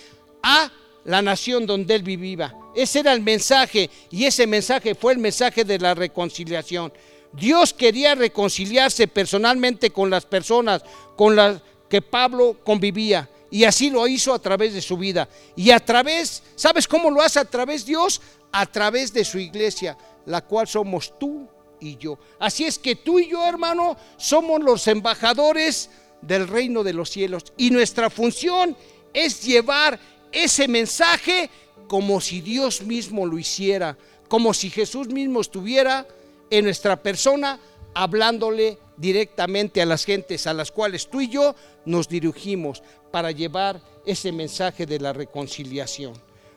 a 0.43 0.73
la 1.05 1.21
nación 1.21 1.67
donde 1.67 1.95
él 1.95 2.03
vivía. 2.03 2.55
Ese 2.75 3.01
era 3.01 3.13
el 3.13 3.21
mensaje 3.21 3.91
y 4.11 4.25
ese 4.25 4.47
mensaje 4.47 4.95
fue 4.95 5.13
el 5.13 5.19
mensaje 5.19 5.65
de 5.65 5.79
la 5.79 5.95
reconciliación. 5.95 6.91
Dios 7.33 7.73
quería 7.73 8.15
reconciliarse 8.15 9.07
personalmente 9.09 9.91
con 9.91 10.11
las 10.11 10.27
personas 10.27 10.83
con 11.17 11.37
las 11.37 11.61
que 11.89 12.03
Pablo 12.03 12.59
convivía. 12.65 13.29
Y 13.51 13.65
así 13.65 13.91
lo 13.91 14.07
hizo 14.07 14.33
a 14.33 14.39
través 14.39 14.75
de 14.75 14.81
su 14.81 14.97
vida. 14.97 15.29
Y 15.57 15.71
a 15.71 15.81
través, 15.81 16.43
¿sabes 16.55 16.87
cómo 16.87 17.11
lo 17.11 17.21
hace 17.21 17.41
a 17.41 17.45
través 17.45 17.85
de 17.85 17.91
Dios? 17.91 18.21
A 18.53 18.65
través 18.67 19.13
de 19.13 19.25
su 19.25 19.39
iglesia, 19.39 19.97
la 20.27 20.41
cual 20.41 20.69
somos 20.69 21.19
tú 21.19 21.49
y 21.81 21.97
yo. 21.97 22.19
Así 22.39 22.65
es 22.65 22.79
que 22.79 22.97
tú 22.97 23.19
y 23.19 23.29
yo, 23.29 23.45
hermano, 23.45 23.97
somos 24.17 24.61
los 24.61 24.87
embajadores 24.87 25.91
del 26.23 26.47
reino 26.47 26.85
de 26.85 26.93
los 26.93 27.11
cielos. 27.11 27.45
Y 27.57 27.71
nuestra 27.71 28.09
función 28.09 28.77
es 29.13 29.43
llevar 29.43 29.99
ese 30.31 30.69
mensaje 30.69 31.51
como 31.89 32.21
si 32.21 32.41
Dios 32.41 32.83
mismo 32.83 33.27
lo 33.27 33.39
hiciera, 33.39 33.99
como 34.29 34.55
si 34.55 34.71
Jesús 34.71 35.09
mismo 35.09 35.41
estuviera 35.41 36.07
en 36.51 36.65
nuestra 36.65 37.01
persona 37.03 37.59
hablándole 37.95 38.79
directamente 38.97 39.81
a 39.81 39.87
las 39.87 40.05
gentes 40.05 40.47
a 40.47 40.55
las 40.55 40.71
cuales 40.71 41.09
tú 41.09 41.21
y 41.21 41.29
yo 41.29 41.55
nos 41.85 42.09
dirigimos 42.09 42.83
para 43.11 43.31
llevar 43.31 43.81
ese 44.05 44.33
mensaje 44.33 44.87
de 44.87 45.01
la 45.01 45.13
reconciliación. 45.13 46.15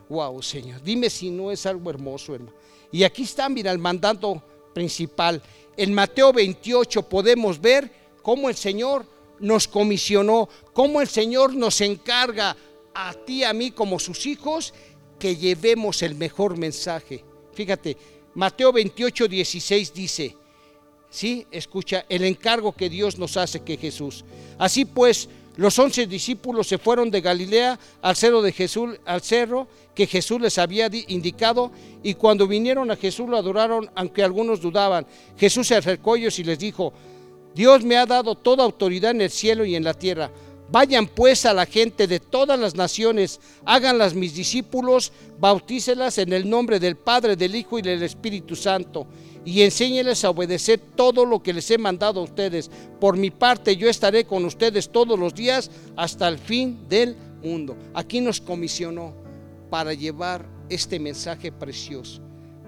Wow, 0.08 0.42
Señor, 0.42 0.82
dime 0.82 1.08
si 1.08 1.30
no 1.30 1.50
es 1.50 1.64
algo 1.66 1.90
hermoso, 1.90 2.34
hermano. 2.34 2.56
Y 2.92 3.02
aquí 3.02 3.22
está, 3.22 3.48
mira, 3.48 3.72
el 3.72 3.78
mandato 3.78 4.42
principal. 4.72 5.42
En 5.76 5.92
Mateo 5.94 6.32
28 6.32 7.02
podemos 7.08 7.60
ver 7.60 7.90
cómo 8.22 8.48
el 8.48 8.54
Señor 8.54 9.06
nos 9.40 9.66
comisionó, 9.66 10.48
cómo 10.72 11.00
el 11.00 11.08
Señor 11.08 11.54
nos 11.54 11.80
encarga 11.80 12.56
a 12.94 13.12
ti, 13.12 13.42
a 13.42 13.52
mí 13.52 13.70
como 13.70 13.98
sus 13.98 14.26
hijos, 14.26 14.74
que 15.18 15.36
llevemos 15.36 16.02
el 16.02 16.14
mejor 16.14 16.56
mensaje. 16.56 17.24
Fíjate, 17.52 17.96
Mateo 18.34 18.72
28, 18.72 19.28
16 19.28 19.94
dice, 19.94 20.36
¿sí? 21.08 21.46
Escucha, 21.50 22.04
el 22.08 22.24
encargo 22.24 22.72
que 22.72 22.88
Dios 22.88 23.18
nos 23.18 23.36
hace 23.36 23.60
que 23.60 23.76
Jesús. 23.76 24.24
Así 24.58 24.84
pues, 24.84 25.28
los 25.56 25.78
once 25.78 26.06
discípulos 26.06 26.66
se 26.66 26.78
fueron 26.78 27.10
de 27.10 27.20
Galilea 27.20 27.78
al 28.02 28.16
cerro 28.16 28.42
de 28.42 28.50
Jesús, 28.50 28.98
al 29.04 29.22
cerro 29.22 29.68
que 29.94 30.08
Jesús 30.08 30.40
les 30.40 30.58
había 30.58 30.90
indicado, 31.06 31.70
y 32.02 32.14
cuando 32.14 32.48
vinieron 32.48 32.90
a 32.90 32.96
Jesús 32.96 33.28
lo 33.28 33.36
adoraron, 33.36 33.88
aunque 33.94 34.24
algunos 34.24 34.60
dudaban. 34.60 35.06
Jesús 35.38 35.68
se 35.68 35.76
acercó 35.76 36.14
a 36.14 36.18
ellos 36.18 36.36
y 36.40 36.44
les 36.44 36.58
dijo: 36.58 36.92
Dios 37.54 37.84
me 37.84 37.96
ha 37.96 38.04
dado 38.04 38.34
toda 38.34 38.64
autoridad 38.64 39.12
en 39.12 39.20
el 39.20 39.30
cielo 39.30 39.64
y 39.64 39.76
en 39.76 39.84
la 39.84 39.94
tierra. 39.94 40.32
Vayan 40.74 41.06
pues 41.06 41.46
a 41.46 41.54
la 41.54 41.66
gente 41.66 42.08
de 42.08 42.18
todas 42.18 42.58
las 42.58 42.74
naciones, 42.74 43.38
háganlas 43.64 44.12
mis 44.12 44.34
discípulos, 44.34 45.12
bautícelas 45.38 46.18
en 46.18 46.32
el 46.32 46.50
nombre 46.50 46.80
del 46.80 46.96
Padre, 46.96 47.36
del 47.36 47.54
Hijo 47.54 47.78
y 47.78 47.82
del 47.82 48.02
Espíritu 48.02 48.56
Santo, 48.56 49.06
y 49.44 49.62
enséñeles 49.62 50.24
a 50.24 50.30
obedecer 50.30 50.80
todo 50.96 51.24
lo 51.24 51.40
que 51.40 51.52
les 51.52 51.70
he 51.70 51.78
mandado 51.78 52.18
a 52.18 52.24
ustedes. 52.24 52.72
Por 52.98 53.16
mi 53.16 53.30
parte, 53.30 53.76
yo 53.76 53.88
estaré 53.88 54.24
con 54.24 54.44
ustedes 54.44 54.90
todos 54.90 55.16
los 55.16 55.32
días 55.32 55.70
hasta 55.94 56.26
el 56.26 56.38
fin 56.38 56.88
del 56.88 57.14
mundo. 57.40 57.76
Aquí 57.94 58.20
nos 58.20 58.40
comisionó 58.40 59.14
para 59.70 59.94
llevar 59.94 60.44
este 60.68 60.98
mensaje 60.98 61.52
precioso, 61.52 62.20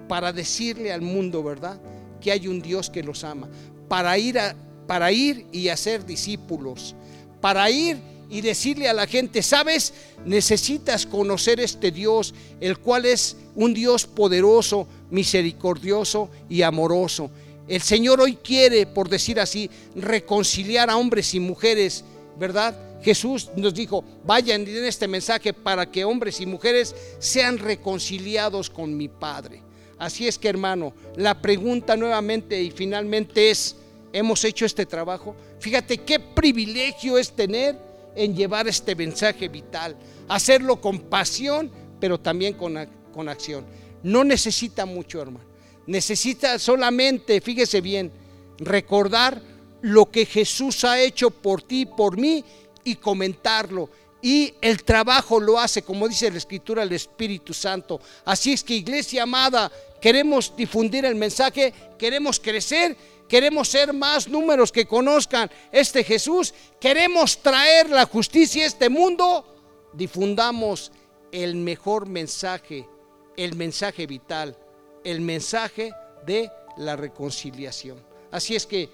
para 0.07 0.31
decirle 0.31 0.93
al 0.93 1.01
mundo, 1.01 1.43
¿verdad? 1.43 1.77
Que 2.21 2.31
hay 2.31 2.47
un 2.47 2.61
Dios 2.61 2.89
que 2.89 3.03
los 3.03 3.25
ama, 3.25 3.49
para 3.89 4.17
ir, 4.17 4.39
a, 4.39 4.55
para 4.87 5.11
ir 5.11 5.45
y 5.51 5.67
hacer 5.67 6.05
discípulos 6.05 6.95
para 7.41 7.69
ir 7.69 7.97
y 8.29 8.41
decirle 8.41 8.89
a 8.89 8.93
la 8.93 9.07
gente, 9.07 9.41
sabes, 9.41 9.93
necesitas 10.25 11.05
conocer 11.05 11.59
este 11.59 11.91
Dios, 11.91 12.33
el 12.59 12.77
cual 12.77 13.05
es 13.05 13.37
un 13.55 13.73
Dios 13.73 14.05
poderoso, 14.05 14.87
misericordioso 15.09 16.29
y 16.49 16.61
amoroso. 16.61 17.31
El 17.67 17.81
Señor 17.81 18.21
hoy 18.21 18.35
quiere, 18.35 18.85
por 18.85 19.09
decir 19.09 19.39
así, 19.39 19.69
reconciliar 19.95 20.89
a 20.89 20.97
hombres 20.97 21.33
y 21.33 21.39
mujeres, 21.39 22.03
¿verdad? 22.37 22.77
Jesús 23.01 23.49
nos 23.55 23.73
dijo, 23.73 24.03
vayan 24.25 24.67
en 24.67 24.85
este 24.85 25.07
mensaje 25.07 25.53
para 25.53 25.89
que 25.89 26.03
hombres 26.03 26.41
y 26.41 26.45
mujeres 26.45 26.95
sean 27.19 27.57
reconciliados 27.57 28.69
con 28.69 28.95
mi 28.95 29.07
Padre. 29.07 29.61
Así 29.97 30.27
es 30.27 30.37
que 30.37 30.49
hermano, 30.49 30.93
la 31.15 31.41
pregunta 31.41 31.95
nuevamente 31.95 32.61
y 32.61 32.71
finalmente 32.71 33.49
es, 33.49 33.75
¿hemos 34.17 34.43
hecho 34.43 34.65
este 34.65 34.85
trabajo? 34.85 35.35
Fíjate 35.59 35.99
qué 35.99 36.19
privilegio 36.19 37.17
es 37.17 37.31
tener 37.31 37.77
en 38.15 38.35
llevar 38.35 38.67
este 38.67 38.95
mensaje 38.95 39.47
vital, 39.47 39.95
hacerlo 40.27 40.81
con 40.81 40.99
pasión, 41.01 41.71
pero 41.99 42.19
también 42.19 42.53
con, 42.53 42.77
con 43.13 43.29
acción. 43.29 43.65
No 44.03 44.23
necesita 44.23 44.85
mucho, 44.85 45.21
hermano. 45.21 45.45
Necesita 45.85 46.59
solamente, 46.59 47.39
fíjese 47.41 47.79
bien, 47.81 48.11
recordar 48.59 49.41
lo 49.81 50.09
que 50.09 50.25
Jesús 50.25 50.83
ha 50.83 50.99
hecho 50.99 51.29
por 51.29 51.61
ti, 51.61 51.85
por 51.85 52.17
mí, 52.17 52.43
y 52.83 52.95
comentarlo. 52.95 53.89
Y 54.21 54.53
el 54.61 54.83
trabajo 54.83 55.39
lo 55.39 55.59
hace, 55.59 55.83
como 55.83 56.07
dice 56.07 56.31
la 56.31 56.37
Escritura, 56.37 56.83
el 56.83 56.91
Espíritu 56.91 57.53
Santo. 57.53 58.01
Así 58.25 58.53
es 58.53 58.63
que, 58.63 58.73
iglesia 58.73 59.23
amada, 59.23 59.71
queremos 60.01 60.53
difundir 60.55 61.05
el 61.05 61.15
mensaje, 61.15 61.73
queremos 61.97 62.39
crecer 62.39 62.97
queremos 63.27 63.67
ser 63.67 63.93
más 63.93 64.27
números 64.27 64.71
que 64.71 64.85
conozcan 64.85 65.49
este 65.71 66.03
Jesús, 66.03 66.53
queremos 66.79 67.41
traer 67.41 67.89
la 67.89 68.05
justicia 68.05 68.63
a 68.63 68.67
este 68.67 68.89
mundo, 68.89 69.45
difundamos 69.93 70.91
el 71.31 71.55
mejor 71.55 72.07
mensaje, 72.07 72.87
el 73.35 73.55
mensaje 73.55 74.07
vital, 74.07 74.57
el 75.03 75.21
mensaje 75.21 75.91
de 76.25 76.51
la 76.77 76.95
reconciliación. 76.95 78.03
Así 78.31 78.55
es 78.55 78.65
que 78.65 78.89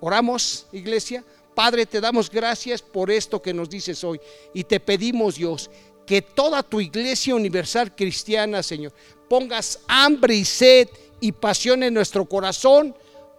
oramos, 0.00 0.66
iglesia. 0.72 1.24
Padre, 1.54 1.84
te 1.84 2.00
damos 2.00 2.30
gracias 2.30 2.80
por 2.80 3.10
esto 3.10 3.42
que 3.42 3.52
nos 3.52 3.68
dices 3.68 4.02
hoy 4.04 4.20
y 4.54 4.64
te 4.64 4.80
pedimos, 4.80 5.34
Dios, 5.36 5.70
que 6.06 6.22
toda 6.22 6.62
tu 6.62 6.80
iglesia 6.80 7.34
universal 7.34 7.94
cristiana, 7.94 8.62
Señor, 8.62 8.92
pongas 9.28 9.80
hambre 9.86 10.34
y 10.34 10.44
sed 10.44 10.88
y 11.20 11.32
pasión 11.32 11.82
en 11.82 11.94
nuestro 11.94 12.24
corazón 12.24 12.94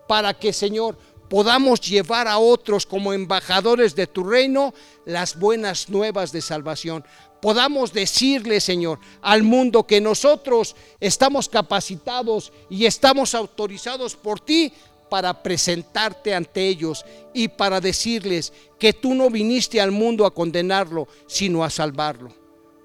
para 0.07 0.33
que, 0.33 0.53
Señor, 0.53 0.97
podamos 1.29 1.79
llevar 1.79 2.27
a 2.27 2.37
otros 2.39 2.85
como 2.85 3.13
embajadores 3.13 3.95
de 3.95 4.05
tu 4.05 4.23
reino 4.23 4.73
las 5.05 5.39
buenas 5.39 5.89
nuevas 5.89 6.33
de 6.33 6.41
salvación. 6.41 7.05
Podamos 7.41 7.93
decirle, 7.93 8.59
Señor, 8.59 8.99
al 9.21 9.41
mundo 9.41 9.87
que 9.87 10.01
nosotros 10.01 10.75
estamos 10.99 11.47
capacitados 11.47 12.51
y 12.69 12.85
estamos 12.85 13.33
autorizados 13.33 14.15
por 14.15 14.39
ti 14.39 14.73
para 15.09 15.41
presentarte 15.41 16.33
ante 16.35 16.67
ellos 16.67 17.05
y 17.33 17.47
para 17.47 17.81
decirles 17.81 18.51
que 18.77 18.93
tú 18.93 19.13
no 19.13 19.29
viniste 19.29 19.79
al 19.81 19.91
mundo 19.91 20.25
a 20.25 20.33
condenarlo, 20.33 21.07
sino 21.27 21.63
a 21.63 21.69
salvarlo. 21.69 22.40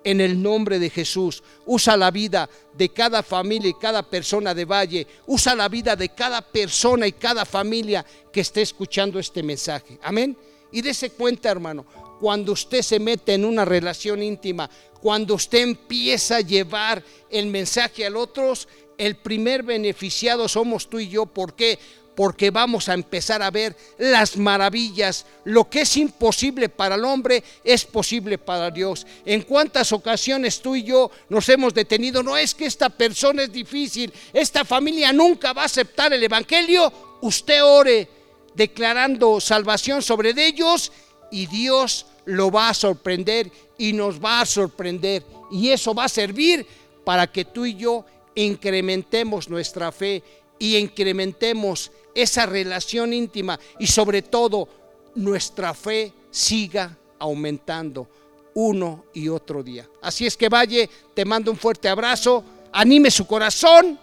En 0.07 0.21
el 0.21 0.41
nombre 0.41 0.79
de 0.79 0.89
Jesús. 0.89 1.43
Usa 1.67 1.97
la 1.97 2.13
vida 2.13 2.49
de 2.73 2.91
cada 2.91 3.25
familia 3.25 3.71
y 3.71 3.75
cada 3.75 4.05
persona 4.05 4.55
de 4.55 4.65
Valle. 4.65 5.05
Usa 5.27 5.57
la 5.57 5.69
vida 5.69 5.97
de 5.97 6.11
cada 6.11 6.41
persona 6.41 7.09
y 7.09 7.13
cada 7.13 7.45
familia 7.45 8.07
que 8.33 8.43
esté 8.43 8.63
escuchando 8.63 9.19
este 9.19 9.43
mensaje. 9.43 9.99
Amén. 10.05 10.37
Y 10.71 10.81
dése 10.81 11.11
cuenta, 11.11 11.51
hermano, 11.51 11.85
cuando 12.21 12.53
usted 12.53 12.83
se 12.83 13.01
mete 13.01 13.35
en 13.35 13.45
una 13.45 13.65
relación 13.65 14.23
íntima, 14.23 14.71
cuando 15.01 15.35
usted 15.35 15.59
empieza 15.59 16.37
a 16.37 16.41
llevar 16.41 17.03
el 17.29 17.47
mensaje 17.47 18.07
a 18.07 18.17
otros, 18.17 18.69
el 18.99 19.17
primer 19.17 19.65
beneficiado 19.65 20.47
somos 20.47 20.89
tú 20.89 21.01
y 21.01 21.09
yo. 21.09 21.27
¿Por 21.27 21.57
qué? 21.57 21.81
Porque 22.17 22.51
vamos 22.51 22.89
a 22.89 22.95
empezar 22.95 23.43
a 23.43 23.51
ver 23.51 23.77
las 23.99 24.37
maravillas. 24.37 25.27
Lo 25.45 25.69
que 25.69 25.83
es 25.83 25.97
imposible 25.97 26.69
para 26.69 26.97
el 26.97 27.05
hombre 27.05 27.45
es 27.63 27.85
posible 27.85 28.39
para 28.39 28.71
Dios. 28.71 29.07
En 29.25 29.43
cuántas 29.43 29.93
ocasiones 29.93 30.61
tú 30.61 30.75
y 30.75 30.83
yo 30.83 31.11
nos 31.29 31.49
hemos 31.49 31.75
detenido. 31.75 32.23
No 32.23 32.37
es 32.37 32.55
que 32.55 32.67
esta 32.67 32.89
persona 32.89 33.43
es 33.43 33.53
difícil, 33.53 34.13
esta 34.33 34.65
familia 34.65 35.13
nunca 35.13 35.53
va 35.53 35.63
a 35.63 35.67
aceptar 35.67 36.13
el 36.13 36.25
Evangelio. 36.25 36.93
Usted 37.21 37.63
ore 37.63 38.09
declarando 38.55 39.41
salvación 39.41 40.03
sobre 40.03 40.31
ellos 40.37 40.91
y 41.31 41.47
Dios 41.47 42.07
lo 42.25 42.51
va 42.51 42.71
a 42.71 42.75
sorprender 42.75 43.53
y 43.79 43.93
nos 43.93 44.23
va 44.23 44.41
a 44.41 44.47
sorprender. 44.47 45.23
Y 45.51 45.69
eso 45.69 45.95
va 45.95 46.05
a 46.05 46.09
servir 46.09 46.67
para 47.05 47.27
que 47.27 47.45
tú 47.45 47.67
y 47.67 47.75
yo 47.75 48.05
incrementemos 48.35 49.49
nuestra 49.49 49.93
fe 49.93 50.23
y 50.59 50.77
incrementemos 50.77 51.91
esa 52.15 52.47
relación 52.47 53.13
íntima 53.13 53.59
y 53.79 53.87
sobre 53.87 54.23
todo 54.23 54.69
nuestra 55.15 55.75
fe 55.75 56.13
siga 56.31 56.97
aumentando 57.19 58.09
uno 58.55 59.05
y 59.13 59.29
otro 59.29 59.63
día. 59.63 59.89
Así 60.01 60.27
es 60.27 60.37
que 60.37 60.49
Valle, 60.49 60.89
te 61.15 61.25
mando 61.25 61.51
un 61.51 61.59
fuerte 61.59 61.89
abrazo, 61.89 62.43
anime 62.73 63.11
su 63.11 63.27
corazón 63.27 63.99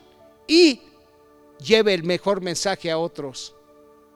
y 0.47 0.80
lleve 1.64 1.93
el 1.93 2.04
mejor 2.04 2.41
mensaje 2.41 2.91
a 2.91 2.97
otros. 2.97 3.56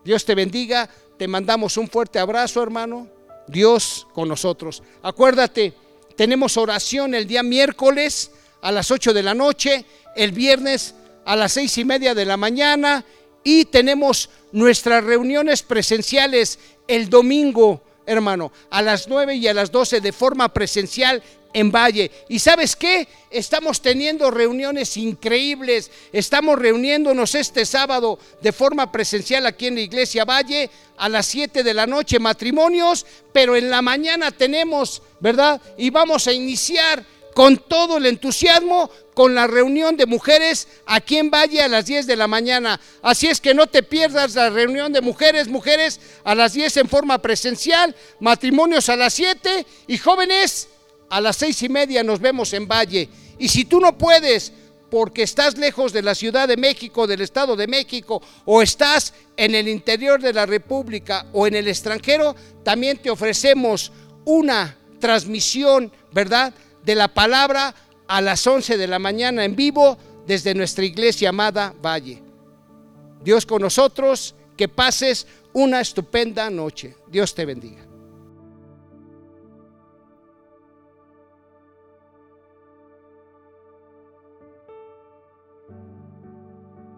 Dios 0.03 0.23
te 0.25 0.35
bendiga, 0.35 0.89
te 1.17 1.27
mandamos 1.27 1.77
un 1.77 1.89
fuerte 1.89 2.19
abrazo 2.19 2.61
hermano, 2.61 3.07
Dios 3.47 4.07
con 4.13 4.27
nosotros. 4.27 4.83
Acuérdate, 5.01 5.73
tenemos 6.15 6.57
oración 6.57 7.15
el 7.15 7.27
día 7.27 7.43
miércoles 7.43 8.31
a 8.61 8.71
las 8.71 8.91
8 8.91 9.13
de 9.13 9.23
la 9.23 9.33
noche, 9.33 9.85
el 10.15 10.31
viernes 10.31 10.93
a 11.27 11.35
las 11.35 11.51
seis 11.51 11.77
y 11.77 11.83
media 11.83 12.15
de 12.15 12.23
la 12.23 12.37
mañana 12.37 13.03
y 13.43 13.65
tenemos 13.65 14.29
nuestras 14.53 15.03
reuniones 15.03 15.61
presenciales 15.61 16.57
el 16.87 17.09
domingo, 17.09 17.83
hermano, 18.05 18.53
a 18.69 18.81
las 18.81 19.09
9 19.09 19.35
y 19.35 19.45
a 19.49 19.53
las 19.53 19.69
12 19.69 19.99
de 19.99 20.13
forma 20.13 20.53
presencial 20.53 21.21
en 21.51 21.69
Valle. 21.69 22.11
¿Y 22.29 22.39
sabes 22.39 22.77
qué? 22.77 23.09
Estamos 23.29 23.81
teniendo 23.81 24.31
reuniones 24.31 24.95
increíbles. 24.95 25.91
Estamos 26.13 26.57
reuniéndonos 26.59 27.35
este 27.35 27.65
sábado 27.65 28.17
de 28.41 28.53
forma 28.53 28.89
presencial 28.89 29.45
aquí 29.47 29.67
en 29.67 29.75
la 29.75 29.81
iglesia 29.81 30.23
Valle 30.23 30.69
a 30.97 31.09
las 31.09 31.27
7 31.27 31.61
de 31.61 31.73
la 31.73 31.85
noche 31.85 32.19
matrimonios, 32.19 33.05
pero 33.33 33.57
en 33.57 33.69
la 33.69 33.81
mañana 33.81 34.31
tenemos, 34.31 35.01
¿verdad? 35.19 35.61
Y 35.77 35.89
vamos 35.89 36.25
a 36.27 36.31
iniciar 36.31 37.03
con 37.37 37.57
todo 37.57 37.97
el 37.97 38.07
entusiasmo 38.07 38.89
con 39.13 39.35
la 39.35 39.45
reunión 39.45 39.95
de 39.95 40.07
mujeres 40.07 40.67
aquí 40.87 41.19
en 41.19 41.29
Valle 41.29 41.61
a 41.61 41.67
las 41.67 41.85
10 41.85 42.07
de 42.07 42.15
la 42.15 42.25
mañana. 42.25 42.81
Así 43.03 43.27
es 43.27 43.39
que 43.39 43.53
no 43.53 43.67
te 43.67 43.83
pierdas 43.83 44.33
la 44.33 44.49
reunión 44.49 44.91
de 44.91 45.01
mujeres, 45.01 45.47
mujeres 45.47 45.99
a 46.23 46.33
las 46.33 46.53
10 46.53 46.77
en 46.77 46.89
forma 46.89 47.19
presencial, 47.19 47.95
matrimonios 48.19 48.89
a 48.89 48.95
las 48.95 49.13
7 49.13 49.67
y 49.85 49.99
jóvenes 49.99 50.67
a 51.11 51.21
las 51.21 51.35
seis 51.35 51.61
y 51.61 51.69
media 51.69 52.01
nos 52.03 52.19
vemos 52.19 52.53
en 52.53 52.67
Valle. 52.67 53.07
Y 53.37 53.49
si 53.49 53.65
tú 53.65 53.79
no 53.79 53.95
puedes 53.99 54.51
porque 54.89 55.21
estás 55.21 55.59
lejos 55.59 55.93
de 55.93 56.01
la 56.01 56.15
Ciudad 56.15 56.47
de 56.47 56.57
México, 56.57 57.05
del 57.05 57.21
Estado 57.21 57.55
de 57.55 57.67
México, 57.67 58.19
o 58.45 58.63
estás 58.63 59.13
en 59.35 59.53
el 59.53 59.67
interior 59.67 60.19
de 60.19 60.33
la 60.33 60.47
República 60.47 61.27
o 61.33 61.45
en 61.45 61.53
el 61.53 61.67
extranjero, 61.67 62.35
también 62.63 62.97
te 62.97 63.11
ofrecemos 63.11 63.91
una 64.25 64.75
transmisión, 64.99 65.91
¿verdad? 66.11 66.51
De 66.87 66.95
la 66.95 67.09
palabra 67.09 67.75
a 68.07 68.21
las 68.21 68.47
11 68.47 68.77
de 68.77 68.87
la 68.87 68.97
mañana 68.97 69.43
en 69.43 69.57
vivo 69.57 69.97
desde 70.25 70.55
nuestra 70.55 70.85
iglesia 70.85 71.29
amada 71.29 71.75
Valle. 71.85 72.23
Dios 73.21 73.45
con 73.45 73.61
nosotros, 73.61 74.33
que 74.55 74.69
pases 74.69 75.27
una 75.51 75.81
estupenda 75.81 76.49
noche. 76.49 76.95
Dios 77.11 77.35
te 77.35 77.43
bendiga. 77.43 77.86